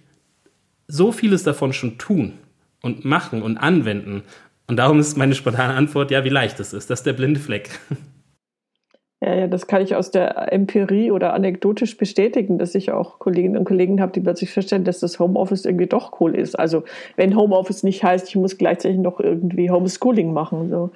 so 0.87 1.13
vieles 1.13 1.43
davon 1.43 1.73
schon 1.73 1.99
tun 1.99 2.35
und 2.81 3.05
machen 3.05 3.43
und 3.43 3.59
anwenden. 3.59 4.23
Und 4.67 4.77
darum 4.77 5.01
ist 5.01 5.17
meine 5.17 5.35
spontane 5.35 5.75
Antwort, 5.75 6.11
ja, 6.11 6.25
wie 6.25 6.29
leicht 6.29 6.61
es 6.61 6.73
ist. 6.73 6.91
Das 6.91 7.01
ist 7.01 7.07
der 7.07 7.13
blinde 7.13 7.41
Fleck. 7.41 7.71
Ja, 9.21 9.35
ja, 9.35 9.47
das 9.49 9.67
kann 9.67 9.83
ich 9.83 9.97
aus 9.97 10.13
der 10.13 10.53
Empirie 10.53 11.11
oder 11.11 11.35
anekdotisch 11.35 11.97
bestätigen, 11.97 12.57
dass 12.59 12.77
ich 12.77 12.93
auch 12.93 13.19
Kolleginnen 13.19 13.57
und 13.57 13.65
Kollegen 13.65 14.01
habe, 14.01 14.13
die 14.13 14.21
plötzlich 14.21 14.51
feststellen, 14.51 14.85
dass 14.85 15.01
das 15.01 15.19
Homeoffice 15.19 15.65
irgendwie 15.65 15.89
doch 15.89 16.21
cool 16.21 16.37
ist. 16.37 16.57
Also 16.57 16.85
wenn 17.17 17.35
Homeoffice 17.37 17.83
nicht 17.83 18.05
heißt, 18.05 18.29
ich 18.29 18.37
muss 18.37 18.59
gleichzeitig 18.59 18.99
noch 18.99 19.19
irgendwie 19.19 19.73
Homeschooling 19.73 20.33
machen. 20.33 20.71
So. 20.71 20.91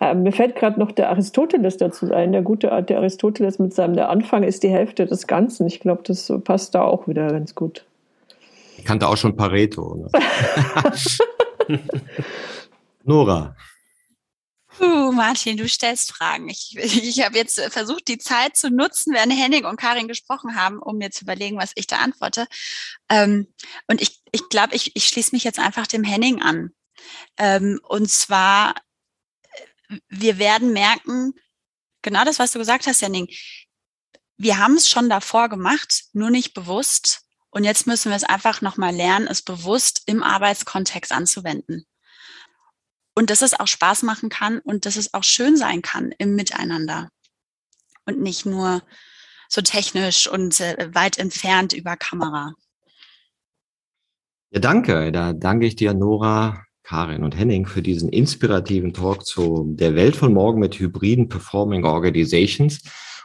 Ähm, 0.00 0.24
mir 0.24 0.32
fällt 0.32 0.56
gerade 0.56 0.80
noch 0.80 0.90
der 0.90 1.10
Aristoteles 1.10 1.76
dazu 1.76 2.12
ein. 2.12 2.32
Der 2.32 2.42
gute 2.42 2.82
der 2.82 2.98
Aristoteles 2.98 3.60
mit 3.60 3.72
seinem, 3.72 3.94
der 3.94 4.10
Anfang 4.10 4.42
ist 4.42 4.64
die 4.64 4.70
Hälfte 4.70 5.06
des 5.06 5.28
Ganzen. 5.28 5.68
Ich 5.68 5.78
glaube, 5.78 6.02
das 6.04 6.32
passt 6.42 6.74
da 6.74 6.82
auch 6.82 7.06
wieder 7.06 7.28
ganz 7.28 7.54
gut. 7.54 7.84
Ich 8.78 8.84
kannte 8.84 9.06
auch 9.06 9.16
schon 9.16 9.36
Pareto. 9.36 9.94
Ne? 9.94 10.08
Nora, 13.04 13.54
Martin, 14.80 15.56
du 15.56 15.68
stellst 15.68 16.12
Fragen. 16.12 16.48
Ich, 16.48 16.76
ich 16.76 17.24
habe 17.24 17.36
jetzt 17.36 17.60
versucht, 17.70 18.08
die 18.08 18.18
Zeit 18.18 18.56
zu 18.56 18.70
nutzen, 18.70 19.14
während 19.14 19.32
Henning 19.32 19.64
und 19.64 19.76
Karin 19.76 20.08
gesprochen 20.08 20.56
haben, 20.56 20.78
um 20.78 20.96
mir 20.96 21.10
zu 21.10 21.24
überlegen, 21.24 21.58
was 21.58 21.72
ich 21.74 21.86
da 21.86 21.98
antworte. 21.98 22.46
Ähm, 23.08 23.52
und 23.86 24.00
ich 24.00 24.22
glaube, 24.22 24.30
ich, 24.32 24.48
glaub, 24.48 24.72
ich, 24.72 24.96
ich 24.96 25.08
schließe 25.08 25.34
mich 25.34 25.44
jetzt 25.44 25.58
einfach 25.58 25.86
dem 25.86 26.04
Henning 26.04 26.40
an. 26.40 26.70
Ähm, 27.36 27.80
und 27.88 28.10
zwar, 28.10 28.74
wir 30.08 30.38
werden 30.38 30.72
merken, 30.72 31.32
genau 32.02 32.24
das, 32.24 32.38
was 32.38 32.52
du 32.52 32.58
gesagt 32.58 32.86
hast, 32.86 33.00
Janning. 33.00 33.28
Wir 34.36 34.58
haben 34.58 34.76
es 34.76 34.88
schon 34.88 35.10
davor 35.10 35.48
gemacht, 35.48 36.04
nur 36.12 36.30
nicht 36.30 36.54
bewusst. 36.54 37.22
Und 37.50 37.64
jetzt 37.64 37.86
müssen 37.86 38.10
wir 38.10 38.16
es 38.16 38.24
einfach 38.24 38.60
nochmal 38.60 38.94
lernen, 38.94 39.26
es 39.26 39.42
bewusst 39.42 40.02
im 40.06 40.22
Arbeitskontext 40.22 41.12
anzuwenden. 41.12 41.84
Und 43.20 43.28
dass 43.28 43.42
es 43.42 43.52
auch 43.52 43.66
Spaß 43.66 44.04
machen 44.04 44.30
kann 44.30 44.60
und 44.60 44.86
dass 44.86 44.96
es 44.96 45.12
auch 45.12 45.24
schön 45.24 45.54
sein 45.54 45.82
kann 45.82 46.10
im 46.16 46.36
Miteinander. 46.36 47.10
Und 48.06 48.18
nicht 48.18 48.46
nur 48.46 48.80
so 49.46 49.60
technisch 49.60 50.26
und 50.26 50.58
äh, 50.58 50.88
weit 50.94 51.18
entfernt 51.18 51.74
über 51.74 51.98
Kamera. 51.98 52.54
Ja, 54.52 54.60
danke. 54.60 55.12
Da 55.12 55.34
danke 55.34 55.66
ich 55.66 55.76
dir, 55.76 55.92
Nora, 55.92 56.64
Karin 56.82 57.22
und 57.22 57.36
Henning, 57.36 57.66
für 57.66 57.82
diesen 57.82 58.08
inspirativen 58.08 58.94
Talk 58.94 59.26
zu 59.26 59.74
der 59.74 59.94
Welt 59.94 60.16
von 60.16 60.32
morgen 60.32 60.58
mit 60.58 60.80
hybriden 60.80 61.28
Performing 61.28 61.84
Organizations 61.84 62.80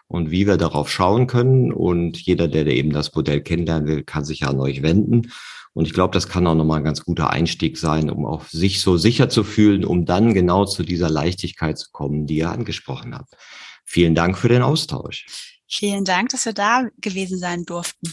und 0.08 0.30
wie 0.30 0.46
wir 0.46 0.58
darauf 0.58 0.92
schauen 0.92 1.26
können. 1.26 1.72
Und 1.72 2.18
jeder, 2.18 2.50
der 2.50 2.68
eben 2.68 2.92
das 2.92 3.16
Modell 3.16 3.40
kennenlernen 3.40 3.88
will, 3.88 4.04
kann 4.04 4.26
sich 4.26 4.46
an 4.46 4.60
euch 4.60 4.82
wenden. 4.82 5.32
Und 5.76 5.86
ich 5.86 5.94
glaube, 5.94 6.14
das 6.14 6.30
kann 6.30 6.48
auch 6.48 6.56
nochmal 6.56 6.78
ein 6.78 6.86
ganz 6.86 7.04
guter 7.04 7.32
Einstieg 7.32 7.78
sein, 7.78 8.10
um 8.10 8.26
auch 8.26 8.46
sich 8.46 8.80
so 8.80 8.96
sicher 8.96 9.28
zu 9.28 9.44
fühlen, 9.44 9.84
um 9.84 10.06
dann 10.06 10.34
genau 10.34 10.64
zu 10.64 10.84
dieser 10.84 11.10
Leichtigkeit 11.10 11.78
zu 11.78 11.92
kommen, 11.92 12.26
die 12.26 12.38
ihr 12.38 12.50
angesprochen 12.50 13.14
habt. 13.14 13.36
Vielen 13.84 14.16
Dank 14.16 14.38
für 14.38 14.48
den 14.48 14.62
Austausch. 14.62 15.26
Vielen 15.68 16.06
Dank, 16.06 16.30
dass 16.30 16.46
wir 16.46 16.54
da 16.54 16.88
gewesen 17.02 17.38
sein 17.38 17.66
durften. 17.66 18.10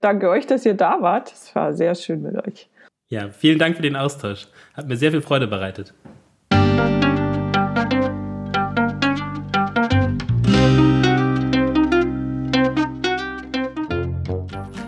Danke 0.00 0.30
euch, 0.30 0.46
dass 0.46 0.64
ihr 0.64 0.74
da 0.74 1.02
wart. 1.02 1.30
Es 1.32 1.54
war 1.54 1.74
sehr 1.74 1.94
schön 1.94 2.22
mit 2.22 2.34
euch. 2.36 2.70
Ja, 3.08 3.30
vielen 3.30 3.58
Dank 3.58 3.76
für 3.76 3.82
den 3.82 3.96
Austausch. 3.96 4.46
Hat 4.72 4.88
mir 4.88 4.96
sehr 4.96 5.10
viel 5.10 5.22
Freude 5.22 5.46
bereitet. 5.46 5.92